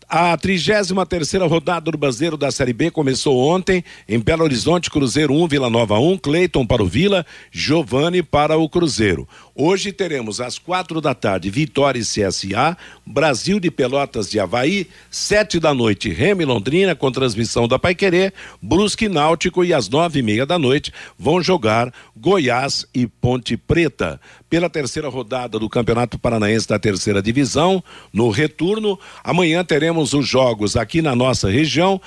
A 0.10 0.38
33 0.38 0.94
terceira 1.06 1.46
rodada 1.46 1.92
do 1.92 1.98
Brasileiro 1.98 2.38
da 2.38 2.50
Série 2.50 2.72
B 2.72 2.90
começou 2.90 3.38
ontem 3.38 3.84
em 4.08 4.18
Belo 4.18 4.46
Horizonte, 4.46 4.90
Cruzeiro 4.90 5.34
1, 5.34 5.48
Vila 5.50 5.70
Nova 5.70 6.00
1, 6.00 6.18
Cleiton 6.20 6.66
para 6.66 6.82
o 6.82 6.88
Vila, 6.88 7.26
Giovani 7.52 8.24
para 8.24 8.58
o 8.58 8.70
Cruzeiro. 8.70 9.28
Hoje 9.60 9.92
teremos 9.92 10.40
às 10.40 10.60
quatro 10.60 11.02
da 11.02 11.16
tarde 11.16 11.50
Vitória 11.50 12.00
e 12.00 12.04
CSA, 12.04 12.78
Brasil 13.04 13.60
de 13.60 13.72
Pelotas 13.72 14.30
de 14.30 14.40
Havaí, 14.40 14.88
sete 15.10 15.60
da 15.60 15.74
noite 15.74 16.10
Remy 16.10 16.46
Londrina 16.46 16.96
com 16.96 17.12
transmissão 17.12 17.68
da 17.68 17.80
Paiquerê, 17.80 18.32
Brusque 18.62 19.10
Náutico 19.10 19.66
e 19.66 19.74
às 19.74 19.90
nove 19.90 20.20
e 20.20 20.22
meia 20.22 20.46
da 20.46 20.60
noite 20.60 20.94
vão 21.18 21.42
jogar 21.42 21.92
Goiás 22.16 22.86
e 22.94 23.08
Ponte 23.08 23.58
Preta. 23.58 24.22
Pela 24.48 24.70
terceira 24.70 25.10
rodada 25.10 25.58
do 25.58 25.68
Campeonato 25.68 26.20
Paranaense 26.20 26.68
da 26.68 26.78
Terceira 26.78 27.20
Divisão, 27.20 27.84
no 28.14 28.30
retorno, 28.30 29.00
amanhã 29.24 29.66
teremos 29.66 30.14
os 30.14 30.28
jogos 30.28 30.78
aqui 30.78 31.02
na 31.02 31.16
nossa 31.16 31.50
região 31.50 32.00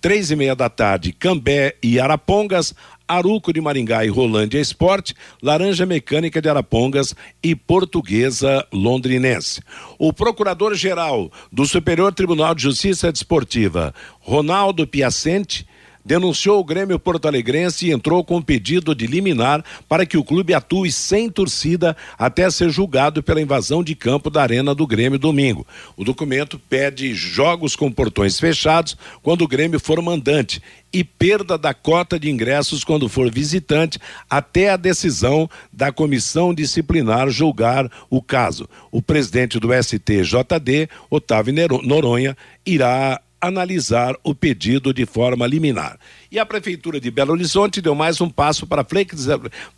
três 0.00 0.30
e 0.30 0.36
meia 0.36 0.56
da 0.56 0.68
tarde, 0.68 1.12
Cambé 1.12 1.76
e 1.82 2.00
Arapongas, 2.00 2.74
Aruco 3.10 3.52
de 3.52 3.60
Maringá 3.60 4.04
e 4.04 4.08
Rolândia 4.08 4.60
Esporte, 4.60 5.16
Laranja 5.42 5.84
Mecânica 5.84 6.40
de 6.40 6.48
Arapongas 6.48 7.12
e 7.42 7.56
Portuguesa 7.56 8.64
Londrinense. 8.72 9.60
O 9.98 10.12
procurador-geral 10.12 11.28
do 11.50 11.66
Superior 11.66 12.14
Tribunal 12.14 12.54
de 12.54 12.62
Justiça 12.62 13.10
Desportiva, 13.10 13.92
Ronaldo 14.20 14.86
Piacente, 14.86 15.66
denunciou 16.04 16.60
o 16.60 16.64
Grêmio 16.64 16.98
Porto 16.98 17.26
Alegrense 17.26 17.86
e 17.86 17.92
entrou 17.92 18.24
com 18.24 18.40
pedido 18.40 18.94
de 18.94 19.06
liminar 19.06 19.64
para 19.88 20.06
que 20.06 20.16
o 20.16 20.24
clube 20.24 20.54
atue 20.54 20.90
sem 20.90 21.28
torcida 21.28 21.96
até 22.18 22.50
ser 22.50 22.70
julgado 22.70 23.22
pela 23.22 23.40
invasão 23.40 23.82
de 23.82 23.94
campo 23.94 24.30
da 24.30 24.42
Arena 24.42 24.74
do 24.74 24.86
Grêmio 24.86 25.18
domingo. 25.18 25.66
O 25.96 26.04
documento 26.04 26.58
pede 26.58 27.14
jogos 27.14 27.76
com 27.76 27.90
portões 27.90 28.38
fechados 28.38 28.96
quando 29.22 29.42
o 29.42 29.48
Grêmio 29.48 29.80
for 29.80 30.00
mandante 30.02 30.62
e 30.92 31.04
perda 31.04 31.56
da 31.56 31.72
cota 31.72 32.18
de 32.18 32.30
ingressos 32.30 32.82
quando 32.82 33.08
for 33.08 33.30
visitante 33.30 33.98
até 34.28 34.70
a 34.70 34.76
decisão 34.76 35.48
da 35.72 35.92
comissão 35.92 36.52
disciplinar 36.52 37.30
julgar 37.30 37.90
o 38.08 38.20
caso. 38.20 38.68
O 38.90 39.00
presidente 39.00 39.58
do 39.60 39.68
STJD, 39.72 40.88
Otávio 41.08 41.54
Noronha, 41.84 42.36
irá 42.66 43.20
analisar 43.40 44.14
o 44.22 44.34
pedido 44.34 44.92
de 44.92 45.06
forma 45.06 45.46
liminar. 45.46 45.98
E 46.30 46.38
a 46.38 46.44
Prefeitura 46.44 47.00
de 47.00 47.10
Belo 47.10 47.32
Horizonte 47.32 47.80
deu 47.80 47.94
mais 47.94 48.20
um 48.20 48.28
passo 48.28 48.66
para 48.66 48.86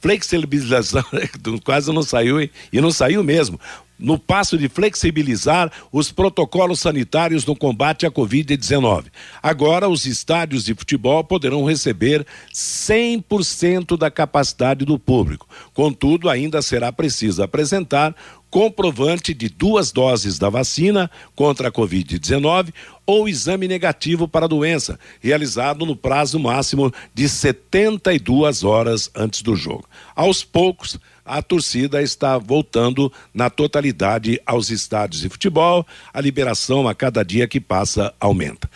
flexibilização, 0.01 1.05
quase 1.65 1.93
não 1.93 2.03
saiu 2.03 2.41
e 2.41 2.81
não 2.81 2.91
saiu 2.91 3.23
mesmo, 3.23 3.61
no 4.03 4.19
passo 4.19 4.59
de 4.59 4.69
flexibilizar 4.69 5.71
os 5.93 6.11
protocolos 6.11 6.81
sanitários 6.81 7.47
no 7.47 7.55
combate 7.55 8.05
à 8.05 8.11
Covid-19. 8.11 9.07
Agora, 9.41 9.89
os 9.89 10.07
estádios 10.07 10.65
de 10.65 10.75
futebol 10.75 11.23
poderão 11.23 11.65
receber 11.65 12.27
100% 12.53 13.97
da 13.97 14.11
capacidade 14.11 14.85
do 14.85 14.99
público. 14.99 15.49
Contudo, 15.73 16.29
ainda 16.29 16.61
será 16.61 16.93
preciso 16.93 17.43
apresentar 17.43 18.15
comprovante 18.53 19.33
de 19.33 19.49
duas 19.49 19.91
doses 19.93 20.39
da 20.39 20.51
vacina 20.51 21.11
contra 21.35 21.69
a 21.69 21.73
Covid-19 21.73 22.69
ou 23.07 23.27
exame 23.27 23.67
negativo 23.67 24.29
para 24.29 24.45
a 24.45 24.49
doença, 24.49 25.01
realizado 25.23 25.87
no 25.87 25.97
prazo 25.97 26.39
máximo 26.39 26.93
de 27.15 27.31
72 27.31 28.63
horas 28.63 29.11
antes 29.17 29.41
do 29.41 29.57
jogo. 29.57 29.89
Aos 30.15 30.45
poucos, 30.45 30.99
a 31.25 31.41
torcida 31.41 32.03
está 32.03 32.37
voltando 32.37 33.11
na 33.33 33.49
totalidade 33.49 34.39
aos 34.45 34.69
estádios 34.69 35.23
de 35.23 35.31
futebol, 35.31 35.87
a 36.13 36.21
liberação 36.21 36.87
a 36.87 36.95
cada 36.95 37.25
dia 37.25 37.49
que 37.49 37.59
passa 37.59 38.13
aumenta. 38.21 38.69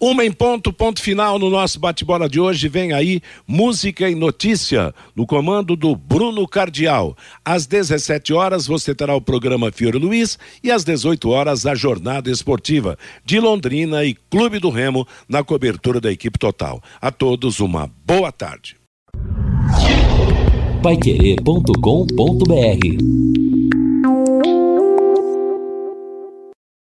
Uma 0.00 0.24
em 0.24 0.32
ponto, 0.32 0.72
ponto 0.72 1.02
final 1.02 1.38
no 1.38 1.50
nosso 1.50 1.78
bate-bola 1.78 2.26
de 2.26 2.40
hoje. 2.40 2.68
Vem 2.68 2.94
aí 2.94 3.20
música 3.46 4.08
e 4.08 4.14
notícia 4.14 4.94
no 5.14 5.26
comando 5.26 5.76
do 5.76 5.94
Bruno 5.94 6.48
Cardial. 6.48 7.14
Às 7.44 7.66
17 7.66 8.32
horas 8.32 8.66
você 8.66 8.94
terá 8.94 9.14
o 9.14 9.20
programa 9.20 9.70
Fiore 9.70 9.98
Luiz 9.98 10.38
e 10.64 10.70
às 10.70 10.84
18 10.84 11.28
horas 11.28 11.66
a 11.66 11.74
jornada 11.74 12.30
esportiva 12.30 12.96
de 13.26 13.38
Londrina 13.38 14.02
e 14.02 14.16
Clube 14.30 14.58
do 14.58 14.70
Remo 14.70 15.06
na 15.28 15.44
cobertura 15.44 16.00
da 16.00 16.10
equipe 16.10 16.38
total. 16.38 16.82
A 16.98 17.10
todos 17.10 17.60
uma 17.60 17.90
boa 18.06 18.32
tarde. 18.32 18.76
Paiquerê.com.br 20.82 23.39